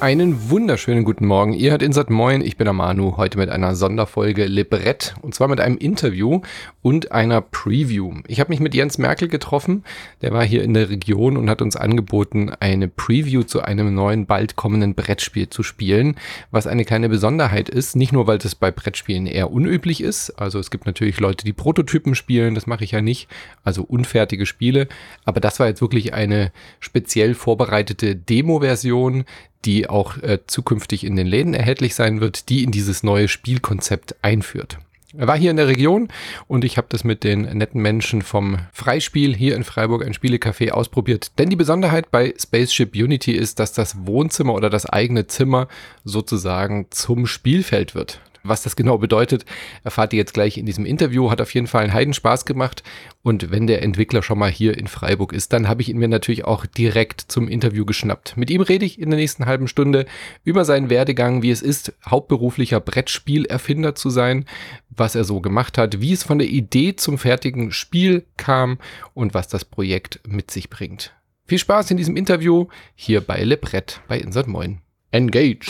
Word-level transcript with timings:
Einen 0.00 0.48
wunderschönen 0.48 1.04
guten 1.04 1.26
Morgen. 1.26 1.52
Ihr 1.52 1.72
hört 1.72 1.82
Insert 1.82 2.08
Moin, 2.08 2.40
ich 2.40 2.56
bin 2.56 2.64
der 2.64 2.72
Manu, 2.72 3.18
heute 3.18 3.36
mit 3.36 3.50
einer 3.50 3.74
Sonderfolge 3.74 4.46
Librett 4.46 5.14
und 5.20 5.34
zwar 5.34 5.46
mit 5.46 5.60
einem 5.60 5.76
Interview 5.76 6.40
und 6.80 7.12
einer 7.12 7.42
Preview. 7.42 8.14
Ich 8.26 8.40
habe 8.40 8.48
mich 8.48 8.60
mit 8.60 8.74
Jens 8.74 8.96
Merkel 8.96 9.28
getroffen, 9.28 9.84
der 10.22 10.32
war 10.32 10.42
hier 10.42 10.64
in 10.64 10.72
der 10.72 10.88
Region 10.88 11.36
und 11.36 11.50
hat 11.50 11.60
uns 11.60 11.76
angeboten, 11.76 12.50
eine 12.60 12.88
Preview 12.88 13.42
zu 13.42 13.60
einem 13.60 13.94
neuen, 13.94 14.24
bald 14.24 14.56
kommenden 14.56 14.94
Brettspiel 14.94 15.50
zu 15.50 15.62
spielen, 15.62 16.16
was 16.50 16.66
eine 16.66 16.86
kleine 16.86 17.10
Besonderheit 17.10 17.68
ist, 17.68 17.94
nicht 17.94 18.12
nur, 18.12 18.26
weil 18.26 18.38
das 18.38 18.54
bei 18.54 18.70
Brettspielen 18.70 19.26
eher 19.26 19.52
unüblich 19.52 20.02
ist, 20.02 20.30
also 20.30 20.58
es 20.58 20.70
gibt 20.70 20.86
natürlich 20.86 21.20
Leute, 21.20 21.44
die 21.44 21.52
Prototypen 21.52 22.14
spielen, 22.14 22.54
das 22.54 22.66
mache 22.66 22.84
ich 22.84 22.92
ja 22.92 23.02
nicht, 23.02 23.28
also 23.64 23.82
unfertige 23.82 24.46
Spiele, 24.46 24.88
aber 25.26 25.40
das 25.40 25.60
war 25.60 25.66
jetzt 25.66 25.82
wirklich 25.82 26.14
eine 26.14 26.52
speziell 26.78 27.34
vorbereitete 27.34 28.16
Demo-Version, 28.16 29.24
die 29.64 29.88
auch 29.88 30.16
äh, 30.18 30.38
zukünftig 30.46 31.04
in 31.04 31.16
den 31.16 31.26
Läden 31.26 31.54
erhältlich 31.54 31.94
sein 31.94 32.20
wird, 32.20 32.48
die 32.48 32.64
in 32.64 32.70
dieses 32.70 33.02
neue 33.02 33.28
Spielkonzept 33.28 34.16
einführt. 34.22 34.78
Er 35.16 35.26
war 35.26 35.36
hier 35.36 35.50
in 35.50 35.56
der 35.56 35.66
Region 35.66 36.08
und 36.46 36.64
ich 36.64 36.76
habe 36.76 36.86
das 36.88 37.02
mit 37.02 37.24
den 37.24 37.42
netten 37.42 37.82
Menschen 37.82 38.22
vom 38.22 38.58
Freispiel 38.72 39.34
hier 39.34 39.56
in 39.56 39.64
Freiburg, 39.64 40.04
ein 40.04 40.14
Spielecafé, 40.14 40.70
ausprobiert. 40.70 41.32
Denn 41.38 41.50
die 41.50 41.56
Besonderheit 41.56 42.12
bei 42.12 42.32
Spaceship 42.38 42.94
Unity 42.94 43.32
ist, 43.32 43.58
dass 43.58 43.72
das 43.72 44.06
Wohnzimmer 44.06 44.54
oder 44.54 44.70
das 44.70 44.86
eigene 44.86 45.26
Zimmer 45.26 45.66
sozusagen 46.04 46.86
zum 46.90 47.26
Spielfeld 47.26 47.96
wird. 47.96 48.20
Was 48.42 48.62
das 48.62 48.76
genau 48.76 48.98
bedeutet, 48.98 49.44
erfahrt 49.84 50.12
ihr 50.12 50.18
jetzt 50.18 50.34
gleich 50.34 50.56
in 50.56 50.66
diesem 50.66 50.86
Interview. 50.86 51.30
Hat 51.30 51.40
auf 51.40 51.52
jeden 51.52 51.66
Fall 51.66 51.84
einen 51.84 51.92
Heidenspaß 51.92 52.44
gemacht. 52.44 52.82
Und 53.22 53.50
wenn 53.50 53.66
der 53.66 53.82
Entwickler 53.82 54.22
schon 54.22 54.38
mal 54.38 54.50
hier 54.50 54.78
in 54.78 54.86
Freiburg 54.86 55.32
ist, 55.32 55.52
dann 55.52 55.68
habe 55.68 55.82
ich 55.82 55.88
ihn 55.88 55.98
mir 55.98 56.08
natürlich 56.08 56.44
auch 56.44 56.64
direkt 56.66 57.20
zum 57.20 57.48
Interview 57.48 57.84
geschnappt. 57.84 58.36
Mit 58.36 58.50
ihm 58.50 58.62
rede 58.62 58.86
ich 58.86 58.98
in 58.98 59.10
der 59.10 59.18
nächsten 59.18 59.46
halben 59.46 59.68
Stunde 59.68 60.06
über 60.42 60.64
seinen 60.64 60.90
Werdegang, 60.90 61.42
wie 61.42 61.50
es 61.50 61.62
ist, 61.62 61.92
hauptberuflicher 62.06 62.80
Brettspielerfinder 62.80 63.94
zu 63.94 64.10
sein, 64.10 64.46
was 64.88 65.14
er 65.14 65.24
so 65.24 65.40
gemacht 65.40 65.78
hat, 65.78 66.00
wie 66.00 66.12
es 66.12 66.22
von 66.22 66.38
der 66.38 66.48
Idee 66.48 66.96
zum 66.96 67.18
fertigen 67.18 67.72
Spiel 67.72 68.24
kam 68.36 68.78
und 69.14 69.34
was 69.34 69.48
das 69.48 69.64
Projekt 69.64 70.20
mit 70.26 70.50
sich 70.50 70.70
bringt. 70.70 71.12
Viel 71.46 71.58
Spaß 71.58 71.90
in 71.90 71.96
diesem 71.96 72.16
Interview 72.16 72.66
hier 72.94 73.20
bei 73.20 73.42
Le 73.42 73.56
Brett 73.56 74.00
bei 74.08 74.18
Insert 74.18 74.46
Moin. 74.46 74.80
Engage! 75.10 75.66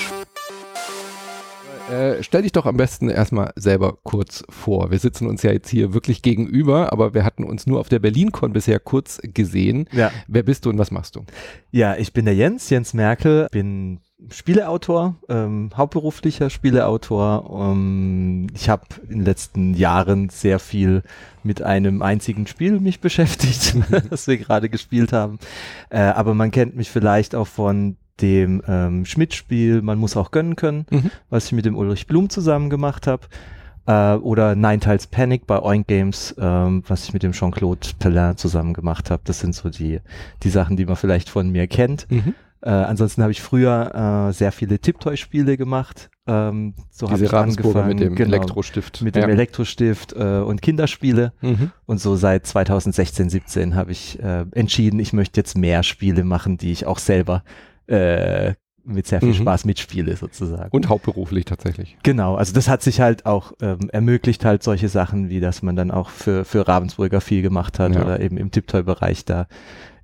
Äh, 1.90 2.22
stell 2.22 2.42
dich 2.42 2.52
doch 2.52 2.66
am 2.66 2.76
besten 2.76 3.08
erstmal 3.08 3.52
selber 3.56 3.98
kurz 4.02 4.44
vor. 4.48 4.90
Wir 4.90 4.98
sitzen 4.98 5.26
uns 5.26 5.42
ja 5.42 5.52
jetzt 5.52 5.68
hier 5.68 5.92
wirklich 5.92 6.22
gegenüber, 6.22 6.92
aber 6.92 7.14
wir 7.14 7.24
hatten 7.24 7.44
uns 7.44 7.66
nur 7.66 7.80
auf 7.80 7.88
der 7.88 7.98
BerlinCon 7.98 8.52
bisher 8.52 8.78
kurz 8.78 9.20
gesehen. 9.22 9.88
Ja. 9.92 10.10
Wer 10.28 10.42
bist 10.42 10.64
du 10.64 10.70
und 10.70 10.78
was 10.78 10.90
machst 10.90 11.16
du? 11.16 11.24
Ja, 11.70 11.96
ich 11.96 12.12
bin 12.12 12.24
der 12.24 12.34
Jens, 12.34 12.70
Jens 12.70 12.94
Merkel, 12.94 13.48
bin 13.50 14.00
Spieleautor, 14.30 15.16
ähm, 15.28 15.70
hauptberuflicher 15.74 16.50
Spieleautor. 16.50 17.72
Ähm, 17.72 18.48
ich 18.54 18.68
habe 18.68 18.84
in 19.08 19.20
den 19.20 19.24
letzten 19.24 19.74
Jahren 19.74 20.28
sehr 20.28 20.58
viel 20.58 21.02
mit 21.42 21.62
einem 21.62 22.02
einzigen 22.02 22.46
Spiel 22.46 22.80
mich 22.80 23.00
beschäftigt, 23.00 23.76
das 24.10 24.26
wir 24.26 24.36
gerade 24.36 24.68
gespielt 24.68 25.12
haben. 25.12 25.38
Äh, 25.88 26.00
aber 26.00 26.34
man 26.34 26.50
kennt 26.50 26.76
mich 26.76 26.90
vielleicht 26.90 27.34
auch 27.34 27.46
von 27.46 27.96
dem 28.20 28.62
ähm, 28.68 29.04
Schmidt-Spiel 29.04 29.82
Man 29.82 29.98
muss 29.98 30.16
auch 30.16 30.30
gönnen 30.30 30.56
können, 30.56 30.86
Mhm. 30.90 31.10
was 31.30 31.46
ich 31.46 31.52
mit 31.52 31.64
dem 31.64 31.76
Ulrich 31.76 32.06
Blum 32.06 32.28
zusammen 32.30 32.70
gemacht 32.70 33.06
habe. 33.06 33.26
Äh, 33.86 34.14
oder 34.16 34.54
Nine 34.54 34.78
Tiles 34.80 35.06
Panic 35.06 35.46
bei 35.46 35.60
Oink 35.60 35.86
Games, 35.86 36.34
ähm, 36.38 36.82
was 36.86 37.04
ich 37.04 37.12
mit 37.14 37.22
dem 37.22 37.32
Jean-Claude 37.32 37.80
Pellin 37.98 38.36
zusammen 38.36 38.74
gemacht 38.74 39.10
habe. 39.10 39.22
Das 39.24 39.40
sind 39.40 39.54
so 39.54 39.70
die, 39.70 40.00
die 40.42 40.50
Sachen, 40.50 40.76
die 40.76 40.84
man 40.84 40.96
vielleicht 40.96 41.28
von 41.30 41.50
mir 41.50 41.66
kennt. 41.66 42.06
Mhm. 42.10 42.34
Äh, 42.62 42.68
ansonsten 42.68 43.22
habe 43.22 43.32
ich 43.32 43.40
früher 43.40 44.28
äh, 44.28 44.32
sehr 44.34 44.52
viele 44.52 44.78
Tiptoy-Spiele 44.78 45.56
gemacht. 45.56 46.10
Ähm, 46.26 46.74
so 46.90 47.10
habe 47.10 47.24
ich 47.24 47.32
angefangen 47.32 47.88
mit 47.88 48.00
dem 48.00 48.14
genau, 48.14 48.36
Elektrostift. 48.36 49.00
mit 49.00 49.14
dem 49.16 49.22
Ja. 49.22 49.28
Elektrostift 49.30 50.12
äh, 50.12 50.40
und 50.40 50.60
Kinderspiele. 50.60 51.32
Mhm. 51.40 51.70
Und 51.86 52.02
so 52.02 52.16
seit 52.16 52.46
2016, 52.46 53.30
17 53.30 53.74
habe 53.74 53.92
ich 53.92 54.22
äh, 54.22 54.44
entschieden, 54.52 55.00
ich 55.00 55.14
möchte 55.14 55.40
jetzt 55.40 55.56
mehr 55.56 55.82
Spiele 55.82 56.22
machen, 56.22 56.58
die 56.58 56.70
ich 56.70 56.84
auch 56.86 56.98
selber 56.98 57.42
äh, 57.90 58.54
mit 58.82 59.06
sehr 59.06 59.20
viel 59.20 59.28
Mhm. 59.30 59.34
Spaß 59.34 59.66
mitspiele 59.66 60.16
sozusagen. 60.16 60.70
Und 60.70 60.88
hauptberuflich 60.88 61.44
tatsächlich. 61.44 61.98
Genau, 62.02 62.34
also 62.36 62.54
das 62.54 62.66
hat 62.68 62.82
sich 62.82 63.00
halt 63.00 63.26
auch 63.26 63.52
ähm, 63.60 63.90
ermöglicht, 63.92 64.44
halt 64.44 64.62
solche 64.62 64.88
Sachen, 64.88 65.28
wie 65.28 65.38
dass 65.40 65.62
man 65.62 65.76
dann 65.76 65.90
auch 65.90 66.08
für, 66.08 66.44
für 66.46 66.66
Ravensburger 66.66 67.20
viel 67.20 67.42
gemacht 67.42 67.78
hat 67.78 67.94
Ja. 67.94 68.02
oder 68.02 68.20
eben 68.20 68.38
im 68.38 68.50
Tiptoy-Bereich 68.50 69.26
da. 69.26 69.46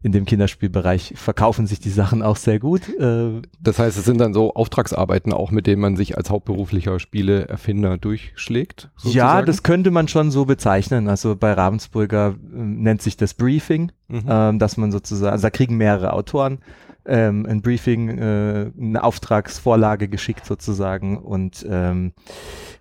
In 0.03 0.13
dem 0.13 0.25
Kinderspielbereich 0.27 1.15
verkaufen 1.17 1.67
sich 1.67 1.81
die 1.81 1.91
Sachen 1.91 2.23
auch 2.23 2.37
sehr 2.37 2.61
gut. 2.61 2.83
Äh, 3.01 3.41
Das 3.61 3.79
heißt, 3.79 3.97
es 3.99 4.05
sind 4.05 4.19
dann 4.21 4.35
so 4.35 4.53
Auftragsarbeiten 4.55 5.33
auch, 5.33 5.51
mit 5.51 5.67
denen 5.67 5.81
man 5.81 5.97
sich 5.97 6.17
als 6.17 6.29
hauptberuflicher 6.31 7.01
Spieleerfinder 7.01 7.97
durchschlägt? 7.97 8.85
ja, 8.85 9.01
sozusagen? 9.01 9.47
das 9.47 9.63
könnte 9.63 9.91
man 9.91 10.07
schon 10.07 10.31
so 10.31 10.45
bezeichnen. 10.45 11.09
Also 11.09 11.35
bei 11.35 11.53
Ravensburger 11.55 12.35
ähm, 12.55 12.83
nennt 12.83 13.01
sich 13.03 13.17
das 13.17 13.35
Briefing, 13.35 13.91
Mhm. 14.09 14.23
ähm, 14.29 14.59
dass 14.61 14.77
man 14.77 14.93
sozusagen, 14.93 15.33
also 15.33 15.43
da 15.43 15.51
kriegen 15.51 15.77
mehrere 15.77 16.13
Autoren 16.13 16.59
ähm, 17.07 17.47
ein 17.47 17.63
Briefing, 17.63 18.19
äh, 18.19 18.71
eine 18.79 19.03
Auftragsvorlage 19.03 20.09
geschickt 20.09 20.47
sozusagen 20.47 21.19
und 21.19 21.67
ähm, 21.69 22.13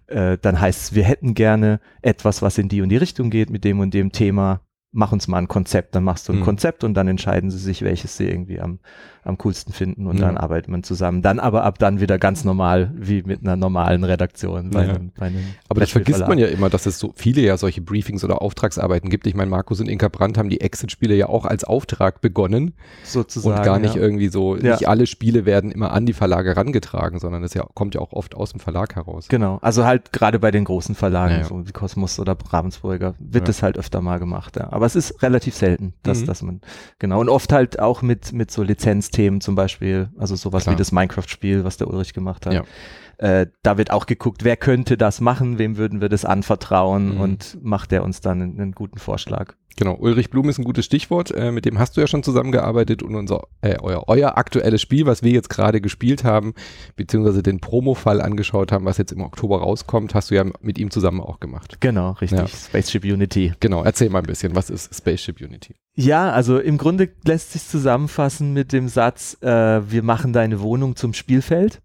äh, 0.08 0.38
dann 0.42 0.60
heißt 0.60 0.82
es, 0.82 0.96
wir 0.96 1.04
hätten 1.04 1.34
gerne 1.34 1.80
etwas, 2.02 2.42
was 2.42 2.58
in 2.58 2.70
die 2.70 2.82
und 2.82 2.90
die 2.90 2.98
Richtung 2.98 3.30
geht 3.30 3.50
mit 3.50 3.64
dem 3.64 3.80
und 3.80 3.94
dem 3.94 4.12
Thema. 4.12 4.62
Mach 4.92 5.12
uns 5.12 5.28
mal 5.28 5.40
ein 5.40 5.48
Konzept, 5.48 5.94
dann 5.96 6.04
machst 6.04 6.28
du 6.30 6.34
ein 6.34 6.40
Mhm. 6.40 6.44
Konzept 6.44 6.84
und 6.84 6.94
dann 6.94 7.08
entscheiden 7.08 7.52
sie 7.52 7.58
sich, 7.58 7.82
welches 7.82 8.16
sie 8.16 8.30
irgendwie 8.30 8.62
am, 8.62 8.80
am 9.26 9.38
coolsten 9.40 9.74
finden 9.74 10.08
und 10.08 10.20
Ja. 10.20 10.28
dann 10.28 10.38
arbeitet 10.38 10.70
man 10.70 10.84
zusammen. 10.84 11.22
Dann 11.22 11.40
aber 11.40 11.64
ab 11.64 11.80
dann 11.80 12.00
wieder 12.00 12.18
ganz 12.18 12.44
normal, 12.44 12.92
wie 12.96 13.24
mit 13.24 13.42
einer 13.42 13.56
normalen 13.56 14.04
Redaktion 14.04 14.70
bei, 14.70 14.86
Ja. 14.86 14.94
einem, 14.94 15.12
bei 15.18 15.26
einem 15.28 15.44
Aber 15.68 15.80
das 15.82 15.90
vergisst 15.92 16.28
man 16.28 16.38
ja 16.38 16.48
immer, 16.48 16.70
dass 16.70 16.86
es 16.86 17.00
so 17.00 17.12
viele 17.16 17.42
ja 17.42 17.58
solche 17.58 17.82
Briefings 17.82 18.24
oder 18.24 18.42
Auftragsarbeiten 18.42 19.10
gibt. 19.10 19.28
Ich 19.28 19.36
meine, 19.36 19.50
Markus 19.50 19.80
und 19.82 19.88
Inka 19.90 20.08
Brandt 20.08 20.38
haben 20.38 20.50
die 20.50 20.62
Exit-Spiele 20.62 21.16
ja 21.16 21.28
auch 21.28 21.46
als 21.46 21.64
Auftrag 21.64 22.22
begonnen 22.22 22.74
sozusagen. 23.04 23.58
und 23.58 23.66
gar 23.66 23.80
nicht 23.80 23.96
ja. 23.96 24.02
irgendwie 24.02 24.28
so, 24.30 24.56
nicht 24.56 24.88
alle 24.88 25.08
Spiele 25.08 25.46
werden 25.46 25.72
immer 25.72 25.92
an 25.92 26.06
die 26.06 26.14
Verlage 26.14 26.50
herangetragen, 26.50 27.20
sondern 27.20 27.42
das 27.42 27.54
ja, 27.54 27.66
kommt 27.74 27.96
ja 27.96 28.02
auch 28.02 28.14
oft 28.14 28.36
aus 28.36 28.52
dem 28.52 28.60
Verlag 28.60 28.96
heraus. 28.96 29.28
Genau, 29.28 29.58
also 29.62 29.86
halt 29.86 30.14
gerade 30.14 30.40
bei 30.40 30.52
den 30.52 30.64
großen 30.66 30.96
Verlagen, 30.96 31.44
so 31.46 31.68
wie 31.68 31.72
Kosmos 31.72 32.20
oder 32.20 32.38
Ravensburger, 32.50 33.16
wird 33.20 33.48
das 33.48 33.64
halt 33.64 33.78
öfter 33.78 34.02
mal 34.02 34.20
gemacht. 34.20 34.60
Aber 34.62 34.86
es 34.86 34.96
ist 34.96 35.22
relativ 35.24 35.56
selten, 35.56 35.94
dass, 36.04 36.22
Mhm. 36.22 36.26
dass 36.28 36.42
man, 36.44 36.62
genau, 37.00 37.20
und 37.22 37.30
oft 37.30 37.52
halt 37.52 37.80
auch 37.80 38.02
mit, 38.02 38.32
mit 38.34 38.52
so 38.52 38.62
Lizenzthemen 39.16 39.42
zum 39.42 39.56
Beispiel, 39.56 40.10
also 40.18 40.36
sowas 40.36 40.64
Klar. 40.64 40.76
wie 40.76 40.78
das 40.78 40.92
Minecraft-Spiel, 40.92 41.64
was 41.64 41.78
der 41.78 41.88
Ulrich 41.88 42.14
gemacht 42.14 42.46
hat. 42.46 42.54
Ja. 42.54 42.64
Äh, 43.18 43.48
da 43.64 43.78
wird 43.78 43.92
auch 43.92 44.06
geguckt, 44.06 44.44
wer 44.44 44.58
könnte 44.58 44.98
das 44.98 45.22
machen, 45.22 45.58
wem 45.60 45.78
würden 45.78 46.02
wir 46.02 46.10
das 46.10 46.26
anvertrauen 46.26 47.16
Mhm. 47.16 47.22
und 47.22 47.58
macht 47.64 47.92
der 47.92 48.04
uns 48.04 48.22
dann 48.22 48.42
einen, 48.42 48.60
einen 48.60 48.72
guten 48.74 48.98
Vorschlag. 49.00 49.54
Genau, 49.78 49.96
Ulrich 50.00 50.30
Blum 50.30 50.48
ist 50.48 50.58
ein 50.58 50.64
gutes 50.64 50.86
Stichwort, 50.86 51.32
äh, 51.32 51.52
mit 51.52 51.66
dem 51.66 51.80
hast 51.80 51.98
du 51.98 52.02
ja 52.02 52.08
schon 52.08 52.24
zusammengearbeitet 52.24 53.04
und 53.04 53.14
unser, 53.14 53.44
äh, 53.62 53.76
euer, 53.82 54.06
euer 54.08 54.38
aktuelles 54.38 54.82
Spiel, 54.82 55.06
was 55.06 55.22
wir 55.22 55.32
jetzt 55.32 55.50
gerade 55.50 55.82
gespielt 55.82 56.24
haben, 56.24 56.54
beziehungsweise 56.96 57.44
den 57.44 57.60
Promo-Fall 57.60 58.22
angeschaut 58.22 58.72
haben, 58.72 58.86
was 58.86 58.98
jetzt 58.98 59.12
im 59.12 59.20
Oktober 59.22 59.60
rauskommt, 59.60 60.16
hast 60.16 60.32
du 60.32 60.36
ja 60.36 60.46
mit 60.62 60.78
ihm 60.80 60.92
zusammen 60.92 61.20
auch 61.20 61.42
gemacht. 61.42 61.82
Genau, 61.82 62.12
richtig, 62.12 62.40
Ja. 62.40 62.48
Spaceship 62.48 63.04
Unity. 63.04 63.52
Genau, 63.60 63.84
erzähl 63.84 64.10
mal 64.10 64.20
ein 64.20 64.26
bisschen, 64.26 64.56
was 64.56 64.70
ist 64.70 64.96
Spaceship 64.96 65.42
Unity? 65.42 65.76
Ja, 65.94 66.32
also 66.32 66.58
im 66.58 66.78
Grunde 66.78 67.10
lässt 67.26 67.52
sich 67.52 67.68
zusammenfassen 67.68 68.54
mit 68.54 68.72
dem 68.72 68.88
Satz, 68.88 69.38
äh, 69.42 69.48
wir 69.92 70.04
machen 70.04 70.32
deine 70.32 70.62
Wohnung 70.62 70.96
zum 70.96 71.14
Spielfeld. 71.14 71.82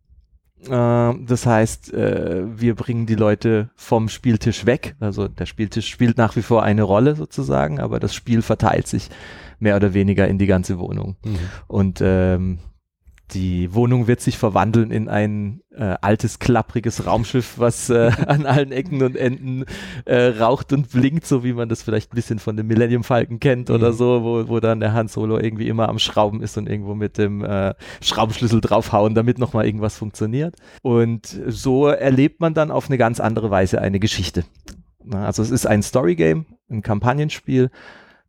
Äh, 0.68 1.14
das 1.26 1.46
heißt, 1.46 1.92
äh, 1.94 2.42
wir 2.60 2.74
bringen 2.74 3.06
die 3.06 3.14
Leute 3.14 3.70
vom 3.76 4.08
Spieltisch 4.08 4.66
weg. 4.66 4.96
Also 5.00 5.28
der 5.28 5.46
Spieltisch 5.46 5.88
spielt 5.88 6.18
nach 6.18 6.36
wie 6.36 6.42
vor 6.42 6.62
eine 6.62 6.82
Rolle 6.82 7.16
sozusagen, 7.16 7.80
aber 7.80 8.00
das 8.00 8.14
Spiel 8.14 8.42
verteilt 8.42 8.86
sich 8.86 9.08
mehr 9.58 9.76
oder 9.76 9.94
weniger 9.94 10.26
in 10.28 10.38
die 10.38 10.46
ganze 10.46 10.78
Wohnung. 10.78 11.16
Und 11.66 12.00
ähm, 12.02 12.58
die 13.32 13.74
Wohnung 13.74 14.06
wird 14.06 14.20
sich 14.20 14.38
verwandeln 14.38 14.90
in 14.90 15.08
ein 15.08 15.62
äh, 15.74 15.96
altes, 16.00 16.38
klappriges 16.38 17.06
Raumschiff, 17.06 17.54
was 17.58 17.88
äh, 17.90 18.10
an 18.26 18.46
allen 18.46 18.72
Ecken 18.72 19.02
und 19.02 19.16
Enden 19.16 19.64
äh, 20.04 20.26
raucht 20.38 20.72
und 20.72 20.90
blinkt, 20.90 21.26
so 21.26 21.44
wie 21.44 21.52
man 21.52 21.68
das 21.68 21.82
vielleicht 21.82 22.12
ein 22.12 22.16
bisschen 22.16 22.38
von 22.38 22.56
dem 22.56 22.66
Millennium 22.66 23.04
Falcon 23.04 23.40
kennt 23.40 23.70
oder 23.70 23.90
Mhm. 23.90 23.96
so, 23.96 24.22
wo, 24.22 24.48
wo 24.48 24.60
dann 24.60 24.80
der 24.80 24.92
Han 24.92 25.08
Solo 25.08 25.38
irgendwie 25.38 25.68
immer 25.68 25.88
am 25.88 25.98
Schrauben 25.98 26.42
ist 26.42 26.56
und 26.58 26.68
irgendwo 26.68 26.94
mit 26.94 27.18
dem 27.18 27.44
äh, 27.44 27.74
Schraubenschlüssel 28.02 28.60
draufhauen, 28.60 29.14
damit 29.14 29.38
nochmal 29.38 29.66
irgendwas 29.66 29.96
funktioniert. 29.96 30.56
Und 30.82 31.26
so 31.46 31.86
erlebt 31.86 32.40
man 32.40 32.54
dann 32.54 32.70
auf 32.70 32.88
eine 32.88 32.98
ganz 32.98 33.20
andere 33.20 33.50
Weise 33.50 33.80
eine 33.80 34.00
Geschichte. 34.00 34.44
Also 35.10 35.42
es 35.42 35.50
ist 35.50 35.66
ein 35.66 35.82
Storygame, 35.82 36.44
ein 36.70 36.82
Kampagnenspiel, 36.82 37.70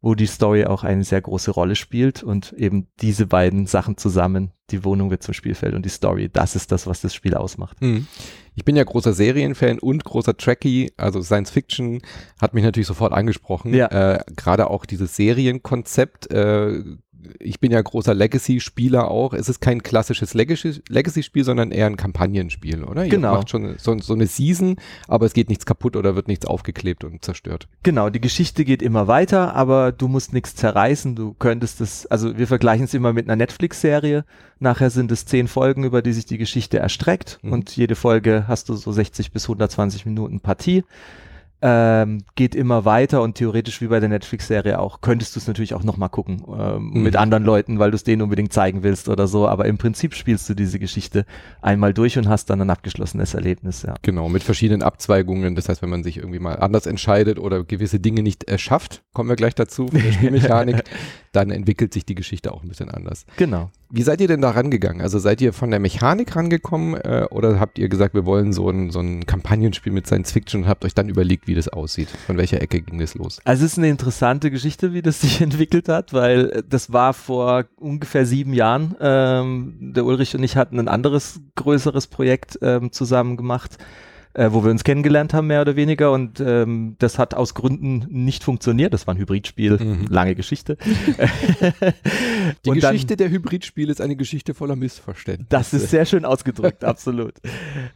wo 0.01 0.15
die 0.15 0.25
Story 0.25 0.65
auch 0.65 0.83
eine 0.83 1.03
sehr 1.03 1.21
große 1.21 1.51
Rolle 1.51 1.75
spielt 1.75 2.24
und 2.24 2.53
eben 2.53 2.88
diese 3.01 3.27
beiden 3.27 3.68
Sachen 3.68 3.98
zusammen, 3.98 4.51
die 4.71 4.83
Wohnung 4.83 5.12
wird 5.12 5.21
zum 5.21 5.33
Spielfeld 5.33 5.75
und 5.75 5.86
die 5.86 5.89
Story, 5.89 6.30
das 6.31 6.56
ist 6.56 6.71
das, 6.71 6.88
was 6.88 7.01
das 7.01 7.13
Spiel 7.13 7.36
ausmacht. 7.36 7.80
Mhm. 7.81 8.07
Ich 8.56 8.65
bin 8.65 8.75
ja 8.75 8.83
großer 8.83 9.13
Serienfan 9.13 9.80
und 9.80 10.03
großer 10.03 10.36
Trekkie, 10.36 10.92
also 10.98 11.21
Science 11.21 11.51
Fiction 11.51 12.01
hat 12.42 12.53
mich 12.53 12.63
natürlich 12.63 12.88
sofort 12.88 13.13
angesprochen. 13.13 13.74
Ja. 13.74 13.88
Äh, 13.88 14.24
Gerade 14.36 14.69
auch 14.69 14.86
dieses 14.86 15.15
Serienkonzept. 15.15 16.31
Äh, 16.31 16.83
ich 17.39 17.59
bin 17.59 17.71
ja 17.71 17.81
großer 17.81 18.13
Legacy-Spieler 18.13 19.09
auch. 19.09 19.33
Es 19.33 19.50
ist 19.50 19.62
kein 19.62 19.83
klassisches 19.83 20.33
Legacy-Spiel, 20.33 21.44
sondern 21.44 21.71
eher 21.71 21.88
ein 21.88 21.97
Kampagnenspiel, 21.97 22.83
oder? 22.83 23.07
Genau. 23.07 23.33
Ihr 23.33 23.38
macht 23.38 23.50
schon 23.50 23.75
so, 23.77 23.97
so, 24.00 24.13
eine 24.13 24.27
Season, 24.27 24.77
aber 25.07 25.25
es 25.25 25.33
geht 25.33 25.50
nichts 25.50 25.65
kaputt 25.65 25.95
oder 25.95 26.15
wird 26.15 26.27
nichts 26.27 26.45
aufgeklebt 26.45 27.03
und 27.03 27.23
zerstört. 27.23 27.68
Genau, 27.83 28.09
die 28.09 28.21
Geschichte 28.21 28.65
geht 28.65 28.81
immer 28.81 29.07
weiter, 29.07 29.56
aber 29.56 29.91
du 29.91 30.07
musst 30.07 30.33
nichts 30.33 30.56
zerreißen. 30.56 31.15
Du 31.15 31.33
könntest 31.33 31.81
es, 31.81 32.06
also 32.07 32.38
wir 32.38 32.47
vergleichen 32.47 32.85
es 32.85 32.94
immer 32.94 33.13
mit 33.13 33.27
einer 33.27 33.35
Netflix-Serie. 33.35 34.25
Nachher 34.59 34.89
sind 34.89 35.12
es 35.12 35.25
zehn 35.25 35.47
Folgen, 35.47 35.83
über 35.83 36.01
die 36.01 36.13
sich 36.13 36.25
die 36.25 36.38
Geschichte 36.38 36.77
erstreckt 36.77 37.39
mhm. 37.41 37.53
und 37.53 37.75
jede 37.75 37.95
Folge 37.95 38.45
hast 38.47 38.69
du 38.69 38.75
so 38.75 38.91
60 38.91 39.31
bis 39.31 39.45
120 39.45 40.06
Minuten 40.06 40.39
Partie 40.39 40.83
ähm, 41.61 42.23
geht 42.35 42.55
immer 42.55 42.85
weiter 42.85 43.21
und 43.21 43.35
theoretisch 43.35 43.81
wie 43.81 43.87
bei 43.87 43.99
der 43.99 44.09
Netflix-Serie 44.09 44.79
auch, 44.79 45.01
könntest 45.01 45.35
du 45.35 45.39
es 45.39 45.47
natürlich 45.47 45.73
auch 45.73 45.83
nochmal 45.83 46.09
gucken 46.09 46.43
ähm, 46.57 46.91
mhm. 46.93 47.03
mit 47.03 47.15
anderen 47.15 47.43
Leuten, 47.43 47.77
weil 47.77 47.91
du 47.91 47.95
es 47.95 48.03
denen 48.03 48.23
unbedingt 48.23 48.51
zeigen 48.51 48.83
willst 48.83 49.09
oder 49.09 49.27
so, 49.27 49.47
aber 49.47 49.65
im 49.65 49.77
Prinzip 49.77 50.15
spielst 50.15 50.49
du 50.49 50.53
diese 50.55 50.79
Geschichte 50.79 51.25
einmal 51.61 51.93
durch 51.93 52.17
und 52.17 52.27
hast 52.27 52.49
dann 52.49 52.61
ein 52.61 52.69
abgeschlossenes 52.69 53.33
Erlebnis, 53.33 53.83
ja. 53.83 53.93
Genau, 54.01 54.27
mit 54.27 54.43
verschiedenen 54.43 54.81
Abzweigungen, 54.81 55.55
das 55.55 55.69
heißt, 55.69 55.81
wenn 55.81 55.89
man 55.89 56.03
sich 56.03 56.17
irgendwie 56.17 56.39
mal 56.39 56.55
anders 56.55 56.87
entscheidet 56.87 57.37
oder 57.37 57.63
gewisse 57.63 57.99
Dinge 57.99 58.23
nicht 58.23 58.45
erschafft, 58.45 59.03
kommen 59.13 59.29
wir 59.29 59.35
gleich 59.35 59.55
dazu, 59.55 59.87
von 59.87 60.01
der 60.01 60.11
Spielmechanik, 60.13 60.83
dann 61.31 61.51
entwickelt 61.51 61.93
sich 61.93 62.05
die 62.05 62.15
Geschichte 62.15 62.51
auch 62.53 62.63
ein 62.63 62.69
bisschen 62.69 62.89
anders. 62.89 63.25
Genau. 63.37 63.69
Wie 63.93 64.03
seid 64.03 64.21
ihr 64.21 64.27
denn 64.27 64.41
da 64.41 64.51
rangegangen? 64.51 65.01
Also 65.01 65.19
seid 65.19 65.41
ihr 65.41 65.51
von 65.51 65.69
der 65.69 65.81
Mechanik 65.81 66.33
rangekommen 66.35 66.95
äh, 66.95 67.27
oder 67.29 67.59
habt 67.59 67.77
ihr 67.77 67.89
gesagt, 67.89 68.13
wir 68.13 68.25
wollen 68.25 68.53
so 68.53 68.69
ein, 68.69 68.89
so 68.89 68.99
ein 68.99 69.25
Kampagnenspiel 69.25 69.91
mit 69.91 70.07
Science 70.07 70.31
Fiction 70.31 70.63
und 70.63 70.69
habt 70.69 70.85
euch 70.85 70.93
dann 70.93 71.09
überlegt, 71.09 71.47
wie 71.47 71.55
das 71.55 71.67
aussieht? 71.67 72.07
Von 72.25 72.38
welcher 72.38 72.61
Ecke 72.61 72.81
ging 72.81 72.99
das 72.99 73.15
los? 73.15 73.41
Also 73.43 73.65
es 73.65 73.73
ist 73.73 73.77
eine 73.77 73.89
interessante 73.89 74.49
Geschichte, 74.49 74.93
wie 74.93 75.01
das 75.01 75.19
sich 75.21 75.41
entwickelt 75.41 75.89
hat, 75.89 76.13
weil 76.13 76.49
äh, 76.49 76.63
das 76.67 76.93
war 76.93 77.13
vor 77.13 77.65
ungefähr 77.75 78.25
sieben 78.25 78.53
Jahren. 78.53 78.95
Ähm, 79.01 79.93
der 79.93 80.05
Ulrich 80.05 80.35
und 80.35 80.43
ich 80.43 80.55
hatten 80.55 80.79
ein 80.79 80.88
anderes 80.88 81.41
größeres 81.55 82.07
Projekt 82.07 82.59
ähm, 82.61 82.93
zusammen 82.93 83.35
gemacht 83.35 83.77
äh, 84.33 84.49
wo 84.51 84.63
wir 84.63 84.71
uns 84.71 84.83
kennengelernt 84.83 85.33
haben, 85.33 85.47
mehr 85.47 85.61
oder 85.61 85.75
weniger. 85.75 86.11
Und 86.11 86.39
ähm, 86.39 86.95
das 86.99 87.19
hat 87.19 87.33
aus 87.33 87.53
Gründen 87.53 88.05
nicht 88.09 88.43
funktioniert. 88.43 88.93
Das 88.93 89.07
war 89.07 89.13
ein 89.13 89.17
Hybridspiel, 89.17 89.77
mhm. 89.77 90.05
lange 90.09 90.35
Geschichte. 90.35 90.77
Die 92.65 92.69
und 92.69 92.75
Geschichte 92.80 93.15
dann, 93.15 93.18
der 93.18 93.30
Hybridspiele 93.30 93.92
ist 93.92 94.01
eine 94.01 94.15
Geschichte 94.15 94.53
voller 94.53 94.75
Missverständnisse. 94.75 95.50
Das 95.50 95.74
ist 95.74 95.89
sehr 95.89 96.06
schön 96.06 96.25
ausgedrückt, 96.25 96.83
absolut. 96.83 97.33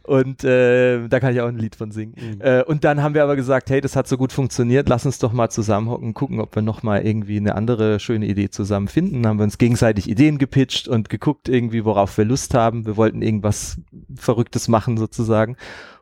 Und 0.02 0.44
äh, 0.44 1.08
da 1.08 1.20
kann 1.20 1.34
ich 1.34 1.40
auch 1.40 1.48
ein 1.48 1.58
Lied 1.58 1.76
von 1.76 1.90
singen. 1.90 2.14
Mhm. 2.16 2.40
Äh, 2.40 2.62
und 2.64 2.84
dann 2.84 3.02
haben 3.02 3.14
wir 3.14 3.22
aber 3.22 3.36
gesagt, 3.36 3.70
hey, 3.70 3.80
das 3.80 3.96
hat 3.96 4.08
so 4.08 4.16
gut 4.16 4.32
funktioniert, 4.32 4.88
lass 4.88 5.06
uns 5.06 5.18
doch 5.18 5.32
mal 5.32 5.50
zusammenhocken, 5.50 6.14
gucken, 6.14 6.40
ob 6.40 6.54
wir 6.54 6.62
nochmal 6.62 7.06
irgendwie 7.06 7.36
eine 7.36 7.54
andere 7.54 8.00
schöne 8.00 8.26
Idee 8.26 8.50
zusammen 8.50 8.88
finden. 8.88 9.22
Dann 9.22 9.30
haben 9.30 9.38
wir 9.38 9.44
uns 9.44 9.58
gegenseitig 9.58 10.08
Ideen 10.08 10.38
gepitcht 10.38 10.88
und 10.88 11.08
geguckt 11.08 11.48
irgendwie, 11.48 11.84
worauf 11.84 12.16
wir 12.18 12.24
Lust 12.24 12.54
haben. 12.54 12.86
Wir 12.86 12.96
wollten 12.96 13.22
irgendwas 13.22 13.78
Verrücktes 14.14 14.68
machen 14.68 14.96
sozusagen. 14.96 15.56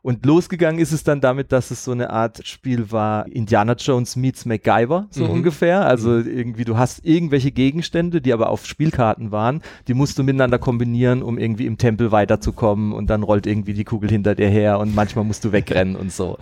Und 0.04 0.26
losgegangen 0.26 0.82
ist 0.82 0.92
es 0.92 1.02
dann 1.02 1.22
damit, 1.22 1.50
dass 1.50 1.70
es 1.70 1.82
so 1.82 1.92
eine 1.92 2.10
Art 2.10 2.46
Spiel 2.46 2.92
war, 2.92 3.26
Indiana 3.26 3.72
Jones 3.72 4.16
meets 4.16 4.44
MacGyver, 4.44 5.06
so 5.08 5.24
mhm. 5.24 5.30
ungefähr. 5.30 5.86
Also 5.86 6.10
mhm. 6.10 6.26
irgendwie, 6.26 6.66
du 6.66 6.76
hast 6.76 7.06
irgendwelche 7.06 7.52
Gegenstände, 7.52 8.20
die 8.20 8.34
aber 8.34 8.50
auf 8.50 8.66
Spielkarten 8.66 9.32
waren, 9.32 9.62
die 9.88 9.94
musst 9.94 10.18
du 10.18 10.22
miteinander 10.22 10.58
kombinieren, 10.58 11.22
um 11.22 11.38
irgendwie 11.38 11.64
im 11.64 11.78
Tempel 11.78 12.12
weiterzukommen 12.12 12.92
und 12.92 13.08
dann 13.08 13.22
rollt 13.22 13.46
irgendwie 13.46 13.72
die 13.72 13.84
Kugel 13.84 14.10
hinter 14.10 14.34
dir 14.34 14.50
her 14.50 14.78
und 14.78 14.94
manchmal 14.94 15.24
musst 15.24 15.42
du 15.46 15.52
wegrennen 15.52 15.96
und 15.96 16.12
so. 16.12 16.36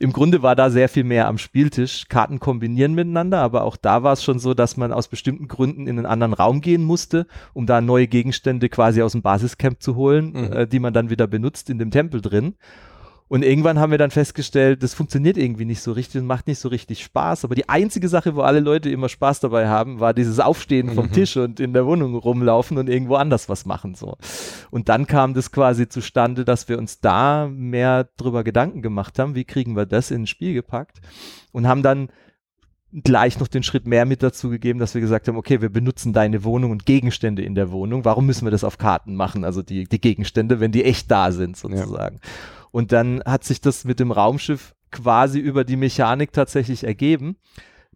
Im 0.00 0.12
Grunde 0.12 0.42
war 0.42 0.56
da 0.56 0.68
sehr 0.68 0.88
viel 0.88 1.04
mehr 1.04 1.28
am 1.28 1.38
Spieltisch. 1.38 2.08
Karten 2.08 2.40
kombinieren 2.40 2.94
miteinander, 2.94 3.38
aber 3.38 3.62
auch 3.62 3.76
da 3.76 4.02
war 4.02 4.14
es 4.14 4.24
schon 4.24 4.40
so, 4.40 4.52
dass 4.52 4.76
man 4.76 4.92
aus 4.92 5.06
bestimmten 5.06 5.46
Gründen 5.46 5.86
in 5.86 5.98
einen 5.98 6.06
anderen 6.06 6.32
Raum 6.32 6.60
gehen 6.60 6.82
musste, 6.82 7.28
um 7.54 7.66
da 7.66 7.80
neue 7.80 8.08
Gegenstände 8.08 8.68
quasi 8.68 9.00
aus 9.00 9.12
dem 9.12 9.22
Basiscamp 9.22 9.80
zu 9.80 9.94
holen, 9.94 10.32
mhm. 10.32 10.52
äh, 10.52 10.66
die 10.66 10.80
man 10.80 10.92
dann 10.92 11.08
wieder 11.08 11.28
benutzt 11.28 11.70
in 11.70 11.78
dem 11.78 11.92
Tempel 11.92 12.20
drin. 12.20 12.56
Und 13.28 13.42
irgendwann 13.42 13.80
haben 13.80 13.90
wir 13.90 13.98
dann 13.98 14.12
festgestellt, 14.12 14.84
das 14.84 14.94
funktioniert 14.94 15.36
irgendwie 15.36 15.64
nicht 15.64 15.80
so 15.80 15.90
richtig 15.90 16.20
und 16.20 16.28
macht 16.28 16.46
nicht 16.46 16.60
so 16.60 16.68
richtig 16.68 17.02
Spaß. 17.02 17.44
Aber 17.44 17.56
die 17.56 17.68
einzige 17.68 18.08
Sache, 18.08 18.36
wo 18.36 18.42
alle 18.42 18.60
Leute 18.60 18.88
immer 18.88 19.08
Spaß 19.08 19.40
dabei 19.40 19.66
haben, 19.66 19.98
war 19.98 20.14
dieses 20.14 20.38
Aufstehen 20.38 20.90
vom 20.90 21.06
mhm. 21.06 21.12
Tisch 21.12 21.36
und 21.36 21.58
in 21.58 21.72
der 21.72 21.86
Wohnung 21.86 22.14
rumlaufen 22.14 22.78
und 22.78 22.88
irgendwo 22.88 23.16
anders 23.16 23.48
was 23.48 23.66
machen. 23.66 23.96
So. 23.96 24.16
Und 24.70 24.88
dann 24.88 25.08
kam 25.08 25.34
das 25.34 25.50
quasi 25.50 25.88
zustande, 25.88 26.44
dass 26.44 26.68
wir 26.68 26.78
uns 26.78 27.00
da 27.00 27.48
mehr 27.50 28.08
drüber 28.16 28.44
Gedanken 28.44 28.80
gemacht 28.80 29.18
haben, 29.18 29.34
wie 29.34 29.44
kriegen 29.44 29.74
wir 29.74 29.86
das 29.86 30.12
in 30.12 30.22
ein 30.22 30.26
Spiel 30.28 30.54
gepackt 30.54 31.00
und 31.50 31.66
haben 31.66 31.82
dann 31.82 32.10
gleich 32.92 33.40
noch 33.40 33.48
den 33.48 33.64
Schritt 33.64 33.86
mehr 33.86 34.06
mit 34.06 34.22
dazu 34.22 34.48
gegeben, 34.48 34.78
dass 34.78 34.94
wir 34.94 35.00
gesagt 35.00 35.26
haben, 35.26 35.36
okay, 35.36 35.60
wir 35.60 35.68
benutzen 35.68 36.12
deine 36.12 36.44
Wohnung 36.44 36.70
und 36.70 36.86
Gegenstände 36.86 37.42
in 37.42 37.56
der 37.56 37.72
Wohnung. 37.72 38.04
Warum 38.04 38.26
müssen 38.26 38.46
wir 38.46 38.52
das 38.52 38.64
auf 38.64 38.78
Karten 38.78 39.16
machen? 39.16 39.44
Also 39.44 39.62
die, 39.62 39.84
die 39.84 40.00
Gegenstände, 40.00 40.60
wenn 40.60 40.72
die 40.72 40.84
echt 40.84 41.10
da 41.10 41.32
sind, 41.32 41.56
sozusagen. 41.56 42.20
Ja. 42.22 42.30
Und 42.70 42.92
dann 42.92 43.22
hat 43.24 43.44
sich 43.44 43.60
das 43.60 43.84
mit 43.84 44.00
dem 44.00 44.12
Raumschiff 44.12 44.74
quasi 44.90 45.38
über 45.38 45.64
die 45.64 45.76
Mechanik 45.76 46.32
tatsächlich 46.32 46.84
ergeben, 46.84 47.36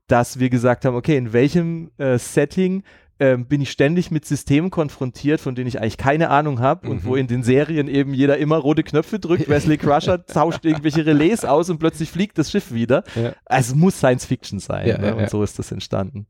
dass 0.07 0.39
wir 0.39 0.51
gesagt 0.51 0.85
haben, 0.85 0.97
okay, 0.97 1.17
in 1.17 1.33
welchem 1.33 1.91
äh, 1.99 2.19
Setting 2.19 2.83
ähm, 3.21 3.47
bin 3.47 3.61
ich 3.61 3.71
ständig 3.71 4.11
mit 4.11 4.25
Systemen 4.25 4.71
konfrontiert, 4.71 5.41
von 5.41 5.55
denen 5.55 5.69
ich 5.69 5.79
eigentlich 5.79 5.99
keine 5.99 6.31
Ahnung 6.31 6.59
habe 6.59 6.87
mhm. 6.87 6.93
und 6.93 7.05
wo 7.05 7.11
mhm. 7.11 7.19
in 7.19 7.27
den 7.27 7.43
Serien 7.43 7.87
eben 7.87 8.15
jeder 8.15 8.39
immer 8.39 8.57
rote 8.57 8.83
Knöpfe 8.83 9.19
drückt. 9.19 9.49
Wesley 9.49 9.77
Crusher 9.77 10.25
tauscht 10.25 10.65
irgendwelche 10.65 11.05
Relais 11.05 11.45
aus 11.45 11.69
und 11.69 11.79
plötzlich 11.79 12.11
fliegt 12.11 12.39
das 12.39 12.51
Schiff 12.51 12.73
wieder. 12.73 13.05
Ja. 13.15 13.35
Also 13.45 13.77
muss 13.77 13.99
Science 13.99 14.25
Fiction 14.25 14.59
sein. 14.59 14.89
Ja, 14.89 14.99
ne? 14.99 15.07
ja, 15.09 15.13
und 15.15 15.31
so 15.31 15.43
ist 15.43 15.59
das 15.59 15.71
entstanden. 15.71 16.27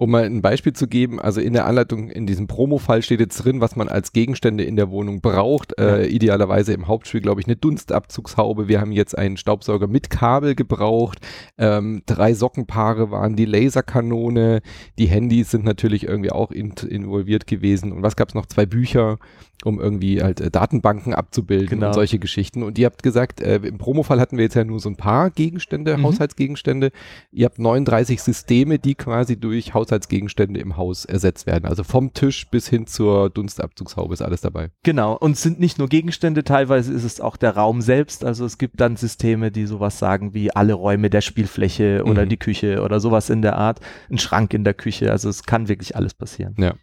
Um 0.00 0.12
mal 0.12 0.22
ein 0.22 0.42
Beispiel 0.42 0.74
zu 0.74 0.86
geben, 0.86 1.18
also 1.18 1.40
in 1.40 1.54
der 1.54 1.66
Anleitung, 1.66 2.08
in 2.08 2.24
diesem 2.24 2.46
Promo-Fall 2.46 3.02
steht 3.02 3.18
jetzt 3.18 3.44
drin, 3.44 3.60
was 3.60 3.74
man 3.74 3.88
als 3.88 4.12
Gegenstände 4.12 4.62
in 4.62 4.76
der 4.76 4.90
Wohnung 4.90 5.20
braucht. 5.20 5.74
Ja. 5.76 5.96
Äh, 5.96 6.06
idealerweise 6.06 6.72
im 6.72 6.86
Hauptspiel, 6.86 7.20
glaube 7.20 7.40
ich, 7.40 7.48
eine 7.48 7.56
Dunstabzugshaube. 7.56 8.68
Wir 8.68 8.80
haben 8.80 8.92
jetzt 8.92 9.18
einen 9.18 9.36
Staubsauger 9.36 9.88
mit 9.88 10.08
Kabel 10.08 10.54
gebraucht. 10.54 11.18
Ähm, 11.58 12.02
drei 12.06 12.32
Sockenpaare 12.32 13.10
waren 13.10 13.34
die 13.34 13.44
Laserkanone. 13.44 14.62
Die 14.98 15.06
Handys 15.06 15.50
sind 15.50 15.64
natürlich 15.64 16.06
irgendwie 16.06 16.30
auch 16.30 16.52
in, 16.52 16.74
involviert 16.88 17.48
gewesen. 17.48 17.90
Und 17.90 18.04
was 18.04 18.14
gab 18.14 18.28
es 18.28 18.36
noch? 18.36 18.46
Zwei 18.46 18.66
Bücher 18.66 19.18
um 19.64 19.80
irgendwie 19.80 20.22
halt 20.22 20.40
äh, 20.40 20.50
Datenbanken 20.50 21.14
abzubilden 21.14 21.80
genau. 21.80 21.88
und 21.88 21.94
solche 21.94 22.18
Geschichten. 22.18 22.62
Und 22.62 22.78
ihr 22.78 22.86
habt 22.86 23.02
gesagt, 23.02 23.40
äh, 23.40 23.56
im 23.56 23.78
Promo-Fall 23.78 24.20
hatten 24.20 24.36
wir 24.36 24.44
jetzt 24.44 24.54
ja 24.54 24.64
nur 24.64 24.78
so 24.78 24.88
ein 24.88 24.96
paar 24.96 25.30
Gegenstände, 25.30 25.96
mhm. 25.96 26.04
Haushaltsgegenstände. 26.04 26.90
Ihr 27.32 27.46
habt 27.46 27.58
39 27.58 28.22
Systeme, 28.22 28.78
die 28.78 28.94
quasi 28.94 29.38
durch 29.38 29.74
Haushaltsgegenstände 29.88 30.60
im 30.60 30.76
Haus 30.76 31.04
ersetzt 31.04 31.46
werden. 31.46 31.64
Also 31.64 31.84
vom 31.84 32.12
Tisch 32.12 32.48
bis 32.50 32.68
hin 32.68 32.86
zur 32.86 33.30
Dunstabzugshaube 33.30 34.14
ist 34.14 34.22
alles 34.22 34.40
dabei. 34.40 34.70
Genau. 34.82 35.16
Und 35.16 35.32
es 35.32 35.42
sind 35.42 35.60
nicht 35.60 35.78
nur 35.78 35.88
Gegenstände, 35.88 36.44
teilweise 36.44 36.92
ist 36.92 37.04
es 37.04 37.20
auch 37.20 37.36
der 37.36 37.56
Raum 37.56 37.80
selbst. 37.80 38.24
Also 38.24 38.44
es 38.44 38.58
gibt 38.58 38.80
dann 38.80 38.96
Systeme, 38.96 39.50
die 39.50 39.66
sowas 39.66 39.98
sagen 39.98 40.34
wie 40.34 40.50
alle 40.50 40.74
Räume 40.74 41.10
der 41.10 41.20
Spielfläche 41.20 42.02
oder 42.04 42.24
mhm. 42.24 42.28
die 42.28 42.36
Küche 42.36 42.82
oder 42.82 43.00
sowas 43.00 43.30
in 43.30 43.42
der 43.42 43.56
Art. 43.56 43.80
Ein 44.10 44.18
Schrank 44.18 44.54
in 44.54 44.64
der 44.64 44.74
Küche. 44.74 45.10
Also 45.10 45.28
es 45.28 45.44
kann 45.44 45.68
wirklich 45.68 45.96
alles 45.96 46.14
passieren. 46.14 46.54
Ja. 46.58 46.74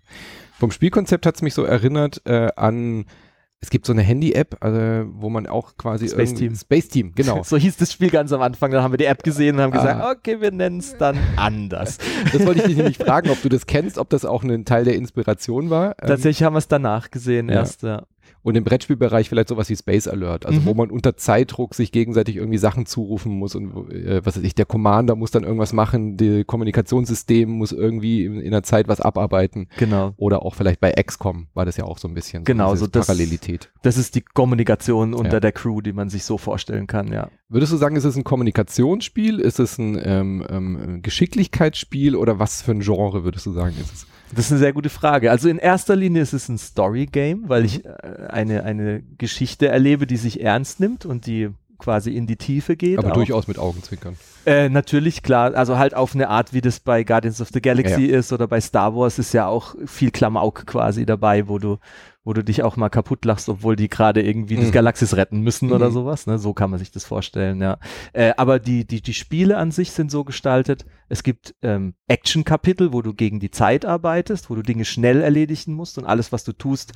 Vom 0.58 0.72
Spielkonzept 0.72 1.26
hat 1.26 1.36
es 1.36 1.42
mich 1.42 1.54
so 1.54 1.64
erinnert 1.64 2.22
äh, 2.26 2.50
an 2.56 3.06
es 3.62 3.70
gibt 3.72 3.86
so 3.86 3.94
eine 3.94 4.04
Handy-App, 4.04 4.58
also, 4.60 5.10
wo 5.14 5.30
man 5.30 5.48
auch 5.48 5.76
quasi 5.78 6.08
Space 6.08 6.36
Team. 6.36 6.56
Space 6.56 6.88
Team, 6.88 7.14
genau. 7.16 7.42
so 7.46 7.58
hieß 7.58 7.78
das 7.78 7.92
Spiel 7.92 8.12
ganz 8.12 8.32
am 8.32 8.42
Anfang. 8.42 8.72
Dann 8.72 8.84
haben 8.84 8.94
wir 8.94 8.98
die 8.98 9.06
App 9.06 9.24
gesehen 9.24 9.56
und 9.56 9.62
haben 9.62 9.74
ah. 9.74 9.78
gesagt, 9.78 10.18
okay, 10.18 10.42
wir 10.42 10.52
nennen 10.52 10.80
es 10.80 10.98
dann 10.98 11.18
anders. 11.36 11.98
Das 12.32 12.46
wollte 12.46 12.62
ich 12.62 12.68
dich 12.68 12.78
nämlich 12.78 12.98
fragen, 12.98 13.30
ob 13.30 13.42
du 13.42 13.50
das 13.50 13.66
kennst, 13.66 13.98
ob 13.98 14.10
das 14.10 14.26
auch 14.26 14.44
ein 14.44 14.66
Teil 14.66 14.84
der 14.84 14.96
Inspiration 14.96 15.70
war. 15.70 15.96
Tatsächlich 15.98 16.42
ähm, 16.42 16.48
haben 16.48 16.54
wir 16.54 16.60
es 16.60 16.68
danach 16.68 17.12
gesehen 17.12 17.50
ja. 17.50 17.56
erst, 17.56 17.84
ja. 17.84 18.04
Und 18.46 18.56
im 18.56 18.64
Brettspielbereich 18.64 19.28
vielleicht 19.28 19.48
sowas 19.48 19.72
wie 19.72 19.76
Space 19.76 20.08
Alert, 20.08 20.46
also 20.46 20.62
mhm. 20.62 20.66
wo 20.66 20.76
man 20.76 20.92
unter 20.92 21.18
Zeitdruck 21.18 21.74
sich 21.74 21.92
gegenseitig 21.92 22.36
irgendwie 22.36 22.60
Sachen 22.60 22.86
zurufen 22.86 23.32
muss 23.32 23.56
und 23.56 23.92
äh, 23.92 24.24
was 24.24 24.38
weiß 24.38 24.44
ich, 24.44 24.54
der 24.54 24.68
Commander 24.68 25.16
muss 25.16 25.32
dann 25.32 25.44
irgendwas 25.44 25.74
machen, 25.74 26.16
die 26.16 26.44
Kommunikationssystem 26.44 27.50
muss 27.50 27.72
irgendwie 27.72 28.24
in, 28.24 28.40
in 28.40 28.52
der 28.52 28.62
Zeit 28.62 28.88
was 28.88 29.02
abarbeiten. 29.02 29.68
Genau. 29.80 30.14
Oder 30.18 30.44
auch 30.44 30.54
vielleicht 30.54 30.80
bei 30.80 30.92
XCOM 30.92 31.48
war 31.56 31.66
das 31.66 31.76
ja 31.78 31.86
auch 31.86 31.98
so 31.98 32.08
ein 32.08 32.14
bisschen. 32.14 32.44
Genau, 32.44 32.76
so 32.76 32.86
das, 32.86 33.08
Parallelität. 33.08 33.72
Das 33.82 33.98
ist 33.98 34.14
die 34.14 34.22
Kommunikation 34.22 35.16
unter 35.16 35.34
ja. 35.34 35.40
der 35.40 35.52
Crew, 35.52 35.82
die 35.82 35.94
man 35.94 36.10
sich 36.10 36.24
so 36.24 36.38
vorstellen 36.38 36.86
kann, 36.86 37.12
ja. 37.12 37.30
Würdest 37.48 37.72
du 37.72 37.78
sagen, 37.78 37.96
ist 37.96 38.06
es 38.06 38.16
ein 38.16 38.24
Kommunikationsspiel, 38.24 39.40
ist 39.40 39.60
es 39.60 39.78
ein 39.78 40.00
ähm, 40.04 40.46
ähm, 40.50 41.02
Geschicklichkeitsspiel 41.04 42.16
oder 42.16 42.40
was 42.40 42.64
für 42.64 42.72
ein 42.72 42.80
Genre 42.80 43.24
würdest 43.24 43.46
du 43.46 43.52
sagen 43.52 43.76
ist 43.80 43.94
es? 43.94 44.08
Das 44.36 44.46
ist 44.46 44.52
eine 44.52 44.60
sehr 44.60 44.74
gute 44.74 44.90
Frage. 44.90 45.30
Also 45.30 45.48
in 45.48 45.60
erster 45.60 45.96
Linie 45.96 46.24
ist 46.24 46.34
es 46.34 46.50
ein 46.50 46.58
Story-Game, 46.58 47.48
weil 47.48 47.64
ich 47.64 47.86
äh, 47.86 47.90
eine, 48.36 48.64
eine 48.64 49.02
Geschichte 49.18 49.68
erlebe, 49.68 50.06
die 50.06 50.18
sich 50.18 50.42
ernst 50.42 50.80
nimmt 50.80 51.06
und 51.06 51.26
die 51.26 51.50
quasi 51.78 52.16
in 52.16 52.28
die 52.28 52.36
Tiefe 52.36 52.76
geht. 52.76 53.00
Aber 53.00 53.12
auch. 53.12 53.14
durchaus 53.14 53.48
mit 53.48 53.58
Augenzwinkern. 53.58 54.18
Äh, 54.46 54.70
natürlich, 54.70 55.24
klar. 55.24 55.56
Also 55.56 55.78
halt 55.78 55.94
auf 55.96 56.14
eine 56.14 56.30
Art, 56.30 56.54
wie 56.54 56.62
das 56.62 56.80
bei 56.80 57.04
Guardians 57.04 57.42
of 57.42 57.50
the 57.54 57.62
Galaxy 57.62 58.06
ja. 58.06 58.20
ist 58.20 58.32
oder 58.32 58.48
bei 58.48 58.62
Star 58.62 58.96
Wars 58.96 59.20
ist 59.20 59.34
ja 59.34 59.48
auch 59.48 59.76
viel 59.86 60.12
Klamauk 60.12 60.66
quasi 60.66 61.06
dabei, 61.06 61.48
wo 61.48 61.58
du 61.58 61.78
wo 62.26 62.34
du 62.34 62.44
dich 62.44 62.64
auch 62.64 62.76
mal 62.76 62.90
kaputt 62.90 63.24
lachst, 63.24 63.48
obwohl 63.48 63.76
die 63.76 63.88
gerade 63.88 64.22
irgendwie 64.22 64.58
mhm. 64.58 64.62
das 64.62 64.72
Galaxis 64.72 65.16
retten 65.16 65.40
müssen 65.42 65.68
mhm. 65.68 65.74
oder 65.74 65.92
sowas. 65.92 66.28
Ne? 66.28 66.38
So 66.40 66.54
kann 66.54 66.72
man 66.72 66.80
sich 66.80 66.92
das 66.92 67.06
vorstellen, 67.06 67.62
ja. 67.62 67.78
Äh, 68.12 68.34
aber 68.36 68.60
die, 68.60 68.86
die, 68.86 69.02
die 69.02 69.14
Spiele 69.14 69.58
an 69.58 69.72
sich 69.72 69.92
sind 69.92 70.12
so 70.12 70.24
gestaltet. 70.24 70.86
Es 71.08 71.22
gibt 71.22 71.56
ähm, 71.62 71.94
Action-Kapitel, 72.08 72.92
wo 72.92 73.04
du 73.04 73.14
gegen 73.14 73.40
die 73.40 73.52
Zeit 73.52 73.86
arbeitest, 73.86 74.50
wo 74.50 74.56
du 74.56 74.64
Dinge 74.64 74.86
schnell 74.86 75.22
erledigen 75.22 75.74
musst 75.74 76.00
und 76.00 76.06
alles, 76.06 76.32
was 76.32 76.44
du 76.44 76.52
tust, 76.52 76.94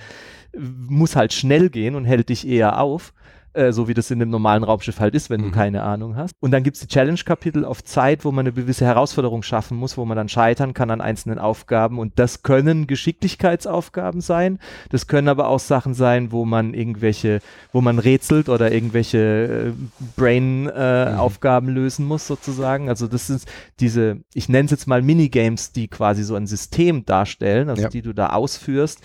muss 0.57 1.15
halt 1.15 1.31
schnell 1.31 1.69
gehen 1.69 1.95
und 1.95 2.05
hält 2.05 2.29
dich 2.29 2.47
eher 2.47 2.81
auf. 2.81 3.13
Äh, 3.53 3.71
so 3.71 3.87
wie 3.87 3.95
das 3.95 4.11
in 4.11 4.21
einem 4.21 4.29
normalen 4.29 4.63
Raumschiff 4.63 4.99
halt 4.99 5.15
ist, 5.15 5.31
wenn 5.31 5.41
mhm. 5.41 5.45
du 5.45 5.51
keine 5.51 5.81
Ahnung 5.81 6.15
hast. 6.15 6.33
Und 6.39 6.51
dann 6.51 6.61
gibt 6.61 6.75
es 6.75 6.81
die 6.81 6.87
Challenge-Kapitel 6.87 7.65
auf 7.65 7.83
Zeit, 7.83 8.23
wo 8.23 8.31
man 8.31 8.45
eine 8.45 8.53
gewisse 8.53 8.85
Herausforderung 8.85 9.41
schaffen 9.41 9.75
muss, 9.75 9.97
wo 9.97 10.05
man 10.05 10.15
dann 10.15 10.29
scheitern 10.29 10.75
kann 10.75 10.91
an 10.91 11.01
einzelnen 11.01 11.39
Aufgaben. 11.39 11.97
Und 11.97 12.19
das 12.19 12.43
können 12.43 12.85
Geschicklichkeitsaufgaben 12.85 14.21
sein. 14.21 14.59
Das 14.89 15.07
können 15.07 15.27
aber 15.27 15.47
auch 15.47 15.59
Sachen 15.59 15.95
sein, 15.95 16.31
wo 16.31 16.45
man 16.45 16.75
irgendwelche, 16.75 17.39
wo 17.73 17.81
man 17.81 17.97
rätselt 17.97 18.49
oder 18.49 18.71
irgendwelche 18.71 19.73
äh, 19.73 20.03
Brain-Aufgaben 20.15 21.67
äh, 21.67 21.71
mhm. 21.71 21.75
lösen 21.75 22.05
muss, 22.05 22.27
sozusagen. 22.27 22.87
Also 22.87 23.07
das 23.07 23.27
sind 23.27 23.45
diese, 23.79 24.17
ich 24.35 24.47
nenne 24.47 24.65
es 24.65 24.71
jetzt 24.71 24.87
mal 24.87 25.01
Minigames, 25.01 25.71
die 25.71 25.87
quasi 25.87 26.23
so 26.23 26.35
ein 26.35 26.45
System 26.45 27.03
darstellen, 27.03 27.69
also 27.69 27.81
ja. 27.81 27.89
die 27.89 28.03
du 28.03 28.13
da 28.13 28.27
ausführst, 28.29 29.01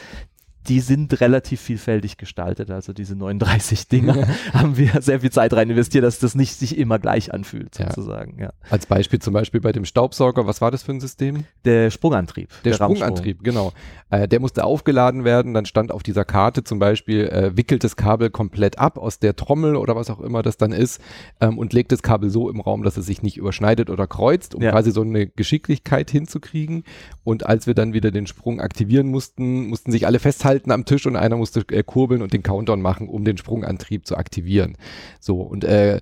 die 0.69 0.81
sind 0.81 1.21
relativ 1.21 1.61
vielfältig 1.61 2.17
gestaltet. 2.17 2.71
Also 2.71 2.93
diese 2.93 3.17
39 3.17 3.89
Dinger 3.89 4.27
haben 4.53 4.77
wir 4.77 5.01
sehr 5.01 5.21
viel 5.21 5.31
Zeit 5.31 5.53
rein 5.53 5.71
investiert, 5.71 6.05
dass 6.05 6.19
das 6.19 6.35
nicht 6.35 6.55
sich 6.59 6.79
immer 6.79 6.99
gleich 6.99 7.33
anfühlt, 7.33 7.75
sozusagen. 7.75 8.39
Ja. 8.41 8.53
Als 8.71 8.87
Beispiel 8.87 9.19
zum 9.19 9.35
Beispiel 9.35 9.61
bei 9.61 9.73
dem 9.73 9.85
Staubsauger, 9.85 10.47
was 10.47 10.61
war 10.61 10.71
das 10.71 10.83
für 10.83 10.93
ein 10.93 11.01
System? 11.01 11.45
Der 11.65 11.91
Sprungantrieb. 11.91 12.49
Der, 12.65 12.73
der 12.73 12.85
Sprungantrieb, 12.85 13.45
genau. 13.45 13.73
Äh, 14.11 14.29
der 14.29 14.41
musste 14.41 14.65
aufgeladen 14.65 15.25
werden, 15.25 15.55
dann 15.55 15.67
stand 15.67 15.93
auf 15.93 16.03
dieser 16.03 16.25
Karte 16.25 16.65
zum 16.65 16.79
Beispiel, 16.79 17.27
äh, 17.29 17.57
wickelt 17.57 17.85
das 17.85 17.97
Kabel 17.97 18.31
komplett 18.31 18.79
ab 18.79 18.99
aus 18.99 19.19
der 19.19 19.37
Trommel 19.37 19.77
oder 19.77 19.97
was 19.97 20.11
auch 20.11 20.21
immer 20.21 20.43
das 20.43 20.57
dann 20.57 20.73
ist 20.73 21.01
ähm, 21.41 21.59
und 21.59 21.73
legt 21.73 21.93
das 21.93 22.03
Kabel 22.03 22.31
so 22.31 22.49
im 22.49 22.61
Raum, 22.61 22.83
dass 22.83 22.97
es 22.97 23.07
sich 23.07 23.23
nicht 23.23 23.37
überschneidet 23.37 23.91
oder 23.91 24.07
kreuzt, 24.07 24.55
um 24.55 24.63
ja. 24.63 24.71
quasi 24.71 24.91
so 24.91 25.03
eine 25.03 25.27
Geschicklichkeit 25.27 26.11
hinzukriegen. 26.11 26.85
Und 27.23 27.47
als 27.47 27.67
wir 27.67 27.75
dann 27.75 27.93
wieder 27.93 28.11
den 28.11 28.27
Sprung 28.27 28.61
aktivieren 28.61 29.09
mussten, 29.09 29.69
mussten 29.69 29.93
sich 29.93 30.07
alle 30.07 30.19
festhalten, 30.19 30.54
festhalten 30.55 30.71
am 30.71 30.85
Tisch 30.85 31.07
und 31.07 31.17
einer 31.17 31.37
musste 31.37 31.65
äh, 31.71 31.83
kurbeln 31.83 32.23
und 32.23 32.33
den 32.33 32.43
Countdown 32.43 32.81
machen, 32.81 33.09
um 33.09 33.25
den 33.25 33.37
Sprungantrieb 33.37 34.07
zu 34.07 34.17
aktivieren. 34.17 34.77
So, 35.21 35.41
und 35.41 35.65
äh, 35.65 36.01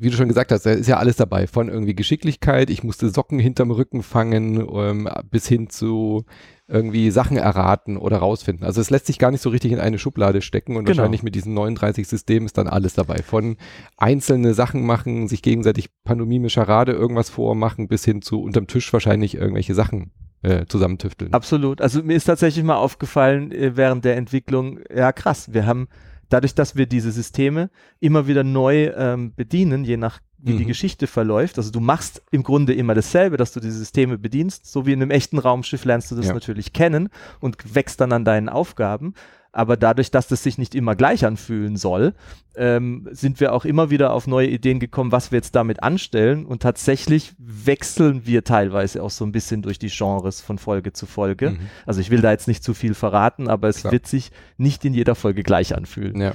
wie 0.00 0.10
du 0.10 0.16
schon 0.16 0.28
gesagt 0.28 0.50
hast, 0.50 0.66
da 0.66 0.72
ist 0.72 0.88
ja 0.88 0.96
alles 0.96 1.16
dabei. 1.16 1.46
Von 1.46 1.68
irgendwie 1.68 1.94
Geschicklichkeit, 1.94 2.68
ich 2.68 2.82
musste 2.82 3.10
Socken 3.10 3.38
hinterm 3.38 3.70
Rücken 3.70 4.02
fangen, 4.02 4.66
ähm, 4.74 5.08
bis 5.30 5.46
hin 5.46 5.70
zu 5.70 6.24
irgendwie 6.66 7.10
Sachen 7.10 7.36
erraten 7.36 7.96
oder 7.96 8.16
rausfinden. 8.16 8.66
Also 8.66 8.80
es 8.80 8.90
lässt 8.90 9.06
sich 9.06 9.18
gar 9.18 9.30
nicht 9.30 9.42
so 9.42 9.50
richtig 9.50 9.70
in 9.70 9.78
eine 9.78 9.98
Schublade 9.98 10.40
stecken 10.40 10.76
und 10.76 10.84
genau. 10.84 10.96
wahrscheinlich 10.96 11.22
mit 11.22 11.34
diesen 11.34 11.54
39 11.54 12.08
Systemen 12.08 12.46
ist 12.46 12.58
dann 12.58 12.66
alles 12.66 12.94
dabei. 12.94 13.18
Von 13.18 13.56
einzelne 13.96 14.54
Sachen 14.54 14.84
machen, 14.84 15.28
sich 15.28 15.42
gegenseitig 15.42 15.90
Pandomime, 16.04 16.50
Scharade 16.50 16.92
irgendwas 16.92 17.30
vormachen, 17.30 17.86
bis 17.86 18.04
hin 18.04 18.20
zu 18.20 18.42
unterm 18.42 18.66
Tisch 18.66 18.92
wahrscheinlich 18.92 19.36
irgendwelche 19.36 19.74
Sachen 19.74 20.10
äh, 20.44 20.66
zusammentüfteln. 20.66 21.32
Absolut. 21.32 21.80
Also 21.80 22.02
mir 22.02 22.14
ist 22.14 22.24
tatsächlich 22.24 22.64
mal 22.64 22.76
aufgefallen 22.76 23.50
äh, 23.50 23.76
während 23.76 24.04
der 24.04 24.16
Entwicklung, 24.16 24.78
ja 24.94 25.10
krass, 25.12 25.52
wir 25.52 25.66
haben 25.66 25.88
dadurch, 26.28 26.54
dass 26.54 26.76
wir 26.76 26.86
diese 26.86 27.12
Systeme 27.12 27.70
immer 28.00 28.26
wieder 28.26 28.44
neu 28.44 28.92
ähm, 28.96 29.32
bedienen, 29.34 29.84
je 29.84 29.96
nach 29.96 30.20
wie 30.38 30.52
mhm. 30.52 30.58
die 30.58 30.66
Geschichte 30.66 31.06
verläuft. 31.06 31.56
Also 31.56 31.70
du 31.70 31.80
machst 31.80 32.22
im 32.30 32.42
Grunde 32.42 32.74
immer 32.74 32.94
dasselbe, 32.94 33.38
dass 33.38 33.52
du 33.52 33.60
diese 33.60 33.78
Systeme 33.78 34.18
bedienst. 34.18 34.70
So 34.70 34.84
wie 34.84 34.92
in 34.92 35.00
einem 35.00 35.10
echten 35.10 35.38
Raumschiff 35.38 35.84
lernst 35.86 36.10
du 36.10 36.16
das 36.16 36.26
ja. 36.26 36.34
natürlich 36.34 36.74
kennen 36.74 37.08
und 37.40 37.74
wächst 37.74 38.00
dann 38.00 38.12
an 38.12 38.26
deinen 38.26 38.50
Aufgaben. 38.50 39.14
Aber 39.54 39.76
dadurch, 39.76 40.10
dass 40.10 40.26
das 40.26 40.42
sich 40.42 40.58
nicht 40.58 40.74
immer 40.74 40.96
gleich 40.96 41.24
anfühlen 41.24 41.76
soll, 41.76 42.14
ähm, 42.56 43.08
sind 43.12 43.38
wir 43.38 43.52
auch 43.52 43.64
immer 43.64 43.88
wieder 43.88 44.12
auf 44.12 44.26
neue 44.26 44.48
Ideen 44.48 44.80
gekommen, 44.80 45.12
was 45.12 45.30
wir 45.30 45.36
jetzt 45.36 45.54
damit 45.54 45.80
anstellen. 45.82 46.44
Und 46.44 46.60
tatsächlich 46.60 47.34
wechseln 47.38 48.26
wir 48.26 48.42
teilweise 48.42 49.00
auch 49.00 49.10
so 49.10 49.24
ein 49.24 49.30
bisschen 49.30 49.62
durch 49.62 49.78
die 49.78 49.90
Genres 49.90 50.40
von 50.40 50.58
Folge 50.58 50.92
zu 50.92 51.06
Folge. 51.06 51.50
Mhm. 51.50 51.58
Also 51.86 52.00
ich 52.00 52.10
will 52.10 52.20
da 52.20 52.32
jetzt 52.32 52.48
nicht 52.48 52.64
zu 52.64 52.74
viel 52.74 52.94
verraten, 52.94 53.46
aber 53.48 53.68
es 53.68 53.82
Klar. 53.82 53.92
wird 53.92 54.08
sich 54.08 54.32
nicht 54.58 54.84
in 54.84 54.92
jeder 54.92 55.14
Folge 55.14 55.44
gleich 55.44 55.76
anfühlen. 55.76 56.20
Ja. 56.20 56.32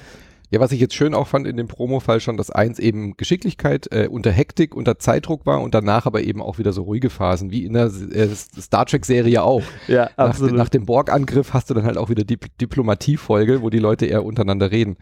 Ja, 0.51 0.59
was 0.59 0.71
ich 0.71 0.79
jetzt 0.79 0.95
schön 0.95 1.13
auch 1.13 1.27
fand 1.27 1.45
in 1.45 1.57
dem 1.57 1.67
Promo-Fall 1.67 2.19
schon, 2.19 2.35
dass 2.35 2.49
eins 2.49 2.79
eben 2.79 3.15
Geschicklichkeit 3.17 3.87
äh, 3.91 4.07
unter 4.07 4.31
Hektik, 4.31 4.75
unter 4.75 4.97
Zeitdruck 4.97 5.45
war 5.45 5.61
und 5.61 5.75
danach 5.75 6.07
aber 6.07 6.23
eben 6.23 6.41
auch 6.41 6.57
wieder 6.57 6.73
so 6.73 6.83
ruhige 6.83 7.11
Phasen, 7.11 7.51
wie 7.51 7.65
in 7.65 7.73
der 7.73 7.85
äh, 7.85 8.27
Star 8.33 8.87
Trek-Serie 8.87 9.43
auch. 9.43 9.61
Ja, 9.87 10.09
absolut. 10.15 10.53
Nach, 10.53 10.65
nach 10.65 10.69
dem 10.69 10.85
Borg-Angriff 10.85 11.53
hast 11.53 11.69
du 11.69 11.75
dann 11.75 11.85
halt 11.85 11.97
auch 11.97 12.09
wieder 12.09 12.23
die 12.23 12.37
Diplomatie-Folge, 12.59 13.61
wo 13.61 13.69
die 13.69 13.77
Leute 13.77 14.07
eher 14.07 14.25
untereinander 14.25 14.71
reden. 14.71 14.97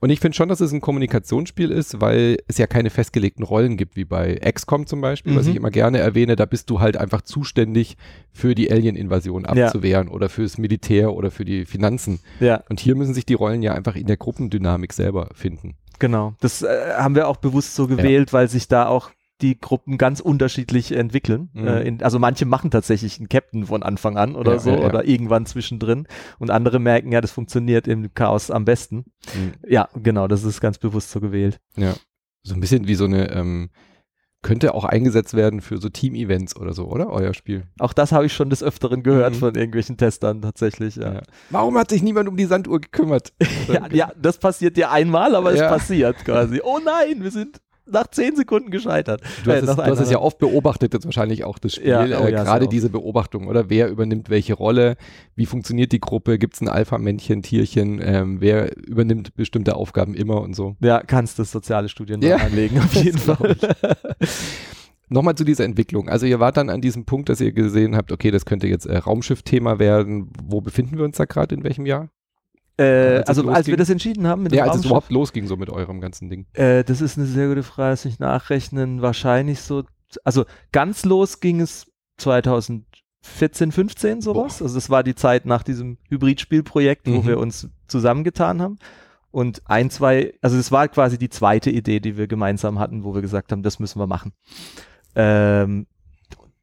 Und 0.00 0.10
ich 0.10 0.20
finde 0.20 0.36
schon, 0.36 0.50
dass 0.50 0.60
es 0.60 0.72
ein 0.72 0.82
Kommunikationsspiel 0.82 1.70
ist, 1.70 2.02
weil 2.02 2.36
es 2.46 2.58
ja 2.58 2.66
keine 2.66 2.90
festgelegten 2.90 3.44
Rollen 3.44 3.78
gibt, 3.78 3.96
wie 3.96 4.04
bei 4.04 4.34
XCOM 4.34 4.86
zum 4.86 5.00
Beispiel, 5.00 5.32
mhm. 5.32 5.36
was 5.36 5.46
ich 5.46 5.56
immer 5.56 5.70
gerne 5.70 5.98
erwähne. 5.98 6.36
Da 6.36 6.44
bist 6.44 6.68
du 6.68 6.80
halt 6.80 6.98
einfach 6.98 7.22
zuständig 7.22 7.96
für 8.30 8.54
die 8.54 8.70
Alien-Invasion 8.70 9.46
abzuwehren 9.46 10.08
ja. 10.08 10.12
oder 10.12 10.28
fürs 10.28 10.58
Militär 10.58 11.14
oder 11.14 11.30
für 11.30 11.46
die 11.46 11.64
Finanzen. 11.64 12.20
Ja. 12.40 12.62
Und 12.68 12.78
hier 12.78 12.94
müssen 12.94 13.14
sich 13.14 13.24
die 13.24 13.34
Rollen 13.34 13.62
ja 13.62 13.72
einfach 13.72 13.96
in 13.96 14.06
der 14.06 14.16
Gruppendynamik 14.16 14.81
Dynamik 14.82 14.92
selber 14.92 15.28
finden. 15.34 15.76
Genau, 15.98 16.34
das 16.40 16.62
äh, 16.62 16.94
haben 16.96 17.14
wir 17.14 17.28
auch 17.28 17.36
bewusst 17.36 17.74
so 17.74 17.86
gewählt, 17.86 18.30
ja. 18.30 18.32
weil 18.32 18.48
sich 18.48 18.68
da 18.68 18.86
auch 18.86 19.10
die 19.40 19.58
Gruppen 19.58 19.98
ganz 19.98 20.20
unterschiedlich 20.20 20.92
entwickeln. 20.92 21.50
Mhm. 21.52 21.66
Äh, 21.66 21.82
in, 21.82 22.02
also 22.02 22.18
manche 22.18 22.44
machen 22.44 22.70
tatsächlich 22.70 23.18
einen 23.18 23.28
Captain 23.28 23.66
von 23.66 23.82
Anfang 23.82 24.16
an 24.16 24.34
oder 24.36 24.52
ja, 24.54 24.58
so 24.58 24.70
ja, 24.70 24.86
oder 24.86 25.04
irgendwann 25.04 25.46
zwischendrin 25.46 26.06
und 26.38 26.50
andere 26.50 26.78
merken, 26.78 27.12
ja, 27.12 27.20
das 27.20 27.32
funktioniert 27.32 27.88
im 27.88 28.14
Chaos 28.14 28.50
am 28.50 28.64
besten. 28.64 29.04
Mhm. 29.34 29.52
Ja, 29.68 29.88
genau, 29.94 30.28
das 30.28 30.44
ist 30.44 30.60
ganz 30.60 30.78
bewusst 30.78 31.10
so 31.10 31.20
gewählt. 31.20 31.60
Ja, 31.76 31.94
so 32.42 32.54
ein 32.54 32.60
bisschen 32.60 32.88
wie 32.88 32.94
so 32.94 33.04
eine 33.04 33.30
ähm, 33.30 33.70
könnte 34.42 34.74
auch 34.74 34.84
eingesetzt 34.84 35.34
werden 35.34 35.60
für 35.60 35.78
so 35.78 35.88
Team-Events 35.88 36.56
oder 36.56 36.72
so, 36.72 36.86
oder? 36.86 37.10
Euer 37.10 37.32
Spiel. 37.32 37.64
Auch 37.78 37.92
das 37.92 38.12
habe 38.12 38.26
ich 38.26 38.32
schon 38.32 38.50
des 38.50 38.62
Öfteren 38.62 39.02
gehört 39.02 39.34
mhm. 39.34 39.38
von 39.38 39.54
irgendwelchen 39.54 39.96
Testern 39.96 40.42
tatsächlich. 40.42 40.96
Ja. 40.96 41.14
Ja. 41.14 41.22
Warum 41.50 41.78
hat 41.78 41.90
sich 41.90 42.02
niemand 42.02 42.28
um 42.28 42.36
die 42.36 42.44
Sanduhr 42.44 42.80
gekümmert? 42.80 43.32
ja, 43.68 43.86
ja, 43.92 44.12
das 44.20 44.38
passiert 44.38 44.76
ja 44.76 44.90
einmal, 44.90 45.34
aber 45.36 45.52
es 45.52 45.60
passiert 45.60 46.24
quasi. 46.24 46.60
Oh 46.62 46.78
nein, 46.84 47.22
wir 47.22 47.30
sind 47.30 47.60
nach 47.86 48.06
zehn 48.08 48.36
Sekunden 48.36 48.70
gescheitert. 48.70 49.22
Du 49.44 49.50
hast, 49.50 49.62
äh, 49.62 49.66
es, 49.66 49.76
du 49.76 49.82
hast 49.82 50.00
es, 50.00 50.10
ja 50.10 50.18
oft 50.18 50.38
beobachtet, 50.38 50.94
jetzt 50.94 51.04
wahrscheinlich 51.04 51.44
auch 51.44 51.58
das 51.58 51.74
Spiel. 51.74 51.88
Ja, 51.88 52.00
oh, 52.00 52.26
äh, 52.26 52.32
ja, 52.32 52.44
Gerade 52.44 52.68
diese 52.68 52.90
Beobachtung, 52.90 53.48
oder? 53.48 53.70
Wer 53.70 53.88
übernimmt 53.88 54.30
welche 54.30 54.54
Rolle? 54.54 54.96
Wie 55.34 55.46
funktioniert 55.46 55.92
die 55.92 56.00
Gruppe? 56.00 56.38
Gibt 56.38 56.54
es 56.54 56.60
ein 56.60 56.68
Alpha-Männchen, 56.68 57.42
Tierchen? 57.42 58.00
Ähm, 58.02 58.40
wer 58.40 58.76
übernimmt 58.76 59.34
bestimmte 59.34 59.76
Aufgaben 59.76 60.14
immer 60.14 60.40
und 60.40 60.54
so? 60.54 60.76
Ja, 60.80 61.02
kannst 61.02 61.38
du 61.38 61.44
soziale 61.44 61.88
Studien 61.88 62.22
ja. 62.22 62.36
anlegen, 62.36 62.78
auf 62.78 62.94
jeden 63.02 63.18
Fall. 63.18 63.56
Nochmal 65.08 65.34
zu 65.34 65.44
dieser 65.44 65.64
Entwicklung. 65.64 66.08
Also 66.08 66.24
ihr 66.24 66.40
wart 66.40 66.56
dann 66.56 66.70
an 66.70 66.80
diesem 66.80 67.04
Punkt, 67.04 67.28
dass 67.28 67.40
ihr 67.40 67.52
gesehen 67.52 67.96
habt, 67.96 68.12
okay, 68.12 68.30
das 68.30 68.46
könnte 68.46 68.66
jetzt 68.66 68.86
äh, 68.86 68.96
Raumschiff-Thema 68.96 69.78
werden. 69.78 70.32
Wo 70.42 70.60
befinden 70.60 70.96
wir 70.96 71.04
uns 71.04 71.18
da 71.18 71.26
gerade? 71.26 71.54
In 71.54 71.64
welchem 71.64 71.84
Jahr? 71.84 72.08
Äh, 72.78 73.18
als 73.18 73.28
also 73.28 73.50
als 73.50 73.66
wir 73.66 73.76
das 73.76 73.90
entschieden 73.90 74.26
haben 74.26 74.42
mit 74.42 74.52
Ja, 74.54 74.64
als 74.64 74.78
es 74.78 74.86
überhaupt 74.86 75.10
losging 75.10 75.46
so 75.46 75.56
mit 75.56 75.70
eurem 75.70 76.00
ganzen 76.00 76.30
Ding. 76.30 76.46
Äh, 76.54 76.84
das 76.84 77.00
ist 77.00 77.18
eine 77.18 77.26
sehr 77.26 77.48
gute 77.48 77.62
Frage, 77.62 77.90
dass 77.90 78.04
ich 78.04 78.18
nachrechnen. 78.18 79.02
Wahrscheinlich 79.02 79.60
so, 79.60 79.84
also 80.24 80.44
ganz 80.72 81.04
los 81.04 81.40
ging 81.40 81.60
es 81.60 81.86
2014, 82.18 83.72
15 83.72 84.20
sowas. 84.22 84.58
Boah. 84.58 84.64
Also 84.64 84.74
das 84.74 84.88
war 84.88 85.02
die 85.02 85.14
Zeit 85.14 85.44
nach 85.44 85.62
diesem 85.62 85.98
Hybridspielprojekt, 86.08 87.06
wo 87.06 87.22
mhm. 87.22 87.26
wir 87.26 87.38
uns 87.38 87.68
zusammengetan 87.88 88.62
haben. 88.62 88.78
Und 89.30 89.62
ein, 89.64 89.90
zwei, 89.90 90.34
also 90.42 90.56
das 90.56 90.70
war 90.72 90.88
quasi 90.88 91.18
die 91.18 91.30
zweite 91.30 91.70
Idee, 91.70 92.00
die 92.00 92.16
wir 92.16 92.26
gemeinsam 92.26 92.78
hatten, 92.78 93.04
wo 93.04 93.14
wir 93.14 93.22
gesagt 93.22 93.52
haben, 93.52 93.62
das 93.62 93.78
müssen 93.78 93.98
wir 93.98 94.06
machen. 94.06 94.32
Ähm, 95.14 95.86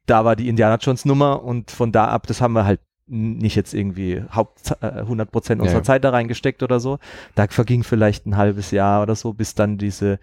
da 0.06 0.24
war 0.24 0.36
die 0.36 0.48
Indiana 0.48 0.76
Jones 0.76 1.04
Nummer 1.04 1.42
und 1.42 1.70
von 1.70 1.92
da 1.92 2.06
ab, 2.06 2.26
das 2.26 2.40
haben 2.40 2.52
wir 2.52 2.64
halt 2.64 2.80
nicht 3.10 3.56
jetzt 3.56 3.74
irgendwie 3.74 4.22
Haupt 4.32 4.72
äh, 4.80 4.86
100 4.86 5.30
Prozent 5.30 5.60
unserer 5.60 5.80
ja. 5.80 5.84
Zeit 5.84 6.04
da 6.04 6.10
reingesteckt 6.10 6.62
oder 6.62 6.80
so. 6.80 6.98
Da 7.34 7.46
verging 7.48 7.82
vielleicht 7.82 8.26
ein 8.26 8.36
halbes 8.36 8.70
Jahr 8.70 9.02
oder 9.02 9.16
so, 9.16 9.32
bis 9.32 9.54
dann 9.54 9.78
diese, 9.78 10.18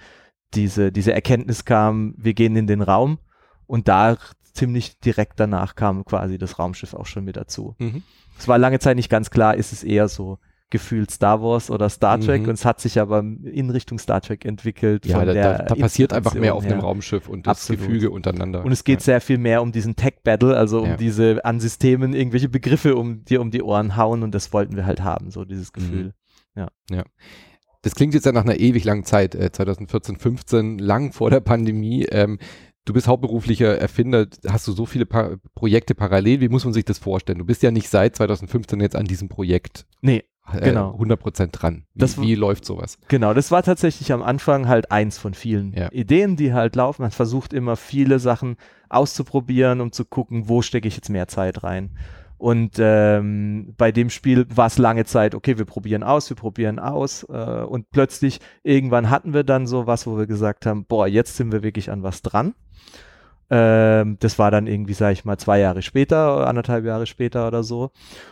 diese, 0.53 0.91
diese 0.91 1.13
Erkenntnis 1.13 1.65
kam, 1.65 2.15
wir 2.17 2.33
gehen 2.33 2.55
in 2.55 2.67
den 2.67 2.81
Raum 2.81 3.19
und 3.65 3.87
da 3.87 4.17
ziemlich 4.53 4.99
direkt 4.99 5.39
danach 5.39 5.75
kam 5.75 6.05
quasi 6.05 6.37
das 6.37 6.57
Raumschiff 6.57 6.93
auch 6.93 7.05
schon 7.05 7.25
mit 7.25 7.37
dazu. 7.37 7.75
Mhm. 7.77 8.03
Es 8.39 8.47
war 8.47 8.57
lange 8.57 8.79
Zeit 8.79 8.95
nicht 8.95 9.09
ganz 9.09 9.29
klar, 9.29 9.55
ist 9.55 9.73
es 9.73 9.83
eher 9.83 10.07
so 10.07 10.39
gefühlt 10.69 11.11
Star 11.11 11.41
Wars 11.41 11.71
oder 11.71 11.89
Star 11.89 12.19
Trek 12.19 12.41
mhm. 12.41 12.49
und 12.49 12.53
es 12.55 12.65
hat 12.65 12.81
sich 12.81 12.99
aber 12.99 13.19
in 13.19 13.69
Richtung 13.69 13.99
Star 13.99 14.19
Trek 14.21 14.43
entwickelt. 14.43 15.05
Ja, 15.05 15.23
da, 15.23 15.33
da, 15.33 15.57
da 15.59 15.75
passiert 15.75 16.11
einfach 16.11 16.33
mehr 16.33 16.55
auf 16.55 16.67
dem 16.67 16.79
Raumschiff 16.79 17.29
und 17.29 17.47
das 17.47 17.59
Absolut. 17.61 17.87
Gefüge 17.87 18.11
untereinander. 18.11 18.65
Und 18.65 18.71
es 18.71 18.83
geht 18.83 18.99
ja. 18.99 19.05
sehr 19.05 19.21
viel 19.21 19.37
mehr 19.37 19.61
um 19.61 19.71
diesen 19.71 19.95
Tech-Battle, 19.95 20.57
also 20.57 20.81
um 20.81 20.89
ja. 20.89 20.97
diese 20.97 21.43
an 21.45 21.61
Systemen 21.61 22.13
irgendwelche 22.13 22.49
Begriffe 22.49 22.97
um 22.97 23.23
dir 23.23 23.39
um 23.39 23.51
die 23.51 23.61
Ohren 23.61 23.95
hauen 23.95 24.23
und 24.23 24.35
das 24.35 24.51
wollten 24.51 24.75
wir 24.75 24.85
halt 24.85 25.01
haben, 25.01 25.31
so 25.31 25.45
dieses 25.45 25.69
mhm. 25.69 25.73
Gefühl. 25.73 26.03
Mhm. 26.03 26.13
Ja. 26.61 26.67
ja. 26.91 27.03
Das 27.83 27.95
klingt 27.95 28.13
jetzt 28.13 28.25
ja 28.25 28.33
nach 28.33 28.43
einer 28.43 28.59
ewig 28.59 28.83
langen 28.83 29.05
Zeit, 29.05 29.35
äh, 29.35 29.51
2014, 29.51 30.17
15, 30.17 30.79
lang 30.79 31.13
vor 31.13 31.29
der 31.29 31.39
Pandemie. 31.39 32.05
Ähm, 32.11 32.39
du 32.83 32.91
bist 32.91 33.07
hauptberuflicher 33.07 33.77
Erfinder, 33.77 34.27
hast 34.47 34.67
du 34.67 34.73
so 34.73 34.85
viele 34.85 35.05
pa 35.05 35.37
Projekte 35.55 35.95
parallel, 35.95 36.41
wie 36.41 36.49
muss 36.49 36.65
man 36.65 36.73
sich 36.73 36.83
das 36.83 36.97
vorstellen? 36.97 37.39
Du 37.39 37.45
bist 37.45 37.63
ja 37.63 37.71
nicht 37.71 37.87
seit 37.87 38.17
2015 38.17 38.81
jetzt 38.81 38.95
an 38.97 39.05
diesem 39.05 39.29
Projekt. 39.29 39.85
Nee, 40.01 40.23
Genau. 40.53 40.97
100% 40.97 41.47
dran. 41.51 41.83
Wie, 41.93 41.99
Das 41.99 42.21
wie 42.21 42.35
läuft 42.35 42.65
sowas? 42.65 42.97
Genau, 43.07 43.33
das 43.33 43.51
war 43.51 43.63
tatsächlich 43.63 44.13
am 44.13 44.23
Anfang 44.23 44.67
halt 44.67 44.91
eins 44.91 45.17
von 45.17 45.33
vielen 45.33 45.73
Ja. 45.73 45.91
Ideen, 45.91 46.35
die 46.37 46.53
halt 46.53 46.75
laufen. 46.75 47.01
Man 47.01 47.11
versucht 47.11 47.53
immer 47.53 47.75
viele 47.75 48.19
Sachen 48.19 48.55
auszuprobieren, 48.89 49.81
um 49.81 49.91
zu 49.91 50.05
gucken, 50.05 50.47
wo 50.47 50.61
stecke 50.61 50.87
ich 50.87 50.95
jetzt 50.95 51.09
mehr 51.09 51.27
Zeit 51.27 51.63
rein. 51.63 51.91
Und 52.37 52.75
ähm, 52.77 53.73
bei 53.77 53.91
dem 53.91 54.09
Spiel 54.11 54.45
war 54.55 54.67
es 54.67 54.77
lange 54.77 55.05
Zeit, 55.05 55.33
okay, 55.33 55.57
wir 55.57 55.65
probieren 55.65 56.03
aus, 56.03 56.29
wir 56.29 56.37
probieren 56.37 56.77
aus. 56.77 57.23
Äh, 57.23 57.63
und 57.63 57.89
plötzlich, 57.89 58.39
irgendwann 58.63 59.09
hatten 59.09 59.33
wir 59.33 59.43
dann 59.43 59.65
so 59.65 59.87
was, 59.87 60.05
wo 60.05 60.17
wir 60.17 60.27
gesagt 60.27 60.65
haben, 60.67 60.85
boah, 60.85 61.07
jetzt 61.07 61.35
sind 61.35 61.51
wir 61.51 61.63
wirklich 61.63 61.89
an 61.89 62.03
was 62.03 62.21
dran. 62.21 62.53
Ähm, 63.49 64.17
das 64.19 64.39
war 64.39 64.51
dann 64.51 64.67
irgendwie, 64.67 64.93
sag 64.93 65.13
ich 65.13 65.25
mal, 65.25 65.37
zwei 65.37 65.59
Jahre 65.59 65.81
später, 65.81 66.47
anderthalb 66.47 66.85
Jahre 66.85 67.05
später 67.05 67.47
oder 67.47 67.63
so. 67.63 67.91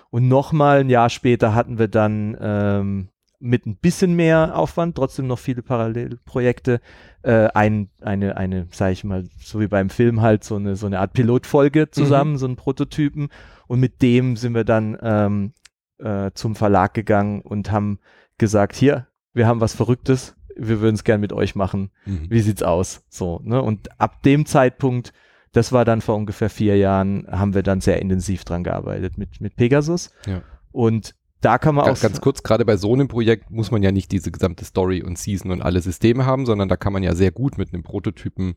Und 0.10 0.28
nochmal 0.28 0.80
ein 0.80 0.90
Jahr 0.90 1.10
später 1.10 1.56
hatten 1.56 1.80
wir 1.80 1.88
dann 1.88 2.38
ähm, 2.40 3.10
mit 3.40 3.66
ein 3.66 3.78
bisschen 3.78 4.16
mehr 4.16 4.58
Aufwand, 4.58 4.96
trotzdem 4.96 5.28
noch 5.28 5.40
viele 5.40 5.62
Parallelprojekte, 5.62 6.80
äh, 7.24 7.48
ein, 7.54 7.90
eine, 8.02 8.38
eine, 8.38 8.68
sag 8.72 8.92
ich 8.92 9.04
mal, 9.04 9.26
so 9.40 9.60
wie 9.60 9.68
beim 9.68 9.90
Film 9.90 10.22
halt, 10.22 10.44
so 10.44 10.56
eine, 10.56 10.76
so 10.76 10.88
eine 10.88 11.00
Art 11.00 11.14
Pilotfolge 11.14 11.92
zusammen, 11.92 12.38
so 12.38 12.46
einen 12.46 12.56
Prototypen. 12.56 13.30
Und 13.68 13.80
mit 13.80 14.02
dem 14.02 14.36
sind 14.36 14.54
wir 14.54 14.64
dann 14.64 14.98
ähm, 15.02 15.54
äh, 16.00 16.32
zum 16.34 16.56
Verlag 16.56 16.94
gegangen 16.94 17.42
und 17.42 17.72
haben 17.72 18.00
gesagt, 18.38 18.76
hier, 18.76 19.08
wir 19.34 19.48
haben 19.48 19.62
was 19.62 19.74
Verrücktes, 19.74 20.35
wir 20.58 20.82
würden 20.82 20.96
es 20.96 21.04
gern 21.04 21.22
mit 21.22 21.34
euch 21.34 21.56
machen 21.56 21.92
Mhm. 22.06 22.28
wie 22.30 22.42
sieht's 22.42 22.64
aus? 22.64 23.04
So, 23.10 23.42
ne? 23.44 23.62
Und 23.62 24.00
ab 24.00 24.24
dem 24.24 24.46
Zeitpunkt, 24.46 25.14
das 25.52 25.72
war 25.72 25.86
dann 25.86 26.02
vor 26.02 26.16
ungefähr 26.16 26.50
vier 26.50 26.78
Jahren, 26.78 27.28
haben 27.30 27.54
wir 27.54 27.64
dann 27.64 27.82
sehr 27.82 28.02
intensiv 28.02 28.44
dran 28.44 28.64
gearbeitet 28.64 29.18
mit, 29.18 29.40
mit 29.42 29.56
Pegasus. 29.56 30.12
Ja. 30.28 30.42
Und 30.72 31.16
da 31.42 31.58
kann 31.58 31.76
man 31.76 31.86
Ganz, 31.86 32.00
auch. 32.00 32.02
ganz 32.04 32.22
kurz, 32.22 32.42
gerade 32.44 32.66
bei 32.66 32.76
so 32.76 32.94
einem 32.94 33.08
Projekt 33.08 33.52
muss 33.52 33.70
man 33.72 33.84
ja 33.84 33.92
nicht 33.92 34.12
diese 34.12 34.32
gesamte 34.32 34.66
Story 34.66 35.04
und 35.04 35.18
Season 35.18 35.52
und 35.52 35.62
alle 35.62 35.80
Systeme 35.82 36.26
haben, 36.26 36.46
sondern 36.46 36.70
da 36.70 36.76
kann 36.76 36.92
man 36.92 37.04
ja 37.04 37.14
sehr 37.14 37.32
gut 37.32 37.58
mit 37.58 37.74
einem 37.74 37.84
Prototypen 37.84 38.56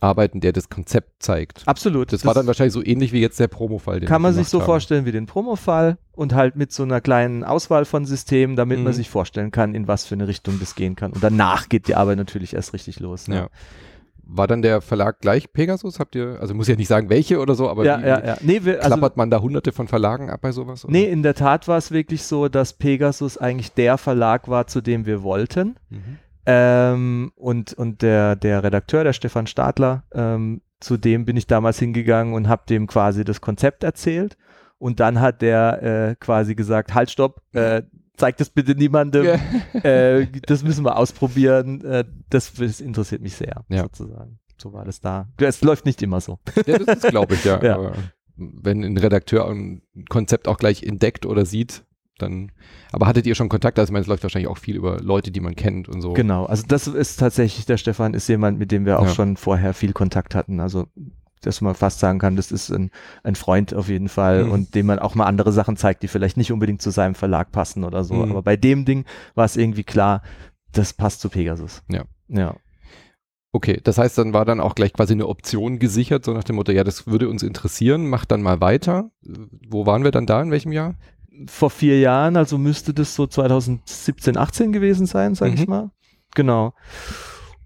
arbeiten, 0.00 0.40
der 0.40 0.52
das 0.52 0.68
Konzept 0.68 1.22
zeigt. 1.22 1.62
Absolut. 1.66 2.12
Das, 2.12 2.24
war 2.26 2.34
dann 2.34 2.46
wahrscheinlich 2.46 2.74
so 2.74 2.84
ähnlich 2.84 3.12
wie 3.12 3.20
jetzt 3.20 3.40
der 3.40 3.48
Promo-Fall. 3.48 4.00
kann 4.00 4.22
man 4.22 4.34
sich 4.34 4.48
so 4.48 4.60
haben. 4.60 4.66
vorstellen 4.66 5.06
wie 5.06 5.12
den 5.12 5.26
Promo-Fall 5.26 5.98
und 6.12 6.34
halt 6.34 6.56
mit 6.56 6.72
so 6.72 6.82
einer 6.82 7.00
kleinen 7.00 7.44
Auswahl 7.44 7.84
von 7.84 8.04
Systemen, 8.04 8.56
damit 8.56 8.78
Mhm. 8.78 8.84
man 8.84 8.92
sich 8.92 9.08
vorstellen 9.08 9.50
kann, 9.50 9.74
in 9.74 9.88
was 9.88 10.04
für 10.06 10.14
eine 10.14 10.28
Richtung 10.28 10.60
das 10.60 10.74
gehen 10.74 10.96
kann. 10.96 11.12
Und 11.12 11.22
danach 11.24 11.68
geht 11.68 11.88
die 11.88 11.94
Arbeit 11.94 12.18
natürlich 12.18 12.54
erst 12.54 12.72
richtig 12.74 13.00
los. 13.00 13.28
Ne? 13.28 13.36
Ja. 13.36 13.48
War 14.26 14.46
dann 14.46 14.62
der 14.62 14.80
Verlag 14.80 15.20
gleich 15.20 15.52
Pegasus? 15.52 16.00
Habt 16.00 16.14
ihr, 16.14 16.38
also 16.40 16.54
muss 16.54 16.66
ja 16.66 16.76
nicht 16.76 16.88
sagen 16.88 17.10
welche 17.10 17.38
oder 17.40 17.54
so, 17.54 17.68
aber 17.68 17.84
ja, 17.84 17.98
wie, 17.98 18.06
ja, 18.06 18.24
ja. 18.24 18.36
Nee, 18.40 18.60
wir, 18.64 18.76
also, 18.78 18.88
klappert 18.96 19.18
man 19.18 19.28
da 19.30 19.40
hunderte 19.40 19.70
von 19.72 19.86
Verlagen 19.86 20.30
ab 20.30 20.40
bei 20.40 20.50
sowas? 20.50 20.84
Oder? 20.84 20.92
nee, 20.92 21.04
in 21.04 21.22
der 21.22 21.34
Tat 21.34 21.68
war 21.68 21.76
es 21.76 21.90
wirklich 21.90 22.22
so, 22.22 22.48
dass 22.48 22.72
Pegasus 22.72 23.36
eigentlich 23.36 23.72
der 23.74 23.98
Verlag 23.98 24.48
war, 24.48 24.66
zu 24.66 24.80
dem 24.80 25.04
wir 25.04 25.22
wollten. 25.22 25.76
Mhm. 25.90 26.18
Ähm, 26.46 27.32
und 27.36 27.72
und 27.72 28.02
der, 28.02 28.36
der 28.36 28.62
Redakteur, 28.62 29.04
der 29.04 29.12
Stefan 29.12 29.46
Stadler, 29.46 30.04
ähm, 30.12 30.60
zu 30.80 30.96
dem 30.96 31.24
bin 31.24 31.36
ich 31.36 31.46
damals 31.46 31.78
hingegangen 31.78 32.34
und 32.34 32.48
habe 32.48 32.62
dem 32.68 32.86
quasi 32.86 33.24
das 33.24 33.40
Konzept 33.40 33.84
erzählt. 33.84 34.36
Und 34.78 35.00
dann 35.00 35.20
hat 35.20 35.40
der 35.40 35.82
äh, 36.10 36.14
quasi 36.16 36.54
gesagt, 36.54 36.92
halt, 36.94 37.10
stopp, 37.10 37.40
äh, 37.54 37.82
zeig 38.16 38.36
das 38.36 38.50
bitte 38.50 38.74
niemandem. 38.74 39.24
Ja. 39.24 39.38
Äh, 39.84 40.26
das 40.46 40.62
müssen 40.62 40.84
wir 40.84 40.96
ausprobieren. 40.96 41.82
Äh, 41.84 42.04
das, 42.30 42.52
das 42.54 42.80
interessiert 42.80 43.22
mich 43.22 43.34
sehr, 43.34 43.64
Ja. 43.68 43.82
sozusagen. 43.82 44.38
So 44.56 44.72
war 44.72 44.84
das 44.84 45.00
da. 45.00 45.28
Es 45.38 45.62
läuft 45.62 45.84
nicht 45.84 46.00
immer 46.02 46.20
so. 46.20 46.38
Ja, 46.66 46.78
das 46.78 46.98
ist, 46.98 47.08
glaube 47.08 47.34
ich, 47.34 47.44
ja. 47.44 47.60
Ja. 47.62 47.74
Aber 47.76 47.94
wenn 48.36 48.82
ein 48.82 48.96
Redakteur 48.96 49.48
ein 49.48 49.82
Konzept 50.08 50.48
auch 50.48 50.58
gleich 50.58 50.82
entdeckt 50.82 51.24
oder 51.26 51.44
sieht, 51.44 51.84
dann. 52.18 52.52
Aber 52.92 53.06
hattet 53.06 53.26
ihr 53.26 53.34
schon 53.34 53.48
Kontakt? 53.48 53.78
Also, 53.78 53.90
ich 53.90 53.92
meine, 53.92 54.02
es 54.02 54.08
läuft 54.08 54.22
wahrscheinlich 54.22 54.48
auch 54.48 54.58
viel 54.58 54.76
über 54.76 54.98
Leute, 55.00 55.30
die 55.30 55.40
man 55.40 55.56
kennt 55.56 55.88
und 55.88 56.00
so. 56.00 56.12
Genau, 56.12 56.46
also 56.46 56.64
das 56.66 56.86
ist 56.86 57.16
tatsächlich, 57.16 57.66
der 57.66 57.76
Stefan 57.76 58.14
ist 58.14 58.28
jemand, 58.28 58.58
mit 58.58 58.70
dem 58.72 58.86
wir 58.86 58.98
auch 59.00 59.06
Ja. 59.06 59.14
schon 59.14 59.36
vorher 59.36 59.74
viel 59.74 59.92
Kontakt 59.92 60.34
hatten. 60.34 60.60
Also 60.60 60.86
dass 61.42 61.60
man 61.60 61.74
fast 61.74 61.98
sagen 62.00 62.18
kann, 62.18 62.36
das 62.36 62.50
ist 62.50 62.70
ein, 62.70 62.90
ein 63.22 63.34
Freund 63.34 63.74
auf 63.74 63.90
jeden 63.90 64.08
Fall 64.08 64.44
Mhm. 64.44 64.50
und 64.50 64.74
dem 64.74 64.86
man 64.86 64.98
auch 64.98 65.14
mal 65.14 65.26
andere 65.26 65.52
Sachen 65.52 65.76
zeigt, 65.76 66.02
die 66.02 66.08
vielleicht 66.08 66.38
nicht 66.38 66.50
unbedingt 66.52 66.80
zu 66.80 66.88
seinem 66.88 67.14
Verlag 67.14 67.52
passen 67.52 67.84
oder 67.84 68.02
so. 68.02 68.14
Mhm. 68.14 68.30
Aber 68.30 68.40
bei 68.40 68.56
dem 68.56 68.86
Ding 68.86 69.04
war 69.34 69.44
es 69.44 69.58
irgendwie 69.58 69.84
klar, 69.84 70.22
das 70.72 70.94
passt 70.94 71.20
zu 71.20 71.28
Pegasus. 71.28 71.82
Ja. 71.90 72.04
Ja. 72.28 72.56
Okay, 73.52 73.78
das 73.84 73.98
heißt, 73.98 74.16
dann 74.16 74.32
war 74.32 74.46
dann 74.46 74.58
auch 74.58 74.74
gleich 74.74 74.94
quasi 74.94 75.12
eine 75.12 75.28
Option 75.28 75.78
gesichert, 75.78 76.24
so 76.24 76.32
nach 76.32 76.44
dem 76.44 76.56
Motto, 76.56 76.72
ja, 76.72 76.82
das 76.82 77.06
würde 77.06 77.28
uns 77.28 77.42
interessieren, 77.42 78.08
macht 78.08 78.30
dann 78.30 78.40
mal 78.42 78.60
weiter. 78.62 79.10
Wo 79.68 79.84
waren 79.84 80.02
wir 80.02 80.10
dann 80.12 80.24
da, 80.26 80.40
in 80.40 80.50
welchem 80.50 80.72
Jahr? 80.72 80.94
Vor 81.46 81.70
vier 81.70 81.98
Jahren, 82.00 82.36
also 82.36 82.58
müsste 82.58 82.94
das 82.94 83.14
so 83.14 83.26
2017, 83.26 84.36
18 84.36 84.72
gewesen 84.72 85.06
sein, 85.06 85.34
sag 85.34 85.52
ich 85.54 85.66
Mhm. 85.66 85.70
mal. 85.70 85.90
Genau. 86.34 86.74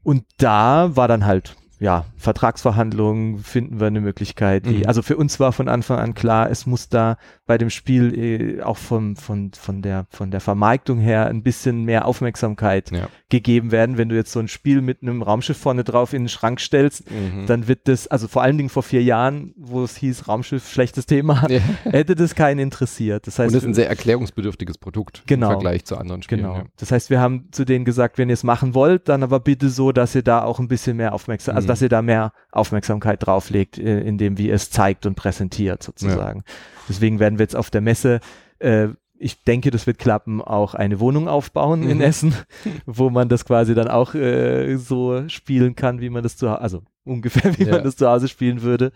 Und 0.03 0.25
da 0.39 0.97
war 0.97 1.09
dann 1.09 1.27
halt, 1.27 1.57
ja, 1.81 2.05
Vertragsverhandlungen, 2.17 3.39
finden 3.39 3.81
wir 3.81 3.87
eine 3.87 4.01
Möglichkeit. 4.01 4.67
Mhm. 4.67 4.83
Also 4.87 5.03
für 5.03 5.17
uns 5.17 5.39
war 5.39 5.53
von 5.53 5.69
Anfang 5.69 5.99
an 5.99 6.15
klar, 6.15 6.51
es 6.51 6.67
muss 6.67 6.89
da 6.89 7.17
bei 7.47 7.59
dem 7.59 7.71
Spiel 7.71 8.59
äh, 8.59 8.63
auch 8.63 8.77
von, 8.77 9.17
von, 9.17 9.53
von, 9.53 9.83
der, 9.83 10.07
von 10.11 10.31
der 10.31 10.41
Vermarktung 10.41 10.99
her 10.99 11.27
ein 11.27 11.43
bisschen 11.43 11.85
mehr 11.85 12.07
Aufmerksamkeit 12.07 12.91
Ja. 12.91 13.09
gegeben 13.29 13.71
werden. 13.71 13.97
Wenn 13.99 14.09
du 14.09 14.17
jetzt 14.17 14.33
so 14.33 14.41
ein 14.41 14.49
Spiel 14.49 14.81
mit 14.81 15.03
einem 15.03 15.23
Raumschiff 15.23 15.57
vorne 15.59 15.85
drauf 15.85 16.13
in 16.13 16.23
den 16.25 16.29
Schrank 16.29 16.61
stellst, 16.61 17.05
Mhm. 17.11 17.47
dann 17.47 17.69
wird 17.69 17.87
das, 17.89 18.07
also 18.09 18.29
vor 18.29 18.43
allen 18.43 18.57
Dingen 18.57 18.69
vor 18.69 18.83
vier 18.83 19.03
Jahren, 19.03 19.55
wo 19.57 19.83
es 19.85 19.97
hieß, 19.97 20.29
Raumschiff, 20.29 20.69
schlechtes 20.71 21.07
Thema, 21.07 21.47
Ja. 21.49 21.61
hätte 21.85 22.15
das 22.15 22.35
keinen 22.35 22.59
interessiert. 22.59 23.27
Das 23.27 23.39
heißt, 23.39 23.49
Und 23.49 23.55
das 23.55 23.63
ist 23.63 23.69
ein 23.69 23.75
sehr 23.75 23.89
erklärungsbedürftiges 23.89 24.79
Produkt 24.79 25.23
Genau. 25.27 25.47
im 25.47 25.53
Vergleich 25.53 25.85
zu 25.85 25.97
anderen 25.97 26.23
Spielen. 26.23 26.43
Genau. 26.43 26.55
Ja. 26.57 26.65
Das 26.79 26.93
heißt, 26.93 27.09
wir 27.11 27.21
haben 27.21 27.49
zu 27.53 27.65
denen 27.65 27.85
gesagt, 27.85 28.19
wenn 28.19 28.29
ihr 28.29 28.35
es 28.35 28.45
machen 28.45 28.75
wollt, 28.75 29.09
dann 29.09 29.23
aber 29.23 29.41
bitte 29.41 29.69
so, 29.69 29.93
dass 29.93 30.15
ihr 30.15 30.23
da 30.23 30.43
auch 30.43 30.59
ein 30.59 30.69
bisschen 30.69 30.97
mehr 30.97 31.15
Aufmerksamkeit, 31.15 31.57
also. 31.57 31.68
Dass 31.69 31.83
ihr 31.83 31.89
da 31.89 32.03
mehr 32.03 32.33
Aufmerksamkeit 32.53 33.25
drauflegt, 33.25 33.79
äh, 33.79 34.01
indem 34.01 34.39
wie 34.39 34.49
ihr 34.49 34.55
es 34.55 34.71
zeigt 34.71 35.07
und 35.07 35.15
präsentiert 35.15 35.83
sozusagen. 35.83 36.43
Deswegen 36.89 37.21
werden 37.21 37.39
wir 37.39 37.45
jetzt 37.45 37.57
auf 37.57 37.71
der 37.71 37.81
Messe, 37.81 38.21
äh, 38.59 38.89
ich 39.21 39.43
denke, 39.43 39.71
das 39.73 39.87
wird 39.89 39.99
klappen, 39.99 40.41
auch 40.41 40.75
eine 40.75 41.01
Wohnung 41.01 41.27
aufbauen 41.29 41.83
in 41.83 41.97
Mhm. 41.99 42.03
Essen, 42.05 42.35
wo 42.87 43.11
man 43.11 43.29
das 43.29 43.45
quasi 43.45 43.75
dann 43.75 43.89
auch 43.89 44.15
äh, 44.15 44.77
so 44.77 45.29
spielen 45.29 45.75
kann, 45.77 46.01
wie 46.01 46.09
man 46.11 46.23
das 46.23 46.37
zu 46.37 46.49
Hause, 46.51 46.61
also 46.61 46.83
ungefähr 47.05 47.59
wie 47.59 47.65
Ja. 47.65 47.73
man 47.73 47.85
das 47.85 47.97
zu 47.97 48.09
Hause 48.09 48.29
spielen 48.29 48.63
würde. 48.63 48.93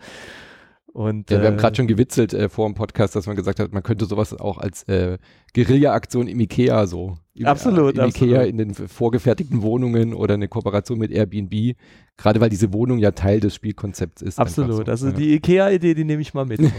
Und 0.93 1.31
Ja, 1.31 1.41
wir 1.41 1.47
haben 1.47 1.55
äh, 1.55 1.59
gerade 1.59 1.75
schon 1.75 1.87
gewitzelt 1.87 2.33
äh, 2.33 2.49
vor 2.49 2.69
dem 2.69 2.75
Podcast, 2.75 3.15
dass 3.15 3.25
man 3.25 3.35
gesagt 3.35 3.59
hat, 3.59 3.73
man 3.73 3.81
könnte 3.81 4.05
sowas 4.05 4.31
auch 4.33 4.59
als 4.59 4.83
äh, 4.83 5.17
Guerilla-Aktion 5.55 6.27
im 6.27 6.39
Ikea 6.39 6.85
so. 6.85 7.17
Im, 7.33 7.47
Absolut, 7.47 7.97
Im 7.97 8.05
Ikea 8.05 8.41
absolut. 8.41 8.49
in 8.49 8.57
den 8.57 8.73
vorgefertigten 8.75 9.63
Wohnungen 9.63 10.13
oder 10.13 10.35
eine 10.35 10.47
Kooperation 10.47 10.99
mit 10.99 11.09
Airbnb. 11.09 11.75
Gerade 12.15 12.39
weil 12.39 12.49
diese 12.49 12.71
Wohnung 12.73 12.99
ja 12.99 13.09
Teil 13.09 13.39
des 13.39 13.55
Spielkonzepts 13.55 14.21
ist. 14.21 14.37
Absolut. 14.37 14.85
So. 14.85 14.91
Also 14.91 15.07
ja. 15.07 15.13
die 15.13 15.33
IKEA-Idee, 15.33 15.95
die 15.95 16.03
nehme 16.03 16.21
ich 16.21 16.35
mal 16.35 16.45
mit. 16.45 16.61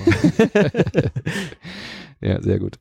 ja, 2.25 2.41
sehr 2.41 2.59
gut. 2.59 2.79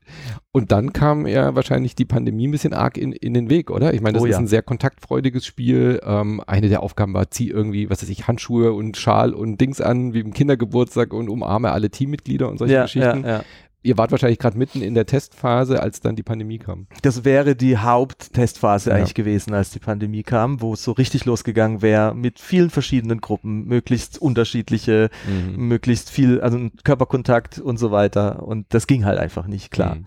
Und 0.53 0.71
dann 0.71 0.93
kam 0.93 1.27
ja 1.27 1.53
wahrscheinlich 1.53 1.95
die 1.95 2.05
Pandemie 2.05 2.47
ein 2.47 2.51
bisschen 2.51 2.73
arg 2.73 2.97
in, 2.97 3.11
in 3.11 3.33
den 3.33 3.49
Weg, 3.49 3.69
oder? 3.69 3.93
Ich 3.93 3.99
meine, 3.99 4.13
das 4.13 4.23
Oh 4.23 4.25
ist 4.25 4.31
ja. 4.31 4.37
ein 4.37 4.47
sehr 4.47 4.61
kontaktfreudiges 4.61 5.45
Spiel. 5.45 5.99
Ähm, 6.05 6.41
eine 6.47 6.69
der 6.69 6.81
Aufgaben 6.81 7.13
war, 7.13 7.29
zieh 7.29 7.49
irgendwie, 7.49 7.89
was 7.89 8.01
weiß 8.01 8.09
ich, 8.09 8.25
Handschuhe 8.27 8.71
und 8.71 8.95
Schal 8.95 9.33
und 9.33 9.59
Dings 9.59 9.81
an, 9.81 10.13
wie 10.13 10.21
im 10.21 10.33
Kindergeburtstag 10.33 11.13
und 11.13 11.27
umarme 11.27 11.71
alle 11.71 11.89
Teammitglieder 11.89 12.49
und 12.49 12.57
solche 12.57 12.73
ja, 12.75 12.83
Geschichten. 12.83 13.25
ja. 13.25 13.43
Ihr 13.85 13.97
wart 13.97 14.11
wahrscheinlich 14.11 14.39
gerade 14.39 14.57
mitten 14.57 14.81
in 14.81 14.93
der 14.93 15.05
Testphase, 15.05 15.81
als 15.83 15.99
dann 15.99 16.15
die 16.15 16.23
Pandemie 16.23 16.57
kam. 16.57 16.87
Das 17.01 17.25
wäre 17.25 17.55
die 17.55 17.77
Haupttestphase 17.77 18.89
Ja. 18.89 18.95
eigentlich 18.95 19.13
gewesen, 19.13 19.53
als 19.53 19.71
die 19.71 19.79
Pandemie 19.79 20.23
kam, 20.23 20.61
wo 20.61 20.73
es 20.73 20.83
so 20.83 20.93
richtig 20.93 21.25
losgegangen 21.25 21.81
wäre 21.81 22.15
mit 22.15 22.39
vielen 22.39 22.69
verschiedenen 22.69 23.19
Gruppen, 23.19 23.65
möglichst 23.65 24.17
unterschiedliche, 24.21 25.09
Mhm. 25.27 25.67
möglichst 25.67 26.09
viel, 26.09 26.39
also 26.41 26.69
Körperkontakt 26.83 27.59
und 27.59 27.77
so 27.77 27.91
weiter. 27.91 28.43
Und 28.43 28.67
das 28.69 28.87
ging 28.87 29.03
halt 29.05 29.19
einfach 29.19 29.47
nicht, 29.47 29.69
klar. 29.71 29.95
Mhm. 29.95 30.05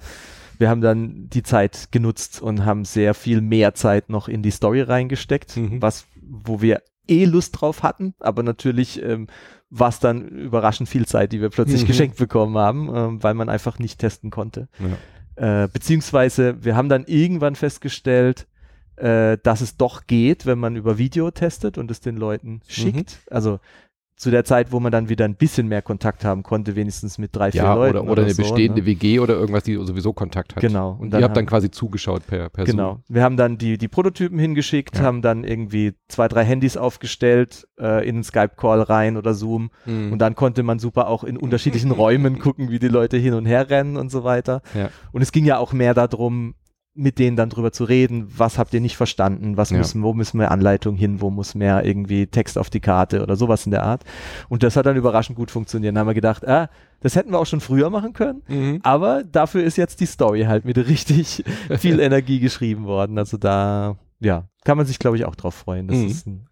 Wir 0.58 0.70
haben 0.70 0.80
dann 0.80 1.28
die 1.28 1.42
Zeit 1.42 1.88
genutzt 1.90 2.40
und 2.40 2.64
haben 2.64 2.86
sehr 2.86 3.12
viel 3.12 3.42
mehr 3.42 3.74
Zeit 3.74 4.08
noch 4.08 4.26
in 4.26 4.42
die 4.42 4.50
Story 4.52 4.80
reingesteckt, 4.80 5.54
Mhm. 5.56 5.82
was, 5.82 6.06
wo 6.22 6.62
wir 6.62 6.80
eh 7.08 7.24
Lust 7.26 7.60
drauf 7.60 7.82
hatten, 7.82 8.14
aber 8.20 8.42
natürlich 8.42 9.02
ähm, 9.02 9.26
war 9.70 9.88
es 9.88 9.98
dann 9.98 10.28
überraschend 10.28 10.88
viel 10.88 11.06
Zeit, 11.06 11.32
die 11.32 11.40
wir 11.40 11.50
plötzlich 11.50 11.82
Mhm. 11.82 11.86
geschenkt 11.86 12.16
bekommen 12.18 12.56
haben, 12.56 12.90
ähm, 12.94 13.22
weil 13.22 13.34
man 13.34 13.48
einfach 13.48 13.78
nicht 13.78 13.98
testen 13.98 14.30
konnte. 14.30 14.68
Ja. 15.36 15.64
Äh, 15.64 15.68
beziehungsweise 15.68 16.64
wir 16.64 16.76
haben 16.76 16.88
dann 16.88 17.04
irgendwann 17.06 17.56
festgestellt, 17.56 18.46
äh, 18.96 19.36
dass 19.42 19.60
es 19.60 19.76
doch 19.76 20.06
geht, 20.06 20.46
wenn 20.46 20.58
man 20.58 20.76
über 20.76 20.96
Video 20.98 21.30
testet 21.30 21.76
und 21.78 21.90
es 21.90 22.00
den 22.00 22.16
Leuten 22.16 22.62
schickt. 22.66 23.18
Also 23.30 23.60
zu 24.16 24.30
der 24.30 24.44
Zeit, 24.44 24.72
wo 24.72 24.80
man 24.80 24.90
dann 24.90 25.10
wieder 25.10 25.26
ein 25.26 25.34
bisschen 25.34 25.68
mehr 25.68 25.82
Kontakt 25.82 26.24
haben 26.24 26.42
konnte, 26.42 26.74
wenigstens 26.74 27.18
mit 27.18 27.36
drei, 27.36 27.52
vier 27.52 27.62
ja, 27.62 27.74
Leuten. 27.74 27.96
Oder, 27.98 28.02
oder, 28.02 28.12
oder 28.12 28.22
eine 28.22 28.32
so, 28.34 28.42
bestehende 28.42 28.80
ne? 28.80 28.86
WG 28.86 29.20
oder 29.20 29.34
irgendwas, 29.34 29.64
die 29.64 29.74
sowieso 29.74 30.14
Kontakt 30.14 30.56
hat. 30.56 30.62
Genau. 30.62 30.92
Und, 30.92 30.98
Und 31.00 31.06
ihr 31.08 31.10
dann 31.10 31.24
habt 31.24 31.36
dann 31.36 31.46
quasi 31.46 31.70
zugeschaut 31.70 32.26
per, 32.26 32.48
per 32.48 32.64
Genau. 32.64 32.92
Zoom. 32.92 33.02
Wir 33.08 33.22
haben 33.22 33.36
dann 33.36 33.58
die, 33.58 33.76
die 33.76 33.88
Prototypen 33.88 34.38
hingeschickt, 34.38 34.96
Ja. 34.96 35.02
haben 35.02 35.20
dann 35.20 35.44
irgendwie 35.44 35.92
zwei, 36.08 36.28
drei 36.28 36.44
Handys 36.44 36.78
aufgestellt, 36.78 37.68
äh, 37.78 38.08
in 38.08 38.16
einen 38.16 38.24
Skype-Call 38.24 38.80
rein 38.82 39.18
oder 39.18 39.34
Zoom. 39.34 39.70
Mhm. 39.84 40.12
Und 40.12 40.18
dann 40.18 40.34
konnte 40.34 40.62
man 40.62 40.78
super 40.78 41.08
auch 41.08 41.22
in 41.22 41.36
unterschiedlichen 41.36 41.90
Räumen 41.90 42.38
gucken, 42.40 42.70
wie 42.70 42.78
die 42.78 42.88
Leute 42.88 43.18
hin 43.18 43.34
und 43.34 43.44
her 43.44 43.68
rennen 43.68 43.98
und 43.98 44.10
so 44.10 44.24
weiter. 44.24 44.62
Ja. 44.74 44.88
Und 45.12 45.20
es 45.20 45.30
ging 45.30 45.44
ja 45.44 45.58
auch 45.58 45.74
mehr 45.74 45.92
darum, 45.92 46.54
mit 46.96 47.18
denen 47.18 47.36
dann 47.36 47.50
drüber 47.50 47.72
zu 47.72 47.84
reden, 47.84 48.26
was 48.36 48.58
habt 48.58 48.72
ihr 48.74 48.80
nicht 48.80 48.96
verstanden, 48.96 49.56
was 49.56 49.70
Ja. 49.70 49.78
müssen, 49.78 50.02
wo 50.02 50.14
müssen 50.14 50.38
wir 50.40 50.50
Anleitung 50.50 50.96
hin, 50.96 51.20
wo 51.20 51.30
muss 51.30 51.54
mehr 51.54 51.84
irgendwie 51.84 52.26
Text 52.26 52.56
auf 52.58 52.70
die 52.70 52.80
Karte 52.80 53.22
oder 53.22 53.36
sowas 53.36 53.66
in 53.66 53.72
der 53.72 53.82
Art. 53.84 54.04
Und 54.48 54.62
das 54.62 54.76
hat 54.76 54.86
dann 54.86 54.96
überraschend 54.96 55.36
gut 55.36 55.50
funktioniert. 55.50 55.94
Dann 55.94 56.00
haben 56.00 56.06
wir 56.08 56.14
gedacht, 56.14 56.46
ah, 56.48 56.68
das 57.00 57.14
hätten 57.16 57.30
wir 57.30 57.38
auch 57.38 57.46
schon 57.46 57.60
früher 57.60 57.90
machen 57.90 58.12
können. 58.12 58.42
Mhm. 58.48 58.80
Aber 58.82 59.22
dafür 59.24 59.62
ist 59.62 59.76
jetzt 59.76 60.00
die 60.00 60.06
Story 60.06 60.42
halt 60.44 60.64
mit 60.64 60.76
richtig 60.78 61.44
viel 61.78 62.00
Energie 62.00 62.40
geschrieben 62.40 62.84
worden. 62.86 63.18
Also 63.18 63.36
da, 63.36 63.96
ja, 64.20 64.44
kann 64.64 64.76
man 64.76 64.86
sich, 64.86 64.98
glaube 64.98 65.16
ich, 65.16 65.24
auch 65.26 65.34
drauf 65.36 65.54
freuen. 65.54 65.88
Das 65.88 65.98
Mhm. 65.98 66.06
ist 66.06 66.26
ein, 66.26 66.46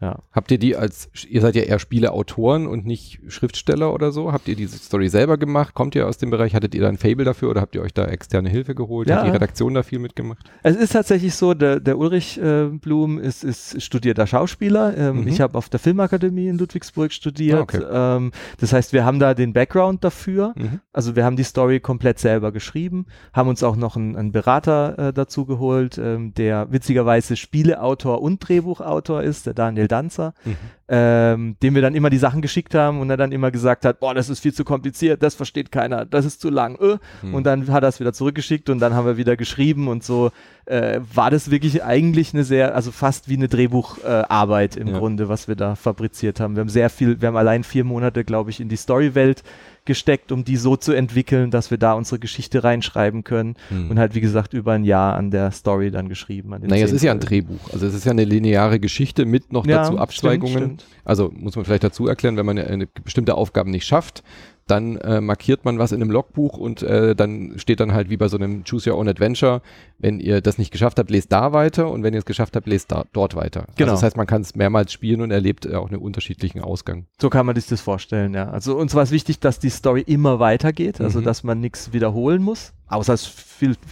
ja. 0.00 0.18
Habt 0.32 0.50
ihr 0.50 0.58
die 0.58 0.76
als, 0.76 1.08
ihr 1.28 1.40
seid 1.40 1.54
ja 1.54 1.62
eher 1.62 1.78
Spieleautoren 1.78 2.66
und 2.66 2.86
nicht 2.86 3.20
Schriftsteller 3.28 3.94
oder 3.94 4.10
so? 4.10 4.32
Habt 4.32 4.48
ihr 4.48 4.56
diese 4.56 4.78
Story 4.78 5.08
selber 5.08 5.38
gemacht? 5.38 5.74
Kommt 5.74 5.94
ihr 5.94 6.08
aus 6.08 6.18
dem 6.18 6.30
Bereich? 6.30 6.54
Hattet 6.54 6.74
ihr 6.74 6.80
da 6.80 6.88
ein 6.88 6.98
Fable 6.98 7.24
dafür 7.24 7.50
oder 7.50 7.60
habt 7.60 7.74
ihr 7.74 7.82
euch 7.82 7.94
da 7.94 8.06
externe 8.06 8.48
Hilfe 8.48 8.74
geholt? 8.74 9.08
Ja. 9.08 9.18
Hat 9.18 9.26
die 9.26 9.30
Redaktion 9.30 9.74
da 9.74 9.82
viel 9.82 10.00
mitgemacht? 10.00 10.50
Es 10.62 10.74
ist 10.74 10.92
tatsächlich 10.92 11.34
so, 11.34 11.54
der, 11.54 11.78
der 11.78 11.98
Ulrich 11.98 12.40
äh, 12.40 12.64
Blum 12.66 13.18
ist, 13.18 13.44
ist 13.44 13.80
studierter 13.82 14.26
Schauspieler. 14.26 14.96
Ähm, 14.96 15.20
Mhm. 15.20 15.28
Ich 15.28 15.40
habe 15.40 15.56
auf 15.56 15.68
der 15.68 15.80
Filmakademie 15.80 16.48
in 16.48 16.58
Ludwigsburg 16.58 17.12
studiert. 17.12 17.58
Ah, 17.58 17.62
okay. 17.62 17.82
ähm, 17.90 18.32
das 18.58 18.72
heißt, 18.72 18.92
wir 18.92 19.04
haben 19.04 19.18
da 19.18 19.34
den 19.34 19.52
Background 19.52 20.04
dafür. 20.04 20.54
Mhm. 20.56 20.80
Also 20.92 21.16
wir 21.16 21.24
haben 21.24 21.36
die 21.36 21.44
Story 21.44 21.80
komplett 21.80 22.18
selber 22.18 22.52
geschrieben, 22.52 23.06
haben 23.32 23.48
uns 23.48 23.62
auch 23.62 23.76
noch 23.76 23.96
einen, 23.96 24.16
einen 24.16 24.32
Berater 24.32 24.98
äh, 25.08 25.12
dazu 25.12 25.46
geholt, 25.46 25.98
ähm, 25.98 26.34
der 26.34 26.72
witzigerweise 26.72 27.36
Spieleautor 27.36 28.22
und 28.22 28.46
Drehbuchautor 28.46 29.22
ist, 29.22 29.46
der 29.46 29.54
Daniel 29.54 29.88
Danzer, 29.90 30.32
Mhm. 30.44 30.56
ähm, 30.88 31.56
dem 31.62 31.74
wir 31.74 31.82
dann 31.82 31.94
immer 31.94 32.10
die 32.10 32.18
Sachen 32.18 32.40
geschickt 32.42 32.74
haben 32.74 33.00
und 33.00 33.10
er 33.10 33.16
dann 33.16 33.32
immer 33.32 33.50
gesagt 33.50 33.84
hat, 33.84 34.00
boah, 34.00 34.14
das 34.14 34.28
ist 34.28 34.40
viel 34.40 34.54
zu 34.54 34.64
kompliziert, 34.64 35.22
das 35.22 35.34
versteht 35.34 35.70
keiner, 35.72 36.04
das 36.06 36.24
ist 36.24 36.40
zu 36.40 36.50
lang. 36.50 36.76
Äh. 36.80 36.98
Mhm. 37.26 37.34
Und 37.34 37.44
dann 37.44 37.68
hat 37.72 37.82
er 37.82 37.88
es 37.88 38.00
wieder 38.00 38.12
zurückgeschickt 38.12 38.70
und 38.70 38.78
dann 38.80 38.94
haben 38.94 39.06
wir 39.06 39.16
wieder 39.16 39.36
geschrieben 39.36 39.88
und 39.88 40.02
so 40.04 40.30
äh, 40.66 41.00
war 41.14 41.30
das 41.30 41.50
wirklich 41.50 41.82
eigentlich 41.82 42.32
eine 42.34 42.44
sehr, 42.44 42.74
also 42.74 42.92
fast 42.92 43.28
wie 43.28 43.34
eine 43.36 43.48
Drehbucharbeit 43.48 44.76
äh, 44.76 44.80
im 44.80 44.88
Ja. 44.88 44.98
Grunde, 44.98 45.28
was 45.28 45.48
wir 45.48 45.56
da 45.56 45.74
fabriziert 45.74 46.40
haben. 46.40 46.54
Wir 46.54 46.60
haben 46.60 46.68
sehr 46.68 46.90
viel, 46.90 47.20
wir 47.20 47.28
haben 47.28 47.36
allein 47.36 47.64
vier 47.64 47.84
Monate, 47.84 48.24
glaube 48.24 48.50
ich, 48.50 48.60
in 48.60 48.68
die 48.68 48.76
Storywelt 48.76 49.42
gesteckt, 49.84 50.32
um 50.32 50.44
die 50.44 50.56
so 50.56 50.76
zu 50.76 50.92
entwickeln, 50.92 51.50
dass 51.50 51.70
wir 51.70 51.78
da 51.78 51.94
unsere 51.94 52.18
Geschichte 52.18 52.62
reinschreiben 52.64 53.24
können 53.24 53.54
Mhm. 53.70 53.90
und 53.90 53.98
halt, 53.98 54.14
wie 54.14 54.20
gesagt, 54.20 54.52
über 54.54 54.72
ein 54.72 54.84
Jahr 54.84 55.14
an 55.16 55.30
der 55.30 55.50
Story 55.50 55.90
dann 55.90 56.08
geschrieben. 56.08 56.52
An 56.54 56.62
Naja, 56.62 56.84
es 56.84 56.92
ist 56.92 57.02
ja 57.02 57.12
ein. 57.12 57.20
Drehbuch. 57.20 57.72
Also 57.72 57.86
es 57.86 57.94
ist 57.94 58.04
ja 58.04 58.12
eine 58.12 58.24
lineare 58.24 58.78
Geschichte 58.80 59.24
mit 59.24 59.52
noch 59.52 59.66
Ja, 59.66 59.78
dazu 59.78 59.88
stimmt, 59.92 60.00
Abzweigungen. 60.00 60.56
stimmt. 60.56 60.84
Also 61.04 61.30
muss 61.34 61.56
man 61.56 61.64
vielleicht 61.64 61.84
dazu 61.84 62.06
erklären, 62.06 62.36
wenn 62.36 62.46
man 62.46 62.58
eine, 62.58 62.68
eine 62.68 62.86
bestimmte 62.86 63.34
Aufgabe 63.34 63.70
nicht 63.70 63.86
schafft, 63.86 64.22
dann 64.70 64.96
äh, 64.98 65.20
markiert 65.20 65.64
man 65.64 65.78
was 65.78 65.92
in 65.92 66.00
einem 66.00 66.10
Logbuch 66.10 66.56
und 66.56 66.82
äh, 66.82 67.14
dann 67.14 67.54
steht 67.58 67.80
dann 67.80 67.92
halt 67.92 68.10
wie 68.10 68.16
bei 68.16 68.28
so 68.28 68.36
einem 68.36 68.64
Choose 68.64 68.90
Your 68.90 68.98
Own 68.98 69.08
Adventure, 69.08 69.62
wenn 69.98 70.20
ihr 70.20 70.40
das 70.40 70.58
nicht 70.58 70.70
geschafft 70.70 70.98
habt, 70.98 71.10
lest 71.10 71.32
da 71.32 71.52
weiter 71.52 71.90
und 71.90 72.02
wenn 72.02 72.14
ihr 72.14 72.20
es 72.20 72.24
geschafft 72.24 72.56
habt, 72.56 72.66
lest 72.66 72.92
da, 72.92 73.04
dort 73.12 73.34
weiter. 73.36 73.66
Genau. 73.76 73.90
Also 73.90 73.94
das 73.94 74.02
heißt, 74.02 74.16
man 74.16 74.26
kann 74.26 74.42
es 74.42 74.54
mehrmals 74.54 74.92
spielen 74.92 75.20
und 75.20 75.30
erlebt 75.30 75.66
äh, 75.66 75.74
auch 75.74 75.90
einen 75.90 76.00
unterschiedlichen 76.00 76.60
Ausgang. 76.62 77.06
So 77.20 77.28
kann 77.30 77.46
man 77.46 77.56
sich 77.56 77.66
das 77.66 77.80
vorstellen, 77.80 78.34
ja. 78.34 78.48
Also 78.50 78.76
uns 78.76 78.94
war 78.94 79.02
es 79.02 79.10
wichtig, 79.10 79.40
dass 79.40 79.58
die 79.58 79.70
Story 79.70 80.02
immer 80.06 80.38
weitergeht, 80.38 81.00
also 81.00 81.20
Mhm. 81.20 81.24
dass 81.24 81.42
man 81.44 81.60
nichts 81.60 81.92
wiederholen 81.92 82.42
muss. 82.42 82.72
Außer 82.88 83.12
es 83.14 83.32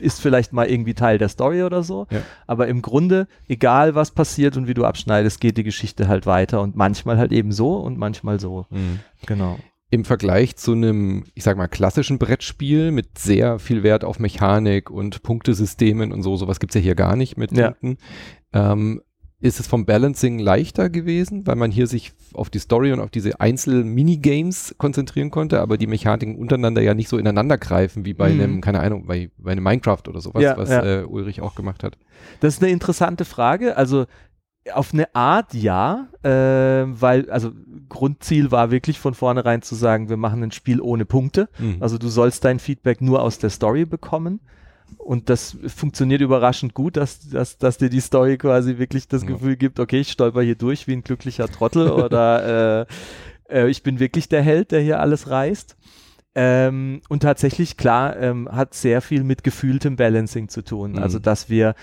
ist 0.00 0.20
vielleicht 0.20 0.52
mal 0.52 0.66
irgendwie 0.68 0.94
Teil 0.94 1.18
der 1.18 1.28
Story 1.28 1.62
oder 1.62 1.84
so. 1.84 2.08
Ja. 2.10 2.22
Aber 2.48 2.66
im 2.66 2.82
Grunde, 2.82 3.28
egal 3.46 3.94
was 3.94 4.10
passiert 4.10 4.56
und 4.56 4.66
wie 4.66 4.74
du 4.74 4.84
abschneidest, 4.84 5.40
geht 5.40 5.56
die 5.56 5.62
Geschichte 5.62 6.08
halt 6.08 6.26
weiter 6.26 6.60
und 6.62 6.74
manchmal 6.74 7.16
halt 7.16 7.30
eben 7.30 7.52
so 7.52 7.76
und 7.76 7.96
manchmal 7.96 8.40
so. 8.40 8.66
Genau. 9.26 9.58
Im 9.90 10.05
Vergleich 10.05 10.57
zu 10.57 10.72
einem, 10.72 11.24
ich 11.35 11.44
sag 11.44 11.57
mal, 11.57 11.66
klassischen 11.68 12.18
Brettspiel 12.18 12.90
mit 12.90 13.16
sehr 13.18 13.59
viel 13.59 13.83
Wert 13.83 14.05
auf 14.05 14.18
Mechanik 14.18 14.90
und 14.90 15.22
Punktesystemen 15.22 16.12
und 16.12 16.22
so, 16.22 16.37
sowas 16.37 16.61
gibt's 16.61 16.74
ja 16.74 16.81
hier 16.81 16.94
gar 16.94 17.16
nicht 17.16 17.38
mit 17.38 17.53
Ja. 17.57 17.68
Punkten. 17.70 17.96
Ähm, 18.53 19.01
ist 19.40 19.61
es 19.61 19.68
vom 19.68 19.87
Balancing 19.87 20.40
leichter 20.40 20.90
gewesen, 20.90 21.46
weil 21.46 21.55
man 21.55 21.70
hier 21.70 21.87
sich 21.87 22.12
auf 22.35 22.51
die 22.51 22.59
Story 22.59 22.92
und 22.92 22.98
auf 22.98 23.11
diese 23.11 23.38
Einzel-Minigames 23.40 24.74
konzentrieren 24.79 25.31
konnte, 25.31 25.61
aber 25.61 25.79
die 25.79 25.87
Mechaniken 25.87 26.37
untereinander 26.37 26.83
ja 26.83 26.92
nicht 26.92 27.09
so 27.09 27.18
ineinander 27.18 27.57
greifen 27.57 28.05
wie 28.05 28.14
bei 28.14 28.33
Mhm. 28.35 28.40
einem, 28.40 28.61
keine 28.61 28.81
Ahnung, 28.81 29.07
bei, 29.07 29.31
bei 29.38 29.53
einem 29.53 29.62
Minecraft 29.64 30.03
oder 30.09 30.20
sowas, 30.20 30.42
Ja, 30.42 30.57
was 30.57 30.68
ja. 30.70 31.03
Äh, 31.03 31.05
Ulrich 31.05 31.40
auch 31.40 31.55
gemacht 31.55 31.85
hat. 31.85 31.96
Das 32.40 32.55
ist 32.55 32.62
eine 32.62 32.72
interessante 32.72 33.24
Frage. 33.24 33.77
Also 33.77 34.07
auf 34.72 34.92
eine 34.92 35.14
Art 35.14 35.54
ja, 35.54 36.09
äh, 36.22 36.31
weil, 36.31 37.31
also 37.31 37.52
Grundziel 37.88 38.50
war 38.50 38.70
wirklich 38.70 38.98
von 38.98 39.14
vornherein 39.14 39.62
zu 39.62 39.74
sagen, 39.74 40.09
wir 40.09 40.16
machen 40.16 40.42
ein 40.42 40.52
Spiel 40.52 40.81
ohne 40.81 41.04
Punkte. 41.04 41.48
Mhm. 41.59 41.76
Also 41.81 41.98
du 41.98 42.09
sollst 42.09 42.44
dein 42.44 42.59
Feedback 42.59 43.00
nur 43.00 43.22
aus 43.22 43.38
der 43.38 43.50
Story 43.50 43.85
bekommen. 43.85 44.40
Und 44.96 45.28
das 45.28 45.57
funktioniert 45.66 46.22
überraschend 46.22 46.72
gut, 46.74 46.96
dass, 46.96 47.28
dass, 47.28 47.59
dass 47.59 47.76
dir 47.76 47.90
die 47.90 48.00
Story 48.00 48.38
quasi 48.38 48.78
wirklich 48.78 49.07
das 49.07 49.22
Ja. 49.22 49.28
Gefühl 49.28 49.57
gibt, 49.57 49.81
okay, 49.81 50.00
ich 50.00 50.11
stolper 50.11 50.42
hier 50.42 50.54
durch 50.54 50.87
wie 50.87 50.94
ein 50.94 51.02
glücklicher 51.02 51.48
Trottel 51.48 51.90
oder 52.04 52.81
äh, 52.81 52.87
äh, 53.48 53.68
ich 53.68 53.83
bin 53.83 53.98
wirklich 53.98 54.28
der 54.28 54.42
Held, 54.42 54.72
der 54.72 54.81
hier 54.81 55.00
alles 55.00 55.28
reißt. 55.31 55.76
Ähm, 56.35 57.00
und 57.09 57.22
tatsächlich, 57.22 57.76
klar, 57.76 58.16
ähm, 58.16 58.48
hat 58.50 58.74
sehr 58.74 59.00
viel 59.00 59.24
mit 59.24 59.42
gefühltem 59.42 59.96
Balancing 59.96 60.48
zu 60.48 60.62
tun. 60.62 60.92
Mhm. 60.92 60.98
Also, 60.98 61.18
dass 61.18 61.50
wir, 61.50 61.74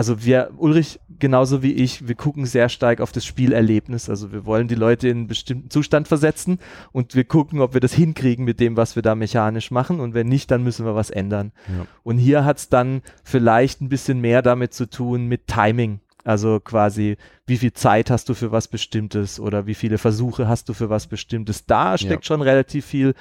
also 0.00 0.24
wir, 0.24 0.52
Ulrich 0.56 0.98
genauso 1.18 1.62
wie 1.62 1.74
ich, 1.74 2.08
wir 2.08 2.14
gucken 2.14 2.46
sehr 2.46 2.70
stark 2.70 3.02
auf 3.02 3.12
das 3.12 3.26
Spielerlebnis. 3.26 4.08
Also 4.08 4.32
wir 4.32 4.46
wollen 4.46 4.66
die 4.66 4.74
Leute 4.74 5.10
in 5.10 5.18
einen 5.18 5.26
bestimmten 5.26 5.68
Zustand 5.68 6.08
versetzen 6.08 6.58
und 6.90 7.14
wir 7.14 7.24
gucken, 7.24 7.60
ob 7.60 7.74
wir 7.74 7.82
das 7.82 7.92
hinkriegen 7.92 8.46
mit 8.46 8.60
dem, 8.60 8.78
was 8.78 8.96
wir 8.96 9.02
da 9.02 9.14
mechanisch 9.14 9.70
machen. 9.70 10.00
Und 10.00 10.14
wenn 10.14 10.26
nicht, 10.26 10.50
dann 10.50 10.64
müssen 10.64 10.86
wir 10.86 10.94
was 10.94 11.10
ändern. 11.10 11.52
Ja. 11.68 11.86
Und 12.02 12.16
hier 12.16 12.46
hat 12.46 12.56
es 12.56 12.70
dann 12.70 13.02
vielleicht 13.24 13.82
ein 13.82 13.90
bisschen 13.90 14.22
mehr 14.22 14.40
damit 14.40 14.72
zu 14.72 14.88
tun 14.88 15.26
mit 15.26 15.48
Timing. 15.48 16.00
Also 16.24 16.60
quasi, 16.60 17.18
wie 17.44 17.58
viel 17.58 17.74
Zeit 17.74 18.10
hast 18.10 18.30
du 18.30 18.34
für 18.34 18.52
was 18.52 18.68
Bestimmtes 18.68 19.38
oder 19.38 19.66
wie 19.66 19.74
viele 19.74 19.98
Versuche 19.98 20.48
hast 20.48 20.70
du 20.70 20.72
für 20.72 20.88
was 20.88 21.08
Bestimmtes. 21.08 21.66
Da 21.66 21.98
steckt 21.98 22.24
schon 22.24 22.40
relativ 22.40 22.86
viel 22.86 23.12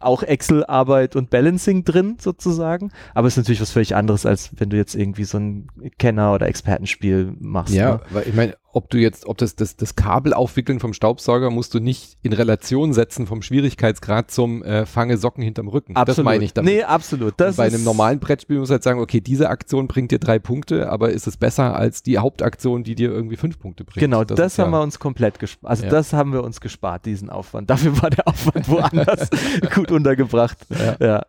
auch 0.00 0.22
Excel-Arbeit 0.22 1.16
und 1.16 1.30
Balancing 1.30 1.84
drin 1.84 2.16
sozusagen. 2.20 2.90
Aber 3.14 3.26
es 3.28 3.34
ist 3.34 3.38
natürlich 3.38 3.60
was 3.60 3.70
völlig 3.72 3.94
anderes, 3.94 4.26
als 4.26 4.50
wenn 4.56 4.70
du 4.70 4.76
jetzt 4.76 4.94
irgendwie 4.94 5.24
so 5.24 5.38
ein 5.38 5.68
Kenner- 5.98 6.32
oder 6.34 6.46
Expertenspiel 6.48 7.34
machst. 7.38 7.74
Ja, 7.74 7.94
Ne? 7.94 8.00
weil 8.10 8.28
ich 8.28 8.34
meine, 8.34 8.56
ob 8.72 8.90
du 8.90 8.98
jetzt, 8.98 9.26
ob 9.26 9.38
das, 9.38 9.56
das, 9.56 9.76
das 9.76 9.96
Kabel 9.96 10.34
aufwickeln 10.34 10.78
vom 10.78 10.92
Staubsauger 10.92 11.50
musst 11.50 11.72
du 11.74 11.80
nicht 11.80 12.18
in 12.22 12.32
Relation 12.32 12.92
setzen 12.92 13.26
vom 13.26 13.40
Schwierigkeitsgrad 13.40 14.30
zum 14.30 14.62
äh, 14.62 14.84
Fange 14.84 15.16
Socken 15.16 15.42
hinterm 15.42 15.68
Rücken. 15.68 15.94
Das 15.94 16.18
meine 16.18 16.44
ich 16.44 16.52
damit. 16.52 16.72
Nee, 16.72 16.82
absolut. 16.82 17.34
Das 17.38 17.50
Und 17.50 17.56
bei 17.56 17.66
einem 17.66 17.82
normalen 17.82 18.20
Brettspiel 18.20 18.58
muss 18.58 18.70
halt 18.70 18.82
sagen, 18.82 19.00
okay, 19.00 19.20
diese 19.20 19.48
Aktion 19.48 19.88
bringt 19.88 20.10
dir 20.10 20.18
drei 20.18 20.38
Punkte, 20.38 20.90
aber 20.90 21.10
ist 21.10 21.26
es 21.26 21.36
besser 21.36 21.76
als 21.76 22.02
die 22.02 22.18
Hauptaktion, 22.18 22.84
die 22.84 22.94
dir 22.94 23.10
irgendwie 23.10 23.36
fünf 23.36 23.58
Punkte 23.58 23.84
bringt? 23.84 24.00
Genau, 24.00 24.24
das, 24.24 24.38
ist 24.38 24.58
haben 24.58 24.72
ja, 24.72 24.78
wir 24.78 24.82
uns 24.82 24.98
komplett 24.98 25.38
gespart. 25.38 25.70
Also 25.70 25.84
Ja. 25.84 25.90
das 25.90 26.12
haben 26.12 26.32
wir 26.32 26.44
uns 26.44 26.60
gespart, 26.60 27.06
diesen 27.06 27.30
Aufwand. 27.30 27.70
Dafür 27.70 28.00
war 28.02 28.10
der 28.10 28.28
Aufwand 28.28 28.68
woanders 28.68 29.30
gut 29.74 29.90
untergebracht. 29.90 30.58
Ja. 30.70 30.96
Ja. 31.06 31.26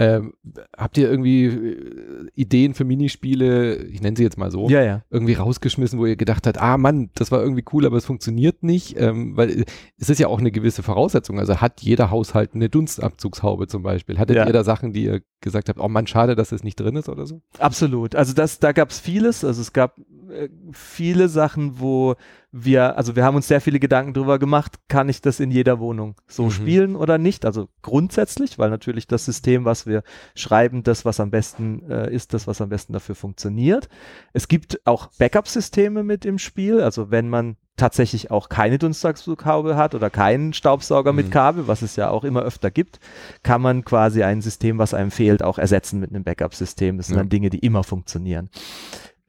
Ähm, 0.00 0.34
habt 0.76 0.96
ihr 0.96 1.10
irgendwie 1.10 1.46
äh, 1.46 2.26
Ideen 2.34 2.74
für 2.74 2.84
Minispiele, 2.84 3.76
ich 3.86 4.00
nenne 4.00 4.16
sie 4.16 4.22
jetzt 4.22 4.38
mal 4.38 4.50
so, 4.50 4.68
ja, 4.68 4.82
ja. 4.82 5.02
irgendwie 5.10 5.32
rausgeschmissen, 5.34 5.98
wo 5.98 6.06
ihr 6.06 6.14
gedacht 6.14 6.46
habt, 6.46 6.58
ah 6.58 6.78
Mann, 6.78 7.10
das 7.14 7.32
war 7.32 7.42
irgendwie 7.42 7.64
cool, 7.72 7.84
aber 7.84 7.96
es 7.96 8.04
funktioniert 8.04 8.62
nicht, 8.62 8.96
ähm, 8.98 9.36
weil 9.36 9.62
äh, 9.62 9.64
es 9.98 10.08
ist 10.08 10.20
ja 10.20 10.28
auch 10.28 10.38
eine 10.38 10.52
gewisse 10.52 10.82
Voraussetzung. 10.84 11.40
Also 11.40 11.60
hat 11.60 11.80
jeder 11.80 12.10
Haushalt 12.10 12.54
eine 12.54 12.68
Dunstabzugshaube 12.68 13.66
zum 13.66 13.82
Beispiel? 13.82 14.18
Hattet 14.18 14.36
Ja. 14.36 14.46
ihr 14.46 14.52
da 14.52 14.62
Sachen, 14.62 14.92
die 14.92 15.04
ihr 15.04 15.20
gesagt 15.40 15.68
habt, 15.68 15.78
oh 15.78 15.88
Mann, 15.88 16.06
schade, 16.06 16.34
dass 16.34 16.52
es 16.52 16.64
nicht 16.64 16.80
drin 16.80 16.96
ist 16.96 17.08
oder 17.08 17.26
so? 17.26 17.40
Absolut. 17.58 18.14
Also 18.14 18.32
das, 18.32 18.58
da 18.58 18.72
gab 18.72 18.90
es 18.90 18.98
vieles. 18.98 19.44
Also 19.44 19.60
es 19.60 19.72
gab 19.72 19.98
äh, 20.30 20.48
viele 20.72 21.28
Sachen, 21.28 21.80
wo 21.80 22.16
wir, 22.50 22.96
also 22.96 23.14
wir 23.14 23.24
haben 23.24 23.36
uns 23.36 23.46
sehr 23.46 23.60
viele 23.60 23.78
Gedanken 23.78 24.14
drüber 24.14 24.38
gemacht, 24.38 24.78
kann 24.88 25.08
ich 25.08 25.20
das 25.20 25.38
in 25.38 25.50
jeder 25.50 25.78
Wohnung 25.80 26.16
so 26.26 26.44
Mhm. 26.46 26.50
spielen 26.50 26.96
oder 26.96 27.18
nicht? 27.18 27.44
Also 27.44 27.68
grundsätzlich, 27.82 28.58
weil 28.58 28.70
natürlich 28.70 29.06
das 29.06 29.24
System, 29.24 29.64
was 29.64 29.86
wir 29.86 30.02
schreiben, 30.34 30.82
das, 30.82 31.04
was 31.04 31.20
am 31.20 31.30
besten 31.30 31.88
äh, 31.90 32.12
ist, 32.12 32.34
das, 32.34 32.46
was 32.46 32.60
am 32.60 32.70
besten 32.70 32.92
dafür 32.92 33.14
funktioniert. 33.14 33.88
Es 34.32 34.48
gibt 34.48 34.80
auch 34.86 35.08
Backup-Systeme 35.18 36.02
mit 36.02 36.24
im 36.24 36.38
Spiel. 36.38 36.80
Also 36.80 37.10
wenn 37.10 37.28
man 37.28 37.56
tatsächlich 37.78 38.30
auch 38.30 38.50
keine 38.50 38.76
Dunstabzugshaube 38.78 39.76
hat 39.76 39.94
oder 39.94 40.10
keinen 40.10 40.52
Staubsauger 40.52 41.12
Mhm. 41.12 41.16
mit 41.16 41.30
Kabel, 41.30 41.66
was 41.68 41.80
es 41.80 41.96
ja 41.96 42.10
auch 42.10 42.24
immer 42.24 42.42
öfter 42.42 42.70
gibt, 42.70 43.00
kann 43.42 43.62
man 43.62 43.84
quasi 43.84 44.22
ein 44.22 44.42
System, 44.42 44.76
was 44.78 44.92
einem 44.92 45.10
fehlt, 45.10 45.42
auch 45.42 45.56
ersetzen 45.58 46.00
mit 46.00 46.10
einem 46.10 46.24
Backup-System. 46.24 46.98
Das 46.98 47.06
sind 47.06 47.16
Ja. 47.16 47.22
dann 47.22 47.30
Dinge, 47.30 47.48
die 47.48 47.60
immer 47.60 47.84
funktionieren. 47.84 48.50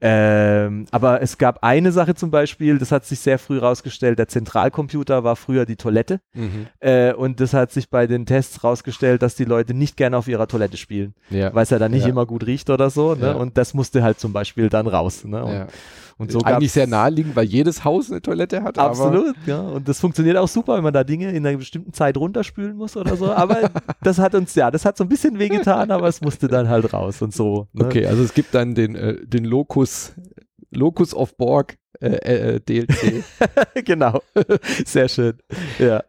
Ähm, 0.02 0.86
aber 0.90 1.20
es 1.22 1.36
gab 1.38 1.62
eine 1.62 1.92
Sache 1.92 2.14
zum 2.14 2.30
Beispiel, 2.30 2.78
das 2.78 2.90
hat 2.90 3.04
sich 3.04 3.20
sehr 3.20 3.38
früh 3.38 3.58
rausgestellt, 3.58 4.18
der 4.18 4.28
Zentralcomputer 4.28 5.24
war 5.24 5.36
früher 5.36 5.66
die 5.66 5.76
Toilette 5.76 6.20
Mhm. 6.34 6.66
äh, 6.80 7.12
und 7.12 7.40
das 7.40 7.52
hat 7.52 7.70
sich 7.72 7.90
bei 7.90 8.06
den 8.06 8.24
Tests 8.26 8.64
rausgestellt, 8.64 9.22
dass 9.22 9.34
die 9.34 9.44
Leute 9.44 9.74
nicht 9.74 9.96
gerne 9.96 10.16
auf 10.16 10.26
ihrer 10.28 10.46
Toilette 10.48 10.76
spielen, 10.76 11.14
Ja. 11.28 11.54
weil 11.54 11.64
es 11.64 11.70
ja 11.70 11.78
dann 11.78 11.90
nicht 11.90 12.04
Ja. 12.04 12.08
immer 12.10 12.24
gut 12.26 12.46
riecht 12.46 12.70
oder 12.70 12.88
so. 12.90 13.14
Ne? 13.14 13.26
Ja. 13.28 13.32
Und 13.32 13.58
das 13.58 13.74
musste 13.74 14.02
halt 14.02 14.18
zum 14.20 14.32
Beispiel 14.32 14.68
dann 14.68 14.86
raus. 14.86 15.24
Ne? 15.24 15.44
Und, 15.44 15.66
und 16.18 16.32
so 16.32 16.40
Eigentlich 16.40 16.72
sehr 16.72 16.86
naheliegend, 16.86 17.34
weil 17.34 17.46
jedes 17.46 17.82
Haus 17.82 18.10
eine 18.10 18.20
Toilette 18.20 18.62
hat. 18.62 18.76
Absolut, 18.78 19.34
ja. 19.46 19.60
Und 19.60 19.88
das 19.88 20.00
funktioniert 20.00 20.36
auch 20.36 20.48
super, 20.48 20.76
wenn 20.76 20.82
man 20.84 20.92
da 20.92 21.02
Dinge 21.02 21.30
in 21.32 21.46
einer 21.46 21.56
bestimmten 21.56 21.94
Zeit 21.94 22.18
runterspülen 22.18 22.76
muss 22.76 22.94
oder 22.96 23.16
so. 23.16 23.32
Aber 23.32 23.70
das 24.02 24.18
hat 24.18 24.34
uns, 24.34 24.54
ja, 24.54 24.70
das 24.70 24.84
hat 24.84 24.98
so 24.98 25.04
ein 25.04 25.08
bisschen 25.08 25.38
wehgetan, 25.38 25.90
aber 25.90 26.08
es 26.08 26.20
musste 26.20 26.46
dann 26.48 26.68
halt 26.68 26.92
raus 26.92 27.22
und 27.22 27.32
so. 27.34 27.68
Ne? 27.72 27.86
Okay, 27.86 28.06
also 28.06 28.22
es 28.22 28.34
gibt 28.34 28.54
dann 28.54 28.74
den, 28.74 28.94
äh, 28.96 29.16
den 29.26 29.44
Locus, 29.90 30.12
Locus 30.72 31.14
of 31.14 31.36
Borg 31.36 31.76
äh, 32.00 32.54
äh, 32.56 32.60
DLC. 32.60 33.24
genau. 33.84 34.22
Sehr 34.84 35.08
schön. 35.08 35.38
Ja. 35.78 36.02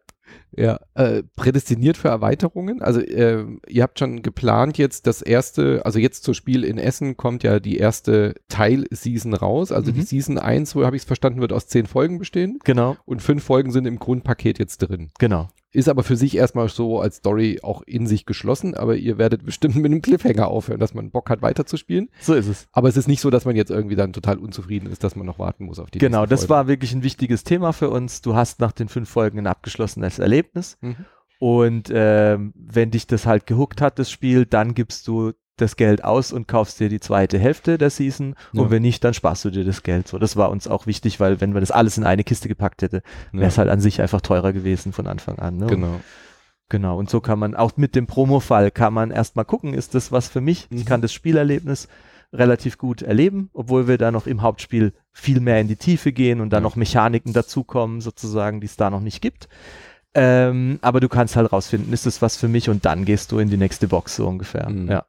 ja, 0.55 0.79
äh, 0.93 1.23
prädestiniert 1.35 1.97
für 1.97 2.09
Erweiterungen. 2.09 2.81
Also 2.81 2.99
äh, 3.01 3.45
ihr 3.67 3.83
habt 3.83 3.99
schon 3.99 4.21
geplant 4.21 4.77
jetzt 4.77 5.07
das 5.07 5.21
erste, 5.21 5.81
also 5.85 5.97
jetzt 5.99 6.23
zur 6.23 6.33
Spiel 6.35 6.63
in 6.63 6.77
Essen 6.77 7.17
kommt 7.17 7.43
ja 7.43 7.59
die 7.59 7.77
erste 7.77 8.35
Teil-Season 8.49 9.33
raus. 9.33 9.71
Also 9.71 9.91
die 9.91 9.99
Mhm. 9.99 10.05
Season 10.05 10.37
1, 10.37 10.69
so 10.71 10.85
habe 10.85 10.95
ich 10.95 11.01
es 11.01 11.07
verstanden, 11.07 11.41
wird 11.41 11.53
aus 11.53 11.67
zehn 11.67 11.87
Folgen 11.87 12.19
bestehen 12.19 12.59
Genau, 12.63 12.97
und 13.05 13.21
fünf 13.21 13.43
Folgen 13.43 13.71
sind 13.71 13.85
im 13.85 13.97
Grundpaket 13.99 14.59
jetzt 14.59 14.77
drin. 14.79 15.09
genau. 15.19 15.49
Ist 15.73 15.87
aber 15.87 16.03
für 16.03 16.17
sich 16.17 16.35
erstmal 16.35 16.67
so 16.67 16.99
als 16.99 17.17
Story 17.17 17.59
auch 17.63 17.81
in 17.83 18.05
sich 18.05 18.25
geschlossen, 18.25 18.75
aber 18.75 18.97
ihr 18.97 19.17
werdet 19.17 19.45
bestimmt 19.45 19.75
mit 19.75 19.85
einem 19.85 20.01
Cliffhanger 20.01 20.47
aufhören, 20.47 20.79
dass 20.79 20.93
man 20.93 21.11
Bock 21.11 21.29
hat 21.29 21.41
weiterzuspielen. 21.41 22.09
So 22.19 22.33
ist 22.33 22.47
es. 22.47 22.67
Aber 22.73 22.89
es 22.89 22.97
ist 22.97 23.07
nicht 23.07 23.21
so, 23.21 23.29
dass 23.29 23.45
man 23.45 23.55
jetzt 23.55 23.71
irgendwie 23.71 23.95
dann 23.95 24.11
total 24.11 24.37
unzufrieden 24.37 24.91
ist, 24.91 25.03
dass 25.03 25.15
man 25.15 25.25
noch 25.25 25.39
warten 25.39 25.65
muss 25.65 25.79
auf 25.79 25.89
die 25.89 25.99
Genau, 25.99 26.25
das 26.25 26.49
war 26.49 26.67
wirklich 26.67 26.93
ein 26.93 27.03
wichtiges 27.03 27.45
Thema 27.45 27.71
für 27.71 27.89
uns. 27.89 28.21
Du 28.21 28.35
hast 28.35 28.59
nach 28.59 28.73
den 28.73 28.89
fünf 28.89 29.09
Folgen 29.09 29.39
ein 29.39 29.47
abgeschlossenes 29.47 30.19
Erlebnis. 30.19 30.77
Mhm. 30.81 31.05
Und 31.39 31.89
ähm, 31.91 32.53
wenn 32.55 32.91
dich 32.91 33.07
das 33.07 33.25
halt 33.25 33.47
gehuckt 33.47 33.81
hat, 33.81 33.97
das 33.97 34.11
Spiel, 34.11 34.45
dann 34.45 34.75
gibst 34.75 35.07
du 35.07 35.31
das 35.61 35.75
Geld 35.77 36.03
aus 36.03 36.33
und 36.33 36.47
kaufst 36.47 36.79
dir 36.79 36.89
die 36.89 36.99
zweite 36.99 37.37
Hälfte 37.39 37.77
der 37.77 37.89
Season. 37.89 38.35
Ja. 38.53 38.63
Und 38.63 38.71
wenn 38.71 38.81
nicht, 38.81 39.03
dann 39.03 39.13
sparst 39.13 39.45
du 39.45 39.49
dir 39.51 39.63
das 39.63 39.83
Geld. 39.83 40.07
So, 40.07 40.17
das 40.19 40.35
war 40.35 40.49
uns 40.51 40.67
auch 40.67 40.87
wichtig, 40.87 41.19
weil 41.19 41.39
wenn 41.39 41.53
man 41.53 41.61
das 41.61 41.71
alles 41.71 41.97
in 41.97 42.03
eine 42.03 42.23
Kiste 42.23 42.47
gepackt 42.47 42.81
hätte, 42.81 43.03
wäre 43.31 43.47
es 43.47 43.55
Ja, 43.55 43.59
halt 43.61 43.69
an 43.69 43.79
sich 43.81 44.01
einfach 44.01 44.21
teurer 44.21 44.51
gewesen 44.53 44.91
von 44.93 45.07
Anfang 45.07 45.39
an. 45.39 45.57
Ne? 45.57 45.67
genau. 45.67 45.99
Genau, 46.69 46.97
und 46.97 47.09
so 47.09 47.19
kann 47.19 47.37
man 47.37 47.53
auch 47.53 47.75
mit 47.75 47.95
dem 47.95 48.07
Promo-Fall 48.07 48.71
kann 48.71 48.93
man 48.93 49.11
erstmal 49.11 49.43
gucken, 49.43 49.73
ist 49.73 49.93
das 49.93 50.13
was 50.13 50.29
für 50.29 50.39
mich? 50.39 50.67
Ich 50.69 50.83
Mhm. 50.83 50.85
kann 50.85 51.01
das 51.01 51.11
Spielerlebnis 51.11 51.89
relativ 52.31 52.77
gut 52.77 53.01
erleben, 53.01 53.49
obwohl 53.53 53.89
wir 53.89 53.97
da 53.97 54.09
noch 54.09 54.25
im 54.25 54.41
Hauptspiel 54.41 54.93
viel 55.11 55.41
mehr 55.41 55.59
in 55.59 55.67
die 55.67 55.75
Tiefe 55.75 56.13
gehen 56.13 56.39
und 56.39 56.51
da 56.51 56.57
Ja. 56.57 56.61
noch 56.61 56.77
Mechaniken 56.77 57.33
dazukommen, 57.33 57.99
sozusagen, 57.99 58.61
die 58.61 58.67
es 58.67 58.77
da 58.77 58.89
noch 58.89 59.01
nicht 59.01 59.21
gibt. 59.21 59.49
Ähm, 60.13 60.79
aber 60.81 60.99
du 61.01 61.07
kannst 61.09 61.35
halt 61.35 61.51
rausfinden, 61.51 61.91
ist 61.93 62.05
das 62.05 62.21
was 62.21 62.35
für 62.37 62.47
mich 62.47 62.69
und 62.69 62.85
dann 62.85 63.03
gehst 63.05 63.31
du 63.33 63.39
in 63.39 63.49
die 63.49 63.57
nächste 63.57 63.87
Box 63.89 64.15
so 64.17 64.27
ungefähr. 64.27 64.69
Mhm. 64.69 64.89
Ja. 64.89 65.05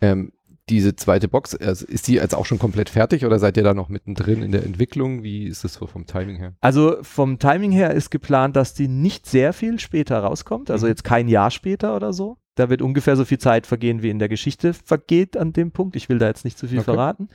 Ähm, 0.00 0.32
diese 0.68 0.94
zweite 0.96 1.28
Box, 1.28 1.54
also 1.54 1.86
ist 1.86 2.08
die 2.08 2.14
jetzt 2.14 2.34
auch 2.34 2.44
schon 2.44 2.58
komplett 2.58 2.90
fertig 2.90 3.24
oder 3.24 3.38
seid 3.38 3.56
ihr 3.56 3.62
da 3.62 3.72
noch 3.72 3.88
mittendrin 3.88 4.42
in 4.42 4.52
der 4.52 4.64
Entwicklung? 4.64 5.22
Wie 5.22 5.44
ist 5.46 5.64
es 5.64 5.74
so 5.74 5.86
vom 5.86 6.04
Timing 6.06 6.36
her? 6.36 6.54
Also 6.60 6.98
vom 7.02 7.38
Timing 7.38 7.72
her 7.72 7.92
ist 7.92 8.10
geplant, 8.10 8.54
dass 8.54 8.74
die 8.74 8.86
nicht 8.86 9.24
sehr 9.26 9.54
viel 9.54 9.78
später 9.80 10.18
rauskommt, 10.18 10.70
also 10.70 10.84
Mhm. 10.86 10.90
jetzt 10.90 11.04
kein 11.04 11.26
Jahr 11.28 11.50
später 11.50 11.96
oder 11.96 12.12
so. 12.12 12.36
Da 12.54 12.68
wird 12.68 12.82
ungefähr 12.82 13.16
so 13.16 13.24
viel 13.24 13.38
Zeit 13.38 13.66
vergehen, 13.66 14.02
wie 14.02 14.10
in 14.10 14.18
der 14.18 14.28
Geschichte 14.28 14.74
vergeht 14.74 15.36
an 15.38 15.52
dem 15.54 15.70
Punkt. 15.70 15.96
Ich 15.96 16.08
will 16.10 16.18
da 16.18 16.26
jetzt 16.26 16.44
nicht 16.44 16.58
zu 16.58 16.66
viel 16.68 16.80
Okay. 16.80 16.84
verraten. 16.84 17.28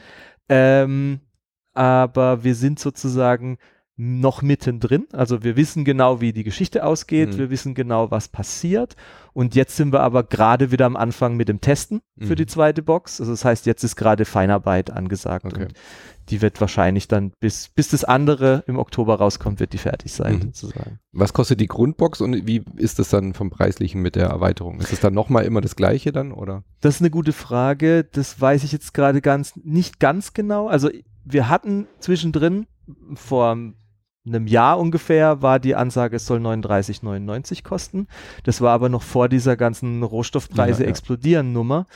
Ähm, 0.48 1.20
aber 1.74 2.44
wir 2.44 2.54
sind 2.54 2.78
sozusagen 2.78 3.58
noch 3.96 4.42
mittendrin. 4.42 5.06
Also 5.14 5.44
wir 5.44 5.56
wissen 5.56 5.86
genau, 5.86 6.20
wie 6.20 6.34
die 6.34 6.44
Geschichte 6.44 6.84
ausgeht. 6.84 7.34
Mhm. 7.34 7.38
Wir 7.38 7.50
wissen 7.52 7.76
genau, 7.76 8.10
was 8.10 8.28
passiert. 8.28 8.96
Und 9.34 9.54
jetzt 9.54 9.76
sind 9.76 9.94
wir 9.94 10.00
aber 10.02 10.24
gerade 10.24 10.72
wieder 10.72 10.88
am 10.88 10.96
Anfang 10.96 11.36
mit 11.38 11.48
dem 11.48 11.62
Testen 11.62 12.02
für 12.20 12.32
Mhm. 12.34 12.36
die 12.38 12.46
zweite 12.48 12.82
Box. 12.82 13.20
Also 13.20 13.32
das 13.34 13.46
heißt, 13.46 13.68
jetzt 13.68 13.84
ist 13.84 13.96
gerade 13.96 14.26
Feinarbeit 14.26 14.90
angesagt. 14.90 15.46
Okay. 15.46 15.64
Und 15.66 15.74
die 16.30 16.42
wird 16.42 16.60
wahrscheinlich 16.60 17.08
dann, 17.08 17.34
bis, 17.40 17.70
bis 17.70 17.90
das 17.90 18.04
andere 18.04 18.64
im 18.66 18.80
Oktober 18.80 19.16
rauskommt, 19.16 19.60
wird 19.60 19.74
die 19.74 19.78
fertig 19.78 20.12
sein, 20.12 20.38
Mhm. 20.38 20.42
sozusagen. 20.42 21.00
Was 21.12 21.34
kostet 21.34 21.60
die 21.60 21.68
Grundbox 21.68 22.20
und 22.22 22.48
wie 22.48 22.64
ist 22.78 22.98
das 22.98 23.10
dann 23.10 23.34
vom 23.36 23.52
Preislichen 23.52 24.02
mit 24.02 24.16
der 24.16 24.28
Erweiterung? 24.28 24.80
Ist 24.80 24.94
es 24.94 25.02
dann 25.02 25.14
nochmal 25.14 25.46
immer 25.46 25.62
das 25.62 25.76
gleiche 25.76 26.12
dann 26.12 26.32
oder? 26.32 26.64
Das 26.82 26.96
ist 26.96 27.02
eine 27.02 27.12
gute 27.12 27.34
Frage. 27.34 28.06
Das 28.06 28.42
weiß 28.42 28.64
ich 28.64 28.72
jetzt 28.72 28.96
gerade 28.96 29.22
ganz, 29.22 29.56
nicht 29.64 30.00
ganz 30.00 30.34
genau. 30.34 30.68
Also 30.68 30.90
wir 31.26 31.48
hatten 31.48 31.88
zwischendrin 32.00 32.66
vor 33.16 33.56
einem 34.26 34.48
Jahr 34.48 34.80
ungefähr 34.80 35.42
war 35.42 35.60
die 35.60 35.76
Ansage, 35.76 36.16
es 36.16 36.26
soll 36.26 36.40
39,99 36.40 37.64
kosten. 37.64 38.08
Das 38.44 38.62
war 38.62 38.72
aber 38.74 38.90
noch 38.90 39.04
vor 39.04 39.28
dieser 39.28 39.58
ganzen 39.58 40.02
Rohstoffpreise 40.04 40.84
Ja, 40.84 40.86
ja. 40.86 40.90
explodieren 40.90 41.52
Nummer. 41.52 41.88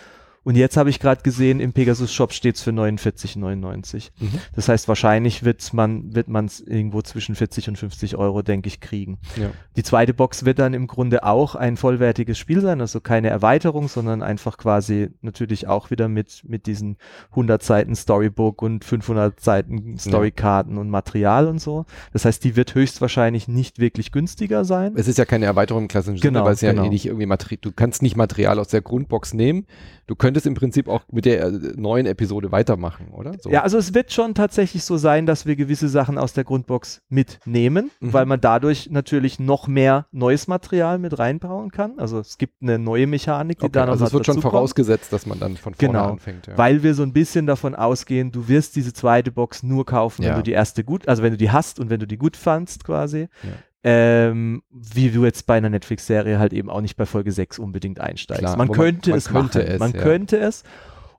Und 0.47 0.55
jetzt 0.55 0.77
habe 0.77 0.89
ich 0.89 1.01
gerade 1.01 1.23
gesehen, 1.23 1.59
im 1.59 1.73
Pegasus 1.73 2.13
Shop 2.13 2.31
steht 2.31 2.55
es 2.55 2.61
für 2.61 2.69
49,99. 2.69 4.11
Mhm. 4.17 4.29
Das 4.55 4.69
heißt, 4.69 4.87
wahrscheinlich 4.87 5.43
wird's 5.43 5.73
man, 5.73 6.15
wird 6.15 6.29
man 6.29 6.45
es 6.45 6.61
irgendwo 6.61 7.01
zwischen 7.01 7.35
40 7.35 7.67
und 7.67 7.75
50 7.77 8.15
Euro, 8.15 8.41
denke 8.43 8.69
ich, 8.69 8.79
kriegen. 8.79 9.17
Ja. 9.35 9.49
Die 9.75 9.83
zweite 9.83 10.13
Box 10.13 10.45
wird 10.45 10.59
dann 10.59 10.73
im 10.73 10.87
Grunde 10.87 11.25
auch 11.25 11.55
ein 11.55 11.75
vollwertiges 11.75 12.37
Spiel 12.37 12.61
sein, 12.61 12.79
also 12.79 13.01
keine 13.01 13.27
Erweiterung, 13.27 13.89
sondern 13.89 14.23
einfach 14.23 14.57
quasi 14.57 15.09
natürlich 15.19 15.67
auch 15.67 15.91
wieder 15.91 16.07
mit, 16.07 16.43
mit 16.45 16.65
diesen 16.65 16.95
100 17.31 17.61
Seiten 17.61 17.93
Storybook 17.93 18.61
und 18.61 18.85
500 18.85 19.41
Seiten 19.41 19.97
Storykarten 19.99 20.77
und 20.77 20.89
Material 20.89 21.47
und 21.47 21.59
so. 21.59 21.85
Das 22.13 22.23
heißt, 22.23 22.41
die 22.45 22.55
wird 22.55 22.73
höchstwahrscheinlich 22.73 23.49
nicht 23.49 23.79
wirklich 23.79 24.13
günstiger 24.13 24.63
sein. 24.63 24.93
Es 24.95 25.09
ist 25.09 25.17
ja 25.17 25.25
keine 25.25 25.43
Erweiterung 25.43 25.83
im 25.83 25.87
klassischen 25.89 26.19
Sinne, 26.19 26.31
Genau, 26.31 26.45
weil 26.45 26.53
es 26.53 26.61
ja 26.61 26.71
genau. 26.71 26.85
eh 26.85 26.89
nicht 26.89 27.05
irgendwie 27.05 27.25
Material, 27.25 27.59
du 27.59 27.73
kannst 27.73 28.01
nicht 28.01 28.15
Material 28.15 28.59
aus 28.59 28.69
der 28.69 28.79
Grundbox 28.79 29.33
nehmen. 29.33 29.65
Du 30.07 30.15
könntest 30.15 30.36
im 30.45 30.53
Prinzip 30.53 30.87
auch 30.87 31.01
mit 31.11 31.25
der 31.25 31.43
äh, 31.45 31.51
neuen 31.75 32.05
Episode 32.05 32.51
weitermachen, 32.51 33.07
oder? 33.11 33.33
So. 33.39 33.49
Ja, 33.49 33.63
also 33.63 33.77
es 33.77 33.93
wird 33.93 34.11
schon 34.11 34.35
tatsächlich 34.35 34.83
so 34.83 34.97
sein, 34.97 35.25
dass 35.25 35.45
wir 35.45 35.55
gewisse 35.55 35.87
Sachen 35.89 36.17
aus 36.17 36.33
der 36.33 36.43
Grundbox 36.43 37.01
mitnehmen, 37.09 37.91
Mhm. 37.99 38.13
weil 38.13 38.25
man 38.25 38.39
dadurch 38.41 38.89
natürlich 38.91 39.39
noch 39.39 39.67
mehr 39.67 40.05
neues 40.11 40.47
Material 40.47 40.99
mit 40.99 41.17
reinbauen 41.19 41.71
kann. 41.71 41.93
Also 41.97 42.19
es 42.19 42.37
gibt 42.37 42.61
eine 42.61 42.77
neue 42.79 43.07
Mechanik, 43.07 43.59
die 43.59 43.65
okay, 43.65 43.71
da 43.71 43.85
noch 43.85 43.93
also 43.93 44.05
es 44.05 44.13
wird 44.13 44.25
schon 44.25 44.35
dazukommt. 44.35 44.51
vorausgesetzt, 44.53 45.11
dass 45.11 45.25
man 45.25 45.39
dann 45.39 45.57
von 45.57 45.73
vorne 45.73 45.93
Genau, 45.93 46.11
anfängt. 46.11 46.47
Ja. 46.47 46.57
weil 46.57 46.83
wir 46.83 46.93
so 46.93 47.03
ein 47.03 47.13
bisschen 47.13 47.45
davon 47.47 47.75
ausgehen, 47.75 48.31
du 48.31 48.47
wirst 48.47 48.75
diese 48.75 48.93
zweite 48.93 49.31
Box 49.31 49.63
nur 49.63 49.85
kaufen, 49.85 50.23
Ja. 50.23 50.29
wenn 50.29 50.37
du 50.37 50.43
die 50.43 50.51
erste 50.51 50.83
gut, 50.83 51.07
also 51.07 51.23
wenn 51.23 51.31
du 51.31 51.37
die 51.37 51.51
hast 51.51 51.79
und 51.79 51.89
wenn 51.89 51.99
du 51.99 52.07
die 52.07 52.17
gut 52.17 52.37
fandst 52.37 52.83
quasi. 52.83 53.27
Ja. 53.43 53.49
Ähm, 53.83 54.63
wie 54.71 55.11
du 55.11 55.23
jetzt 55.23 55.45
bei 55.45 55.55
einer 55.57 55.69
Netflix-Serie 55.69 56.39
halt 56.39 56.51
eben 56.51 56.69
auch 56.69 56.81
nicht 56.81 56.97
bei 56.97 57.05
Folge 57.05 57.31
6 57.31 57.59
unbedingt 57.59 57.99
einsteigst. 58.01 58.39
Klar, 58.41 58.57
man 58.57 58.67
aber 58.69 58.75
man- 58.77 58.85
könnte 58.85 59.09
man 59.11 59.17
es 59.17 59.25
könnte 59.29 59.59
machen. 59.59 59.71
es, 59.71 59.79
man 59.79 59.91
ja. 59.93 60.01
könnte 60.01 60.37
es. 60.39 60.63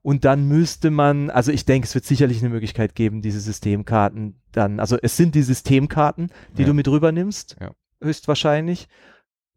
Und 0.03 0.25
dann 0.25 0.47
müsste 0.49 0.91
man, 0.91 1.31
also 1.31 1.53
ich 1.53 1.65
denke, 1.65 1.87
es 1.87 1.95
wird 1.95 2.05
sicherlich 2.05 2.41
eine 2.41 2.49
Möglichkeit 2.51 2.95
geben, 2.95 3.21
diese 3.23 3.41
Systemkarten 3.41 4.41
dann, 4.53 4.81
also 4.81 4.97
es 5.01 5.17
sind 5.17 5.35
die 5.35 5.43
Systemkarten, 5.43 6.31
die 6.57 6.63
Ja. 6.63 6.69
du 6.69 6.75
mit 6.75 6.89
rübernimmst, 6.89 7.57
Ja. 7.61 7.73
höchstwahrscheinlich. 8.03 8.89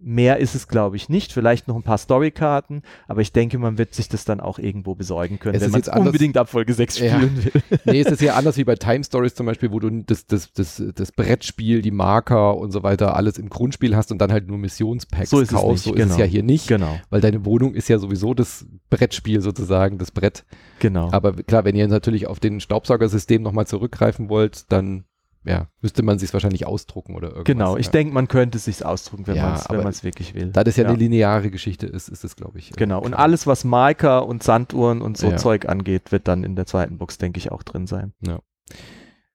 Mehr 0.03 0.37
ist 0.37 0.55
es, 0.55 0.67
glaube 0.67 0.95
ich, 0.95 1.09
nicht. 1.09 1.31
Vielleicht 1.31 1.67
noch 1.67 1.75
ein 1.75 1.83
paar 1.83 1.99
Storykarten, 1.99 2.81
aber 3.07 3.21
ich 3.21 3.33
denke, 3.33 3.59
man 3.59 3.77
wird 3.77 3.93
sich 3.93 4.09
das 4.09 4.25
dann 4.25 4.39
auch 4.39 4.57
irgendwo 4.57 4.95
besorgen 4.95 5.37
können, 5.37 5.53
Es 5.55 5.61
wenn 5.61 5.69
man 5.71 5.81
anders- 5.83 6.07
unbedingt 6.07 6.37
ab 6.37 6.49
Folge 6.49 6.73
6 6.73 6.97
Ja. 6.99 7.15
spielen 7.17 7.43
will. 7.45 7.51
nee, 7.85 8.01
es 8.01 8.07
ist 8.11 8.21
ja 8.21 8.33
anders 8.33 8.57
wie 8.57 8.63
bei 8.63 8.75
Time 8.75 9.03
Stories 9.03 9.35
zum 9.35 9.45
Beispiel, 9.45 9.71
wo 9.71 9.79
du 9.79 9.89
das, 10.03 10.25
das, 10.25 10.51
das, 10.53 10.81
das 10.95 11.11
Brettspiel, 11.11 11.83
die 11.83 11.91
Marker 11.91 12.57
und 12.57 12.71
so 12.71 12.81
weiter 12.81 13.15
alles 13.15 13.37
im 13.37 13.49
Grundspiel 13.49 13.95
hast 13.95 14.11
und 14.11 14.17
dann 14.19 14.31
halt 14.31 14.47
nur 14.47 14.57
Missionspacks 14.57 15.29
So 15.29 15.39
ist 15.39 15.51
es 15.51 15.57
kaufst. 15.57 15.69
nicht, 15.69 15.83
so 15.83 15.93
ist 15.93 15.99
es 16.01 16.07
genau. 16.15 16.19
ja 16.19 16.25
hier 16.25 16.43
nicht, 16.43 16.67
genau, 16.67 16.99
weil 17.11 17.21
deine 17.21 17.45
Wohnung 17.45 17.75
ist 17.75 17.87
ja 17.87 17.99
sowieso 17.99 18.33
das 18.33 18.65
Brettspiel 18.89 19.41
sozusagen, 19.41 19.99
das 19.99 20.09
Brett. 20.11 20.45
genau. 20.79 21.09
Aber 21.11 21.33
klar, 21.33 21.63
wenn 21.63 21.75
ihr 21.75 21.87
natürlich 21.87 22.25
auf 22.25 22.39
den 22.39 22.59
Staubsaugersystem 22.59 23.41
nochmal 23.43 23.67
zurückgreifen 23.67 24.29
wollt, 24.29 24.71
dann 24.71 25.03
ja, 25.43 25.67
müsste 25.82 26.04
man 26.04 26.19
sich 26.19 26.32
wahrscheinlich 26.34 26.67
ausdrucken 26.67 27.15
oder 27.15 27.30
irgendwas. 27.30 27.45
Genau, 27.45 27.77
ich 27.77 27.88
ja. 27.88 27.91
denke, 27.93 28.13
man 28.13 28.27
könnte 28.27 28.58
es 28.58 28.65
sich 28.65 28.86
ausdrucken, 28.86 29.25
wenn 29.27 29.36
Ja, 29.36 29.60
man 29.69 29.88
es 29.88 30.04
wirklich 30.04 30.36
will. 30.36 30.47
Da 30.51 30.63
das 30.63 30.77
ja, 30.77 30.84
Ja. 30.84 30.89
eine 30.89 30.97
lineare 30.99 31.49
Geschichte 31.49 31.88
ist, 31.88 32.10
ist 32.10 32.23
es, 32.23 32.36
glaube 32.36 32.60
ich. 32.60 32.71
äh, 32.71 32.75
Genau, 32.77 32.99
und 32.99 33.12
klar. 33.12 33.19
alles, 33.21 33.47
was 33.47 33.63
Marker 33.63 34.27
und 34.27 34.43
Sanduhren 34.43 35.01
und 35.01 35.17
so 35.17 35.32
Ja. 35.32 35.38
Zeug 35.38 35.67
angeht, 35.67 36.12
wird 36.12 36.27
dann 36.27 36.43
in 36.43 36.56
der 36.56 36.65
zweiten 36.67 36.97
Box, 36.97 37.17
denke 37.17 37.39
ich, 37.39 37.51
auch 37.51 37.63
drin 37.63 37.88
sein. 37.88 38.13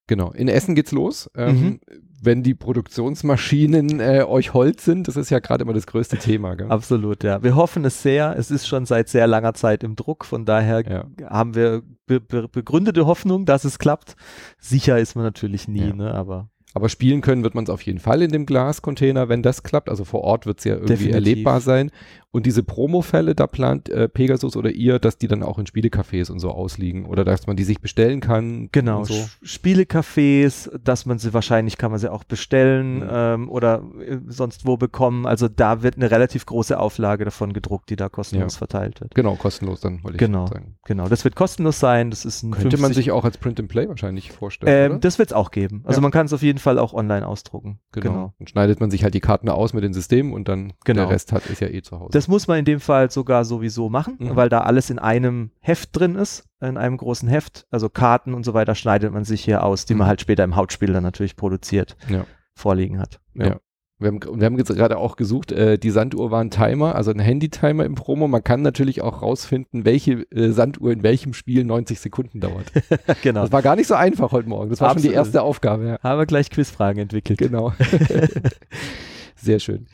Genau. 0.09 0.31
In 0.33 0.49
Essen 0.49 0.75
geht's 0.75 0.93
los. 0.93 1.31
Ähm, 1.37 1.57
Mhm. 1.57 1.81
Wenn 2.23 2.43
die 2.43 2.55
Produktionsmaschinen 2.55 4.01
äh, 4.01 4.25
euch 4.27 4.55
Holz 4.55 4.85
sind, 4.85 5.07
das 5.07 5.17
ist 5.17 5.31
ja 5.31 5.39
gerade 5.39 5.63
immer 5.63 5.75
das 5.75 5.87
größte 5.87 6.17
Thema. 6.17 6.55
Gell? 6.57 6.69
Absolut, 6.71 7.23
ja. 7.25 7.43
Wir 7.43 7.55
hoffen 7.57 7.85
es 7.85 8.03
sehr. 8.03 8.35
Es 8.39 8.51
ist 8.51 8.67
schon 8.67 8.87
seit 8.87 9.09
sehr 9.09 9.27
langer 9.27 9.55
Zeit 9.55 9.85
im 9.85 9.97
Druck, 9.97 10.25
von 10.25 10.45
daher 10.45 10.83
Ja. 10.89 11.05
haben 11.29 11.55
wir 11.55 11.83
be 12.07 12.21
be 12.21 12.49
begründete 12.49 13.07
Hoffnung, 13.07 13.45
dass 13.45 13.65
es 13.65 13.79
klappt. 13.79 14.17
Sicher 14.59 14.99
ist 14.99 15.15
man 15.15 15.25
natürlich 15.25 15.69
nie, 15.69 15.89
Ja. 15.89 15.93
ne? 15.95 16.15
aber 16.15 16.49
Aber 16.75 16.89
spielen 16.89 17.21
können 17.23 17.43
wird 17.43 17.55
man 17.55 17.65
es 17.65 17.71
auf 17.71 17.83
jeden 17.83 18.01
Fall 18.01 18.21
in 18.23 18.31
dem 18.31 18.45
Glascontainer, 18.45 19.29
wenn 19.31 19.43
das 19.43 19.63
klappt. 19.63 19.89
Also 19.89 20.05
vor 20.05 20.21
Ort 20.23 20.45
wird 20.47 20.59
es 20.59 20.65
ja 20.65 20.75
irgendwie 20.75 20.93
Definitiv. 20.93 21.15
erlebbar 21.15 21.61
sein. 21.61 21.91
Und 22.37 22.45
diese 22.45 22.63
Promo-Fälle, 22.63 23.35
da 23.35 23.47
plant 23.47 23.89
äh, 23.89 24.11
Pegasus 24.11 24.59
oder 24.59 24.71
ihr, 24.71 24.99
dass 24.99 25.17
die 25.17 25.27
dann 25.27 25.43
auch 25.43 25.59
in 25.59 25.65
Spielecafés 25.65 26.31
und 26.31 26.39
so 26.39 26.51
ausliegen 26.51 27.07
oder 27.07 27.25
dass 27.25 27.47
man 27.47 27.57
die 27.57 27.65
sich 27.65 27.81
bestellen 27.81 28.21
kann. 28.21 28.69
Genau, 28.73 29.05
so. 29.05 29.15
Spielecafés, 29.43 30.71
dass 30.83 31.07
man 31.07 31.19
sie 31.19 31.33
wahrscheinlich 31.33 31.79
kann 31.79 31.91
man 31.91 32.01
sie 32.01 32.11
auch 32.13 32.25
bestellen 32.25 32.97
Mhm. 32.99 33.09
ähm, 33.11 33.49
oder 33.51 33.83
äh, 34.07 34.19
sonst 34.27 34.67
wo 34.67 34.77
bekommen. 34.77 35.25
Also 35.27 35.49
da 35.49 35.83
wird 35.83 35.97
eine 35.97 36.11
relativ 36.11 36.45
große 36.47 36.79
Auflage 36.79 37.25
davon 37.25 37.55
gedruckt, 37.55 37.89
die 37.89 37.97
da 37.97 38.09
kostenlos 38.09 38.55
Ja. 38.55 38.59
verteilt 38.59 39.01
wird. 39.01 39.15
Genau, 39.15 39.35
kostenlos 39.37 39.81
dann, 39.81 40.03
wollte 40.05 40.17
ich 40.17 40.21
Genau. 40.21 40.47
sagen. 40.47 40.77
Genau, 40.85 41.09
das 41.09 41.25
wird 41.25 41.37
kostenlos 41.37 41.81
sein. 41.81 42.11
Das 42.11 42.25
ist 42.27 42.43
ein 42.43 42.51
Könnte 42.51 42.77
man 42.77 42.89
50 42.93 42.97
sich 42.97 43.13
auch 43.13 43.25
als 43.25 43.39
Print-and-Play 43.39 43.89
wahrscheinlich 43.89 44.31
vorstellen, 44.33 44.93
ähm, 44.93 45.01
das 45.01 45.19
wird 45.19 45.31
es 45.31 45.33
auch 45.35 45.51
geben. 45.51 45.83
Also 45.85 45.99
Ja. 45.99 46.03
man 46.03 46.11
kann 46.11 46.27
es 46.27 46.33
auf 46.33 46.43
jeden 46.43 46.59
Fall 46.59 46.79
auch 46.79 46.93
online 46.93 47.27
ausdrucken. 47.27 47.81
Genau. 47.93 48.35
Dann 48.39 48.47
schneidet 48.49 48.81
man 48.81 48.91
sich 48.91 49.05
halt 49.05 49.15
die 49.15 49.21
Karten 49.21 49.49
aus 49.49 49.73
mit 49.73 49.85
den 49.85 49.95
Systemen 49.95 50.33
und 50.33 50.49
dann 50.49 50.75
Genau. 50.85 51.03
der 51.03 51.11
Rest 51.11 51.33
hat 51.33 51.47
ist 51.47 51.61
ja 51.61 51.69
eh 51.69 51.81
zu 51.83 51.99
Hause. 51.99 52.11
Das 52.13 52.26
muss 52.29 52.47
man 52.49 52.59
in 52.59 52.65
dem 52.65 52.81
Fall 52.81 53.11
sogar 53.11 53.45
sowieso 53.45 53.89
machen, 53.89 54.17
Mhm. 54.19 54.37
weil 54.37 54.49
da 54.49 54.61
alles 54.61 54.91
in 54.91 54.99
einem 54.99 55.51
Heft 55.61 55.91
drin 55.99 56.15
ist, 56.15 56.45
in 56.61 56.77
einem 56.77 56.97
großen 56.97 57.29
Heft. 57.29 57.67
Also 57.71 57.89
Karten 57.89 58.35
und 58.35 58.45
so 58.45 58.55
weiter 58.55 58.75
schneidet 58.75 59.13
man 59.13 59.25
sich 59.25 59.45
hier 59.45 59.63
aus, 59.65 59.85
die 59.85 59.95
man 59.95 60.07
Mhm. 60.07 60.09
halt 60.09 60.21
später 60.21 60.45
im 60.45 60.57
Hauptspiel 60.57 60.93
dann 60.93 61.03
natürlich 61.03 61.37
produziert, 61.37 61.97
Ja. 62.09 62.25
vorliegen 62.55 62.99
hat. 62.99 63.21
Ja. 63.35 63.57
Wir 63.99 64.09
haben, 64.09 64.21
wir 64.23 64.45
haben 64.45 64.59
jetzt 64.59 64.69
gerade 64.75 64.99
auch 64.99 65.17
gesucht, 65.17 65.53
äh, 65.53 65.79
die 65.79 65.89
Sanduhr 65.91 66.31
war 66.31 66.43
ein 66.43 66.51
Timer, 66.51 66.95
also 66.95 67.11
ein 67.13 67.19
Handy-Timer 67.19 67.83
im 67.87 67.95
Promo. 67.95 68.29
Man 68.29 68.45
kann 68.45 68.61
natürlich 68.61 69.01
auch 69.01 69.23
rausfinden, 69.23 69.87
welche 69.87 70.27
äh, 70.33 70.51
Sanduhr 70.51 70.93
in 70.93 71.03
welchem 71.03 71.33
Spiel 71.33 71.65
90 71.65 71.99
Sekunden 72.01 72.41
dauert. 72.41 72.71
genau. 73.23 73.41
Das 73.41 73.53
war 73.53 73.63
gar 73.63 73.75
nicht 73.75 73.87
so 73.87 73.95
einfach 73.95 74.33
heute 74.33 74.51
Morgen. 74.51 74.69
Das 74.69 74.83
war 74.83 74.89
schon 74.91 74.97
Absolut. 74.99 75.13
die 75.13 75.17
erste 75.17 75.41
Aufgabe. 75.41 75.87
Ja. 75.87 75.99
Haben 76.03 76.19
wir 76.19 76.27
gleich 76.27 76.51
Quizfragen 76.51 77.01
entwickelt. 77.01 77.39
Genau. 77.39 77.73
Sehr 79.47 79.61
schön. 79.61 79.87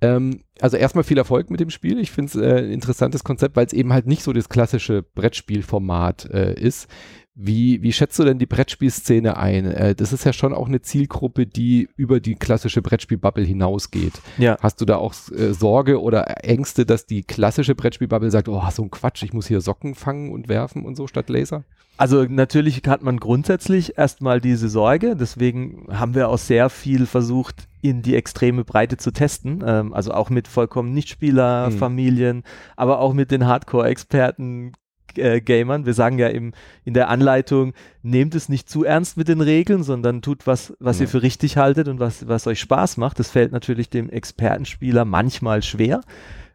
Ähm, 0.00 0.44
also 0.60 0.76
erstmal 0.76 1.02
viel 1.02 1.18
Erfolg 1.18 1.50
mit 1.50 1.58
dem 1.58 1.70
Spiel. 1.70 1.98
Ich 1.98 2.12
finde 2.12 2.30
es 2.30 2.36
äh, 2.36 2.58
ein 2.58 2.70
interessantes 2.70 3.24
Konzept, 3.24 3.56
weil 3.56 3.66
es 3.66 3.72
eben 3.72 3.92
halt 3.92 4.06
nicht 4.06 4.22
so 4.22 4.32
das 4.32 4.48
klassische 4.48 5.02
Brettspielformat 5.02 6.30
äh, 6.32 6.54
ist. 6.54 6.86
Wie, 7.34 7.82
wie 7.82 7.92
schätzt 7.92 8.20
du 8.20 8.24
denn 8.24 8.38
die 8.38 8.46
Brettspielszene 8.46 9.36
ein? 9.36 9.66
Äh, 9.66 9.96
das 9.96 10.12
ist 10.12 10.24
ja 10.24 10.32
schon 10.32 10.54
auch 10.54 10.68
eine 10.68 10.80
Zielgruppe, 10.80 11.44
die 11.44 11.88
über 11.96 12.20
die 12.20 12.36
klassische 12.36 12.82
Brettspielbubble 12.82 13.42
hinausgeht. 13.42 14.20
Ja. 14.38 14.56
Hast 14.60 14.80
du 14.80 14.84
da 14.84 14.94
auch 14.96 15.12
äh, 15.32 15.52
Sorge 15.52 16.00
oder 16.00 16.44
Ängste, 16.44 16.86
dass 16.86 17.06
die 17.06 17.24
klassische 17.24 17.74
Brettspielbubble 17.74 18.30
sagt, 18.30 18.48
oh, 18.48 18.62
so 18.70 18.84
ein 18.84 18.92
Quatsch, 18.92 19.24
ich 19.24 19.32
muss 19.32 19.48
hier 19.48 19.60
Socken 19.60 19.96
fangen 19.96 20.30
und 20.30 20.48
werfen 20.48 20.84
und 20.84 20.94
so 20.94 21.08
statt 21.08 21.28
Laser? 21.30 21.64
Also 22.00 22.24
natürlich 22.24 22.80
hat 22.86 23.02
man 23.02 23.18
grundsätzlich 23.18 23.98
erstmal 23.98 24.40
diese 24.40 24.70
Sorge, 24.70 25.16
deswegen 25.16 25.86
haben 25.92 26.14
wir 26.14 26.30
auch 26.30 26.38
sehr 26.38 26.70
viel 26.70 27.04
versucht, 27.04 27.68
in 27.82 28.00
die 28.00 28.16
extreme 28.16 28.64
Breite 28.64 28.96
zu 28.96 29.10
testen. 29.10 29.62
Ähm, 29.66 29.92
also 29.92 30.12
auch 30.12 30.30
mit 30.30 30.48
vollkommen 30.48 30.94
Nichtspieler, 30.94 31.68
Mhm. 31.70 32.42
Aber 32.76 33.00
auch 33.00 33.12
mit 33.12 33.30
den 33.30 33.46
Hardcore-Experten. 33.46 34.72
Äh, 35.16 35.40
Gamern. 35.40 35.86
Wir 35.86 35.94
sagen 35.94 36.18
ja 36.20 36.28
im, 36.28 36.52
in 36.84 36.94
der 36.94 37.08
Anleitung, 37.08 37.72
nehmt 38.02 38.34
es 38.36 38.48
nicht 38.48 38.70
zu 38.70 38.84
ernst 38.84 39.16
mit 39.16 39.26
den 39.26 39.40
Regeln, 39.40 39.82
sondern 39.82 40.22
tut 40.22 40.46
was, 40.46 40.72
was 40.78 40.98
Ja. 41.00 41.04
ihr 41.04 41.08
für 41.08 41.22
richtig 41.22 41.56
haltet 41.56 41.88
und 41.88 41.98
was, 41.98 42.28
was 42.28 42.46
euch 42.46 42.60
Spaß 42.60 42.96
macht. 42.96 43.18
Das 43.18 43.28
fällt 43.28 43.50
natürlich 43.50 43.90
dem 43.90 44.08
Expertenspieler 44.08 45.04
manchmal 45.04 45.62
schwer. 45.64 46.02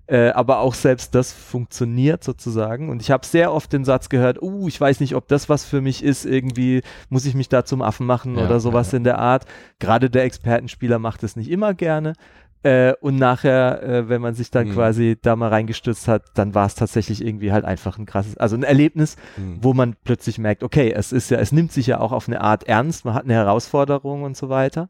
Äh, 0.07 0.29
aber 0.29 0.59
auch 0.59 0.75
selbst 0.75 1.15
das 1.15 1.33
funktioniert 1.33 2.23
sozusagen. 2.23 2.89
Und 2.89 3.01
ich 3.01 3.09
habe 3.09 3.25
sehr 3.25 3.51
oft 3.51 3.73
den 3.73 3.83
Satz 3.85 4.09
gehört, 4.09 4.39
uh, 4.41 4.67
ich 4.67 4.79
weiß 4.79 4.99
nicht, 4.99 5.15
ob 5.15 5.27
das 5.27 5.49
was 5.49 5.65
für 5.65 5.81
mich 5.81 6.03
ist, 6.03 6.25
irgendwie 6.25 6.81
muss 7.09 7.25
ich 7.25 7.33
mich 7.33 7.49
da 7.49 7.65
zum 7.65 7.81
Affen 7.81 8.05
machen 8.05 8.37
Ja, 8.37 8.45
oder 8.45 8.59
sowas 8.59 8.91
ja, 8.91 8.97
in 8.97 9.03
der 9.03 9.17
Art. 9.17 9.45
Gerade 9.79 10.09
der 10.11 10.23
Expertenspieler 10.23 10.99
macht 10.99 11.23
es 11.23 11.35
nicht 11.35 11.49
immer 11.49 11.73
gerne. 11.73 12.13
Äh, 12.61 12.93
und 13.01 13.15
nachher, 13.17 13.83
äh, 13.83 14.09
wenn 14.09 14.21
man 14.21 14.33
sich 14.35 14.49
dann 14.51 14.67
Mhm. 14.69 14.73
quasi 14.73 15.17
da 15.21 15.35
mal 15.35 15.49
reingestürzt 15.49 16.07
hat, 16.07 16.23
dann 16.35 16.53
war 16.55 16.65
es 16.65 16.73
tatsächlich 16.75 17.23
irgendwie 17.23 17.51
halt 17.51 17.63
einfach 17.65 17.97
ein 17.99 18.05
krasses, 18.07 18.37
also 18.37 18.55
ein 18.55 18.63
Erlebnis, 18.63 19.17
Hm. 19.35 19.59
wo 19.61 19.73
man 19.75 19.95
plötzlich 20.03 20.39
merkt, 20.39 20.63
okay, 20.63 20.91
es 20.91 21.11
ist 21.11 21.29
ja, 21.29 21.37
es 21.37 21.51
nimmt 21.51 21.71
sich 21.71 21.85
ja 21.87 21.99
auch 21.99 22.11
auf 22.11 22.27
eine 22.27 22.41
Art 22.41 22.63
ernst, 22.63 23.05
man 23.05 23.13
hat 23.13 23.23
eine 23.25 23.33
Herausforderung 23.33 24.23
und 24.23 24.35
so 24.35 24.49
weiter. 24.49 24.89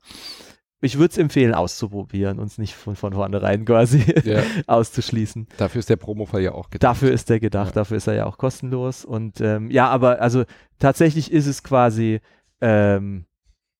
Ich 0.81 0.97
würde 0.97 1.11
es 1.11 1.17
empfehlen, 1.17 1.53
auszuprobieren, 1.55 2.37
uns 2.37 2.57
nicht 2.57 2.75
von, 2.75 2.95
von 2.95 3.13
vornherein 3.13 3.65
quasi 3.65 4.03
Ja, 4.23 4.43
auszuschließen. 4.67 5.47
dafür 5.57 5.79
ist 5.79 5.89
der 5.89 5.95
Promofall 5.95 6.41
ja 6.41 6.51
auch 6.51 6.69
gedacht. 6.69 6.83
Dafür 6.83 7.11
ist 7.11 7.29
der 7.29 7.39
gedacht, 7.39 7.69
Ja. 7.69 7.81
dafür 7.81 7.97
ist 7.97 8.07
er 8.07 8.13
ja 8.15 8.25
auch 8.25 8.37
kostenlos. 8.37 9.05
Und 9.05 9.41
ähm, 9.41 9.71
ja, 9.71 9.87
aber 9.89 10.21
also 10.21 10.43
tatsächlich 10.79 11.31
ist 11.31 11.47
es 11.47 11.63
quasi 11.63 12.19
ähm, 12.61 13.25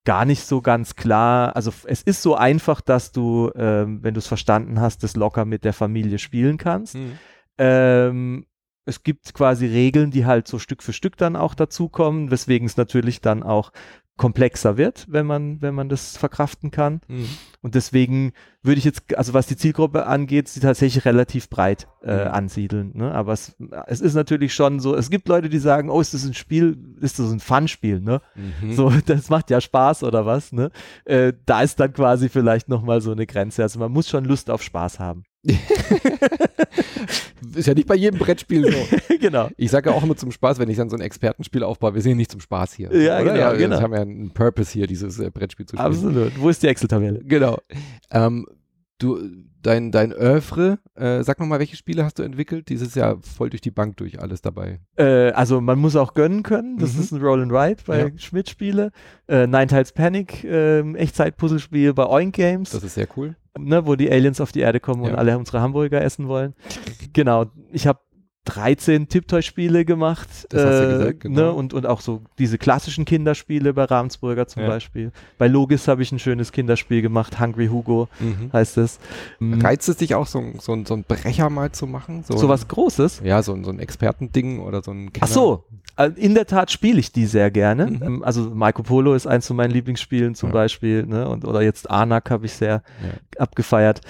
gar 0.05 0.25
nicht 0.25 0.43
so 0.45 0.61
ganz 0.61 0.95
klar. 0.95 1.55
Also 1.55 1.71
es 1.85 2.01
ist 2.01 2.21
so 2.21 2.35
einfach, 2.35 2.81
dass 2.81 3.11
du, 3.11 3.51
ähm, 3.55 3.99
wenn 4.01 4.13
du 4.13 4.19
es 4.19 4.27
verstanden 4.27 4.79
hast, 4.79 5.03
das 5.03 5.15
locker 5.15 5.45
mit 5.45 5.63
der 5.65 5.73
Familie 5.73 6.17
spielen 6.17 6.57
kannst. 6.57 6.93
Hm. 6.95 7.11
Ähm, 7.57 8.45
es 8.85 9.01
gibt 9.03 9.33
quasi 9.33 9.65
Regeln, 9.65 10.11
die 10.11 10.25
halt 10.25 10.47
so 10.47 10.59
Stück 10.59 10.83
für 10.83 10.93
Stück 10.93 11.17
dann 11.17 11.35
auch 11.35 11.55
dazukommen, 11.55 12.29
weswegen 12.29 12.67
es 12.67 12.77
natürlich 12.77 13.19
dann 13.19 13.41
auch 13.43 13.71
komplexer 14.17 14.77
wird, 14.77 15.07
wenn 15.09 15.25
man, 15.25 15.61
wenn 15.61 15.75
man 15.75 15.89
das 15.89 16.15
verkraften 16.15 16.71
kann. 16.71 17.01
Hm. 17.07 17.27
Und 17.61 17.75
deswegen 17.75 18.31
würde 18.63 18.77
ich 18.77 18.85
jetzt, 18.85 19.17
also 19.17 19.33
was 19.33 19.47
die 19.47 19.57
Zielgruppe 19.57 20.05
angeht, 20.05 20.47
sie 20.47 20.61
tatsächlich 20.61 21.03
relativ 21.03 21.49
breit 21.49 21.87
äh, 22.01 22.25
Mhm. 22.25 22.31
ansiedeln. 22.31 22.91
Ne? 22.95 23.11
Aber 23.11 23.33
es, 23.33 23.55
es 23.87 23.99
ist 23.99 24.13
natürlich 24.13 24.53
schon 24.53 24.79
so, 24.79 24.95
es 24.95 25.09
gibt 25.09 25.27
Leute, 25.27 25.49
die 25.49 25.59
sagen, 25.59 25.89
oh, 25.89 25.99
ist 25.99 26.13
das 26.13 26.23
ein 26.25 26.33
Spiel, 26.33 26.77
ist 27.01 27.19
das 27.19 27.29
ein 27.31 27.39
Fun-Spiel, 27.41 27.99
ne? 27.99 28.21
Mhm. 28.61 28.73
So, 28.73 28.89
das 29.05 29.29
macht 29.29 29.49
ja 29.49 29.59
Spaß 29.59 30.03
oder 30.03 30.25
was, 30.25 30.53
ne? 30.53 30.71
Äh, 31.03 31.33
da 31.45 31.61
ist 31.61 31.79
dann 31.79 31.91
quasi 31.91 32.29
vielleicht 32.29 32.69
nochmal 32.69 33.01
so 33.01 33.11
eine 33.11 33.25
Grenze. 33.25 33.63
Also 33.63 33.79
man 33.79 33.91
muss 33.91 34.07
schon 34.09 34.23
Lust 34.23 34.49
auf 34.49 34.63
Spaß 34.63 34.99
haben. 34.99 35.23
ist 37.55 37.67
ja 37.67 37.73
nicht 37.73 37.87
bei 37.87 37.95
jedem 37.95 38.19
Brettspiel 38.19 38.71
so. 38.71 39.17
genau. 39.19 39.49
Ich 39.57 39.71
sage 39.71 39.89
ja 39.89 39.95
auch 39.95 40.03
immer 40.03 40.15
zum 40.15 40.31
Spaß, 40.31 40.59
wenn 40.59 40.69
ich 40.69 40.77
dann 40.77 40.89
so 40.89 40.95
ein 40.95 41.01
Expertenspiel 41.01 41.63
aufbaue, 41.63 41.95
wir 41.95 42.01
sind 42.01 42.17
nicht 42.17 42.31
zum 42.31 42.41
Spaß 42.41 42.73
hier. 42.73 42.95
Ja, 42.95 43.19
oder? 43.21 43.33
genau, 43.33 43.51
Wir 43.51 43.57
genau. 43.67 43.81
haben 43.81 43.93
ja 43.93 44.01
einen 44.01 44.31
Purpose 44.31 44.71
hier, 44.71 44.87
dieses 44.87 45.19
äh, 45.19 45.29
Brettspiel 45.31 45.65
zu 45.65 45.75
spielen. 45.75 45.85
Absolut. 45.87 46.39
Wo 46.39 46.49
ist 46.49 46.63
die 46.63 46.67
Excel-Tabelle? 46.67 47.21
Genau. 47.23 47.57
Ähm, 48.11 48.45
du, 48.97 49.19
dein, 49.61 49.91
dein 49.91 50.13
Oeuvre, 50.13 50.79
äh, 50.95 51.23
sag 51.23 51.39
nochmal, 51.39 51.59
welche 51.59 51.75
Spiele 51.75 52.03
hast 52.03 52.19
du 52.19 52.23
entwickelt? 52.23 52.69
Dieses 52.69 52.95
Jahr 52.95 53.17
voll 53.21 53.49
durch 53.49 53.61
die 53.61 53.71
Bank 53.71 53.97
durch 53.97 54.19
alles 54.21 54.41
dabei. 54.41 54.79
Äh, 54.97 55.31
also 55.31 55.61
man 55.61 55.79
muss 55.79 55.95
auch 55.95 56.13
gönnen 56.13 56.43
können. 56.43 56.77
Das 56.77 56.93
Mhm. 56.95 56.99
ist 57.01 57.11
ein 57.11 57.21
Roll 57.21 57.41
and 57.41 57.51
Ride 57.51 57.81
bei 57.85 57.99
Ja. 57.99 58.07
Schmidt-Spiele. 58.17 58.91
Äh, 59.27 59.47
Nine 59.47 59.67
Tiles 59.67 59.91
Panic, 59.91 60.43
ähm, 60.43 60.95
Echtzeit-Puzzlespiel 60.95 61.93
bei 61.93 62.05
Oink 62.05 62.35
Games. 62.35 62.71
Das 62.71 62.83
ist 62.83 62.95
sehr 62.95 63.07
cool. 63.17 63.35
Ne, 63.59 63.85
wo 63.85 63.95
die 63.95 64.11
Aliens 64.11 64.41
auf 64.41 64.51
die 64.51 64.59
Erde 64.61 64.79
kommen 64.79 65.01
und 65.03 65.09
Ja. 65.11 65.15
alle 65.15 65.37
unsere 65.37 65.61
Hamburger 65.61 66.01
essen 66.01 66.27
wollen. 66.27 66.53
Genau, 67.13 67.45
ich 67.71 67.87
habe 67.87 67.99
13 68.47 69.07
Tiptoy-Spiele 69.09 69.85
gemacht. 69.85 70.29
Das 70.49 70.63
hast 70.63 70.79
du 70.79 70.85
äh, 70.85 70.97
gesagt, 70.97 71.19
genau. 71.21 71.41
ne, 71.41 71.51
und, 71.53 71.73
und 71.73 71.87
auch 71.87 71.99
so 71.99 72.21
diese 72.37 72.59
klassischen 72.59 73.03
Kinderspiele 73.03 73.73
bei 73.73 73.85
Ravensburger 73.85 74.47
zum 74.47 74.61
Ja. 74.61 74.67
Beispiel. 74.67 75.11
Bei 75.39 75.47
Logis 75.47 75.87
habe 75.87 76.03
ich 76.03 76.11
ein 76.11 76.19
schönes 76.19 76.51
Kinderspiel 76.51 77.01
gemacht, 77.01 77.39
Hungry 77.39 77.67
Hugo 77.69 78.07
Mhm. 78.19 78.51
heißt 78.53 78.77
es. 78.77 78.99
Mhm. 79.39 79.61
Reizt 79.61 79.89
es 79.89 79.97
dich 79.97 80.13
auch, 80.13 80.27
so, 80.27 80.37
ein- 80.37 80.59
so, 80.59 80.73
ein- 80.73 80.85
so 80.85 80.93
ein 80.93 81.03
Brecher 81.03 81.49
mal 81.49 81.71
zu 81.71 81.87
machen? 81.87 82.23
So, 82.23 82.37
So 82.37 82.47
was 82.47 82.67
Großes. 82.67 83.21
Ja, 83.23 83.41
so, 83.41 83.53
ein- 83.53 83.63
so 83.63 83.71
ein 83.71 83.79
Expertending 83.79 84.59
oder 84.59 84.83
so 84.83 84.91
ein 84.91 85.09
Ach 85.21 85.27
so, 85.27 85.63
äh, 85.71 85.74
in 86.15 86.35
der 86.35 86.45
Tat 86.45 86.71
spiele 86.71 86.99
ich 86.99 87.11
die 87.11 87.25
sehr 87.25 87.51
gerne. 87.51 87.87
Mhm. 87.87 88.03
Ähm, 88.03 88.23
Also 88.23 88.51
Marco 88.53 88.83
Polo 88.83 89.13
ist 89.13 89.27
eins 89.27 89.47
von 89.47 89.55
meinen 89.55 89.71
Lieblingsspielen 89.71 90.35
zum 90.35 90.49
Ja. 90.49 90.53
Beispiel, 90.53 91.05
ne? 91.05 91.27
Und, 91.29 91.45
oder 91.45 91.61
jetzt 91.61 91.89
Anak 91.89 92.29
habe 92.31 92.45
ich 92.45 92.53
sehr 92.53 92.83
Ja. 93.03 93.41
abgefeiert. 93.41 94.01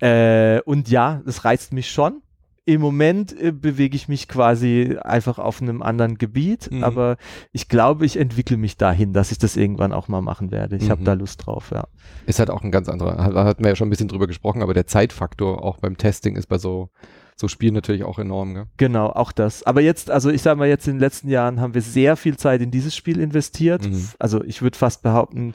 Äh, 0.00 0.60
und 0.62 0.88
ja, 0.88 1.22
das 1.24 1.44
reizt 1.44 1.72
mich 1.72 1.90
schon. 1.90 2.22
Im 2.64 2.82
Moment 2.82 3.34
äh, 3.40 3.50
bewege 3.50 3.96
ich 3.96 4.08
mich 4.08 4.28
quasi 4.28 4.98
einfach 5.02 5.38
auf 5.38 5.62
einem 5.62 5.80
anderen 5.80 6.18
Gebiet, 6.18 6.70
Mhm. 6.70 6.84
aber 6.84 7.16
ich 7.52 7.68
glaube, 7.68 8.04
ich 8.04 8.18
entwickle 8.18 8.58
mich 8.58 8.76
dahin, 8.76 9.12
dass 9.14 9.32
ich 9.32 9.38
das 9.38 9.56
irgendwann 9.56 9.92
auch 9.92 10.08
mal 10.08 10.20
machen 10.20 10.50
werde. 10.50 10.76
Ich 10.76 10.90
habe 10.90 11.00
Mhm. 11.00 11.04
da 11.06 11.12
Lust 11.14 11.46
drauf, 11.46 11.70
ja. 11.72 11.86
Ist 12.26 12.38
halt 12.40 12.50
auch 12.50 12.62
ein 12.62 12.70
ganz 12.70 12.88
anderer, 12.90 13.16
da 13.32 13.44
hatten 13.44 13.62
wir 13.64 13.70
ja 13.70 13.76
schon 13.76 13.86
ein 13.88 13.90
bisschen 13.90 14.08
drüber 14.08 14.26
gesprochen, 14.26 14.60
aber 14.62 14.74
der 14.74 14.86
Zeitfaktor 14.86 15.64
auch 15.64 15.78
beim 15.78 15.96
Testing 15.96 16.36
ist 16.36 16.46
bei 16.48 16.58
so, 16.58 16.90
so 17.40 17.46
Spielen 17.48 17.74
natürlich 17.74 18.02
auch 18.04 18.18
enorm, 18.18 18.54
gell? 18.54 18.66
Genau, 18.78 19.06
auch 19.06 19.30
das. 19.32 19.62
Aber 19.62 19.80
jetzt, 19.80 20.10
also 20.10 20.28
ich 20.30 20.42
sage 20.42 20.58
mal, 20.58 20.66
jetzt 20.68 20.88
in 20.88 20.94
den 20.94 21.00
letzten 21.00 21.28
Jahren 21.28 21.60
haben 21.60 21.72
wir 21.74 21.82
sehr 21.82 22.16
viel 22.16 22.36
Zeit 22.36 22.60
in 22.60 22.70
dieses 22.70 22.96
Spiel 22.96 23.20
investiert. 23.20 23.88
Mhm. 23.88 24.08
Also 24.18 24.42
ich 24.42 24.60
würde 24.60 24.76
fast 24.76 25.02
behaupten, 25.02 25.54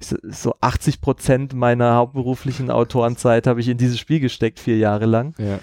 so- 0.00 0.16
so 0.22 0.54
80 0.60 1.00
Prozent 1.00 1.52
meiner 1.54 1.94
hauptberuflichen 1.96 2.70
Autorenzeit 2.70 3.46
habe 3.46 3.60
ich 3.60 3.68
in 3.68 3.78
dieses 3.78 3.98
Spiel 3.98 4.20
gesteckt, 4.20 4.60
vier 4.60 4.76
Jahre 4.78 5.06
lang. 5.06 5.34
Ja. 5.38 5.58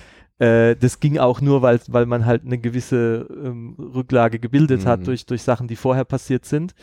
Äh, 0.45 0.75
das 0.75 0.99
ging 0.99 1.17
auch 1.19 1.39
nur, 1.39 1.61
weil, 1.61 1.79
weil 1.87 2.07
man 2.07 2.25
halt 2.25 2.43
eine 2.43 2.57
gewisse 2.57 3.27
ähm, 3.43 3.75
Rücklage 3.79 4.39
gebildet 4.39 4.83
Mhm. 4.83 4.87
hat 4.87 5.07
durch, 5.07 5.25
durch 5.27 5.43
Sachen, 5.43 5.67
die 5.67 5.75
vorher 5.75 6.03
passiert 6.03 6.45
sind. 6.45 6.73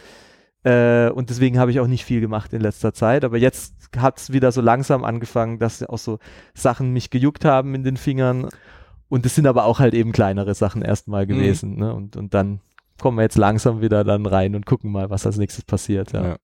Äh, 0.63 1.09
und 1.11 1.31
deswegen 1.31 1.59
habe 1.59 1.71
ich 1.71 1.81
auch 1.81 1.87
nicht 1.87 2.05
viel 2.05 2.21
gemacht 2.21 2.53
in 2.53 2.61
letzter 2.61 2.93
Zeit. 2.93 3.25
Aber 3.25 3.39
jetzt 3.39 3.75
hat 3.97 4.19
es 4.19 4.33
wieder 4.33 4.53
so 4.53 4.61
langsam 4.61 5.05
angefangen, 5.05 5.59
dass 5.59 5.83
auch 5.83 5.99
so 5.99 6.19
Sachen 6.55 6.93
mich 6.93 7.11
gejuckt 7.11 7.45
haben 7.45 7.75
in 7.75 7.83
den 7.85 7.97
Fingern. 7.97 8.49
Und 9.09 9.27
es 9.27 9.35
sind 9.35 9.47
aber 9.47 9.65
auch 9.65 9.79
halt 9.81 9.95
eben 9.95 10.13
kleinere 10.13 10.55
Sachen 10.55 10.83
erstmal 10.83 11.25
Mhm. 11.25 11.29
gewesen. 11.29 11.77
Ne? 11.79 11.95
Und, 11.95 12.17
und 12.17 12.35
dann 12.35 12.61
kommen 13.01 13.17
wir 13.17 13.23
jetzt 13.23 13.39
langsam 13.39 13.81
wieder 13.81 14.05
dann 14.05 14.27
rein 14.27 14.55
und 14.55 14.67
gucken 14.67 14.93
mal, 14.93 15.09
was 15.11 15.27
als 15.27 15.39
nächstes 15.39 15.65
passiert. 15.65 16.13
Ja. 16.13 16.23
Ja. 16.29 16.37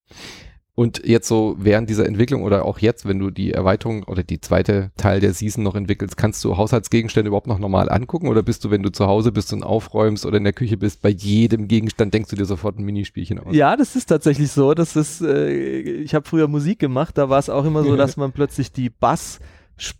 Und 0.78 1.06
jetzt 1.06 1.26
so 1.26 1.56
während 1.58 1.88
dieser 1.88 2.04
Entwicklung 2.04 2.42
oder 2.42 2.66
auch 2.66 2.80
jetzt, 2.80 3.08
wenn 3.08 3.18
du 3.18 3.30
die 3.30 3.50
Erweiterung 3.50 4.02
oder 4.02 4.22
die 4.22 4.42
zweite 4.42 4.90
Teil 4.98 5.20
der 5.20 5.32
Season 5.32 5.64
noch 5.64 5.74
entwickelst, 5.74 6.18
kannst 6.18 6.44
du 6.44 6.58
Haushaltsgegenstände 6.58 7.28
überhaupt 7.28 7.46
noch 7.46 7.58
normal 7.58 7.88
angucken 7.88 8.28
oder 8.28 8.42
bist 8.42 8.62
du, 8.62 8.70
wenn 8.70 8.82
du 8.82 8.92
zu 8.92 9.06
Hause 9.06 9.32
bist 9.32 9.54
und 9.54 9.62
aufräumst 9.62 10.26
oder 10.26 10.36
in 10.36 10.44
der 10.44 10.52
Küche 10.52 10.76
bist, 10.76 11.00
bei 11.00 11.08
jedem 11.08 11.66
Gegenstand 11.66 12.12
denkst 12.12 12.28
du 12.28 12.36
dir 12.36 12.44
sofort 12.44 12.78
ein 12.78 12.84
Minispielchen 12.84 13.38
aus? 13.38 13.54
Ja, 13.54 13.74
das 13.74 13.96
ist 13.96 14.04
tatsächlich 14.04 14.52
so. 14.52 14.74
Das 14.74 14.96
ist, 14.96 15.22
äh, 15.22 15.48
ich 15.48 16.14
habe 16.14 16.28
früher 16.28 16.46
Musik 16.46 16.78
gemacht, 16.78 17.16
da 17.16 17.30
war 17.30 17.38
es 17.38 17.48
auch 17.48 17.64
immer 17.64 17.82
so, 17.82 17.96
dass 17.96 18.18
man 18.18 18.32
plötzlich 18.32 18.70
die 18.70 18.90
Bass 18.90 19.40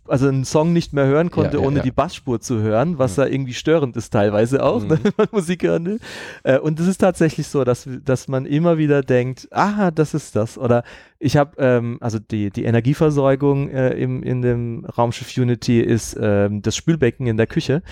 also 0.07 0.27
einen 0.27 0.43
Song 0.43 0.73
nicht 0.73 0.91
mehr 0.93 1.05
hören 1.05 1.29
konnte, 1.29 1.57
Ja, 1.57 1.61
ja, 1.61 1.67
ohne 1.67 1.77
ja. 1.77 1.83
die 1.83 1.91
Bassspur 1.91 2.39
zu 2.41 2.61
hören, 2.61 2.97
was 2.97 3.15
ja, 3.17 3.25
irgendwie 3.27 3.53
störend 3.53 3.95
ist 3.95 4.11
teilweise 4.11 4.63
auch, 4.63 4.81
Mhm. 4.81 4.87
ne, 4.87 4.99
wenn 5.03 5.13
man 5.17 5.27
Musik 5.31 5.63
hören 5.63 5.85
will. 5.85 5.99
Äh, 6.43 6.57
und 6.57 6.79
es 6.79 6.87
ist 6.87 6.97
tatsächlich 6.97 7.47
so, 7.47 7.63
dass, 7.63 7.87
dass 8.03 8.27
man 8.27 8.45
immer 8.45 8.77
wieder 8.77 9.03
denkt, 9.03 9.47
aha, 9.51 9.91
das 9.91 10.13
ist 10.13 10.35
das. 10.35 10.57
Oder 10.57 10.83
ich 11.19 11.37
habe, 11.37 11.51
ähm, 11.59 11.97
also 12.01 12.17
die, 12.19 12.49
die 12.49 12.63
Energieversorgung 12.63 13.69
äh, 13.69 13.89
im, 13.91 14.23
in 14.23 14.41
dem 14.41 14.85
Raumschiff 14.85 15.35
Unity 15.37 15.79
ist 15.81 16.17
ähm, 16.19 16.61
das 16.61 16.75
Spülbecken 16.75 17.27
in 17.27 17.37
der 17.37 17.47
Küche. 17.47 17.83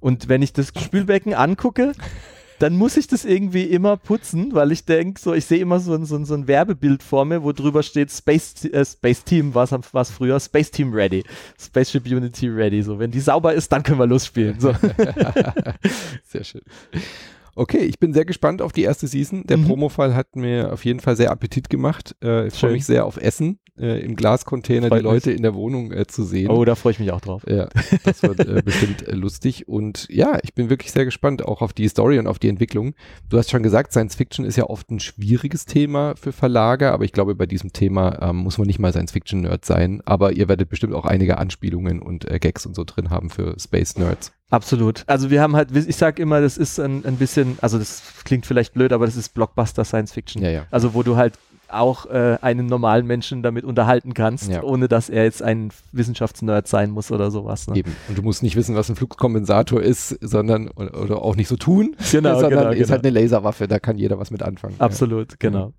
Und 0.00 0.28
wenn 0.28 0.42
ich 0.42 0.52
das 0.52 0.68
Spülbecken 0.78 1.32
angucke, 1.32 1.92
dann 2.64 2.76
muss 2.78 2.96
ich 2.96 3.06
das 3.06 3.26
irgendwie 3.26 3.64
immer 3.64 3.98
putzen, 3.98 4.54
weil 4.54 4.72
ich 4.72 4.86
denke, 4.86 5.20
so, 5.20 5.34
ich 5.34 5.44
sehe 5.44 5.58
immer 5.58 5.80
so, 5.80 5.92
ein- 5.94 6.06
so, 6.06 6.24
so 6.24 6.32
ein 6.34 6.46
Werbebild 6.48 7.02
vor 7.02 7.26
mir, 7.26 7.42
wo 7.42 7.52
drüber 7.52 7.82
steht 7.82 8.10
Space, 8.10 8.64
äh, 8.64 8.84
Space 8.86 9.22
Team, 9.22 9.54
was 9.54 9.70
was 9.92 10.10
früher, 10.10 10.40
Space 10.40 10.70
Team 10.70 10.94
Ready, 10.94 11.22
Spaceship 11.60 12.06
Unity 12.06 12.48
Ready. 12.48 12.82
So, 12.82 12.98
wenn 12.98 13.10
die 13.10 13.20
sauber 13.20 13.52
ist, 13.52 13.70
dann 13.70 13.82
können 13.82 13.98
wir 13.98 14.06
losspielen. 14.06 14.58
So. 14.58 14.72
Sehr 16.24 16.44
schön. 16.44 16.62
Okay, 17.56 17.78
ich 17.84 17.98
bin 17.98 18.12
sehr 18.12 18.24
gespannt 18.24 18.62
auf 18.62 18.72
die 18.72 18.82
erste 18.82 19.06
Season. 19.06 19.44
Der 19.46 19.58
Mhm. 19.58 19.66
Promofall 19.66 20.14
hat 20.14 20.36
mir 20.36 20.72
auf 20.72 20.84
jeden 20.84 21.00
Fall 21.00 21.16
sehr 21.16 21.30
Appetit 21.30 21.70
gemacht. 21.70 22.16
Äh, 22.22 22.48
ich 22.48 22.54
freue 22.54 22.72
mich 22.72 22.84
sehr 22.84 23.06
auf 23.06 23.16
Essen, 23.16 23.58
äh, 23.78 24.00
im 24.04 24.16
Glascontainer 24.16 24.90
die 24.90 24.98
Leute 24.98 25.30
in 25.30 25.42
der 25.42 25.54
Wohnung 25.54 25.92
äh, 25.92 26.06
zu 26.06 26.24
sehen. 26.24 26.50
Oh, 26.50 26.64
da 26.64 26.74
freue 26.74 26.92
ich 26.92 26.98
mich 27.00 27.12
auch 27.12 27.20
drauf. 27.20 27.42
Ja, 27.48 27.68
das 28.04 28.22
wird 28.22 28.40
äh, 28.40 28.62
bestimmt 28.64 29.06
äh, 29.06 29.14
lustig. 29.14 29.68
Und 29.68 30.06
ja, 30.10 30.38
ich 30.42 30.54
bin 30.54 30.68
wirklich 30.70 30.90
sehr 30.92 31.04
gespannt 31.04 31.44
auch 31.44 31.62
auf 31.62 31.72
die 31.72 31.86
Story 31.88 32.18
und 32.18 32.26
auf 32.26 32.38
die 32.40 32.48
Entwicklung. 32.48 32.94
Du 33.28 33.38
hast 33.38 33.50
schon 33.50 33.62
gesagt, 33.62 33.92
Science 33.92 34.16
Fiction 34.16 34.44
ist 34.44 34.56
ja 34.56 34.64
oft 34.64 34.90
ein 34.90 34.98
schwieriges 35.00 35.64
Thema 35.64 36.14
für 36.16 36.32
Verlage, 36.32 36.90
aber 36.92 37.04
ich 37.04 37.12
glaube, 37.12 37.34
bei 37.36 37.46
diesem 37.46 37.72
Thema 37.72 38.18
ähm, 38.20 38.36
muss 38.38 38.58
man 38.58 38.66
nicht 38.66 38.78
mal 38.80 38.90
Science 38.92 39.12
Fiction 39.12 39.42
Nerd 39.42 39.64
sein. 39.64 40.02
Aber 40.04 40.32
ihr 40.32 40.48
werdet 40.48 40.68
bestimmt 40.68 40.94
auch 40.94 41.04
einige 41.04 41.38
Anspielungen 41.38 42.00
und 42.02 42.28
äh, 42.30 42.38
Gags 42.40 42.66
und 42.66 42.74
so 42.74 42.82
drin 42.84 43.10
haben 43.10 43.30
für 43.30 43.54
Space 43.60 43.96
Nerds. 43.96 44.32
Absolut. 44.50 45.04
Also 45.06 45.30
wir 45.30 45.40
haben 45.42 45.56
halt, 45.56 45.74
ich 45.74 45.96
sag 45.96 46.18
immer, 46.18 46.40
das 46.40 46.56
ist 46.56 46.78
ein, 46.78 47.04
ein 47.04 47.16
bisschen, 47.16 47.58
also 47.60 47.78
das 47.78 48.02
klingt 48.24 48.46
vielleicht 48.46 48.74
blöd, 48.74 48.92
aber 48.92 49.06
das 49.06 49.16
ist 49.16 49.30
Blockbuster 49.34 49.84
Science 49.84 50.12
Fiction. 50.12 50.42
Ja, 50.42 50.50
ja. 50.50 50.66
Also 50.70 50.94
wo 50.94 51.02
du 51.02 51.16
halt 51.16 51.34
auch 51.68 52.06
äh, 52.06 52.38
einen 52.40 52.66
normalen 52.66 53.06
Menschen 53.06 53.42
damit 53.42 53.64
unterhalten 53.64 54.14
kannst, 54.14 54.48
Ja. 54.50 54.62
ohne 54.62 54.86
dass 54.86 55.08
er 55.08 55.24
jetzt 55.24 55.42
ein 55.42 55.70
Wissenschaftsnerd 55.92 56.68
sein 56.68 56.90
muss 56.90 57.10
oder 57.10 57.30
sowas. 57.30 57.66
Ne? 57.66 57.78
Eben. 57.78 57.96
Und 58.08 58.18
du 58.18 58.22
musst 58.22 58.42
nicht 58.42 58.54
wissen, 58.54 58.76
was 58.76 58.88
ein 58.90 58.96
Flugkompensator 58.96 59.82
ist, 59.82 60.10
sondern 60.20 60.68
oder, 60.68 61.00
oder 61.00 61.22
auch 61.22 61.34
nicht 61.36 61.48
so 61.48 61.56
tun, 61.56 61.96
Genau, 62.12 62.34
sondern 62.38 62.50
genau, 62.50 62.70
ist 62.70 62.78
genau. 62.78 62.90
halt 62.90 63.06
eine 63.06 63.18
Laserwaffe, 63.18 63.66
da 63.66 63.78
kann 63.80 63.98
jeder 63.98 64.18
was 64.18 64.30
mit 64.30 64.42
anfangen. 64.42 64.76
Absolut, 64.78 65.40
genau. 65.40 65.72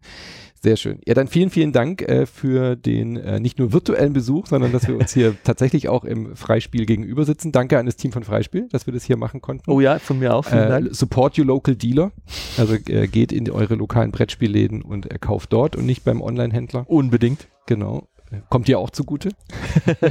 Sehr 0.66 0.78
schön. 0.78 1.00
Ja, 1.06 1.14
dann 1.14 1.28
vielen, 1.28 1.52
vielen 1.52 1.74
Dank 1.74 2.02
äh, 2.02 2.26
für 2.26 2.76
den 2.76 3.18
äh, 3.18 3.40
nicht 3.40 3.60
nur 3.60 3.72
virtuellen 3.72 4.14
Besuch, 4.14 4.48
sondern 4.48 4.72
dass 4.72 4.88
wir 4.88 4.96
uns 4.98 5.14
hier 5.14 5.36
tatsächlich 5.44 5.90
auch 5.90 6.04
im 6.04 6.36
Freispiel 6.36 6.88
gegenüber 6.88 7.24
sitzen. 7.24 7.52
Danke 7.52 7.78
an 7.78 7.86
das 7.86 7.98
Team 7.98 8.12
von 8.12 8.24
Freispiel, 8.24 8.68
dass 8.72 8.88
wir 8.88 8.94
das 8.94 9.04
hier 9.04 9.16
machen 9.16 9.42
konnten. 9.42 9.70
Oh 9.70 9.80
ja, 9.80 10.00
von 10.00 10.18
mir 10.18 10.34
auch, 10.34 10.44
vielen 10.44 10.64
äh, 10.64 10.70
Dank. 10.70 10.96
support 10.96 11.38
your 11.38 11.46
local 11.46 11.76
dealer. 11.76 12.12
Also 12.58 12.74
äh, 12.88 13.06
geht 13.06 13.32
in 13.32 13.48
eure 13.52 13.76
lokalen 13.76 14.10
Brettspielläden 14.10 14.82
und 14.82 15.08
kauft 15.22 15.54
dort 15.54 15.76
und 15.76 15.86
nicht 15.86 16.04
beim 16.04 16.20
Online-Händler. 16.20 16.90
Unbedingt. 16.90 17.48
Genau. 17.68 18.08
Kommt 18.50 18.68
dir 18.68 18.80
auch 18.80 18.90
zugute. 18.90 19.30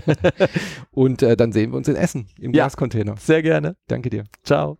und 0.92 1.20
äh, 1.24 1.36
dann 1.36 1.50
sehen 1.50 1.72
wir 1.72 1.78
uns 1.78 1.88
in 1.88 1.96
Essen 1.96 2.28
im 2.38 2.52
Ja. 2.54 2.62
Glascontainer. 2.66 3.16
Sehr 3.18 3.42
gerne. 3.42 3.74
Danke 3.88 4.08
dir. 4.08 4.22
Ciao. 4.44 4.78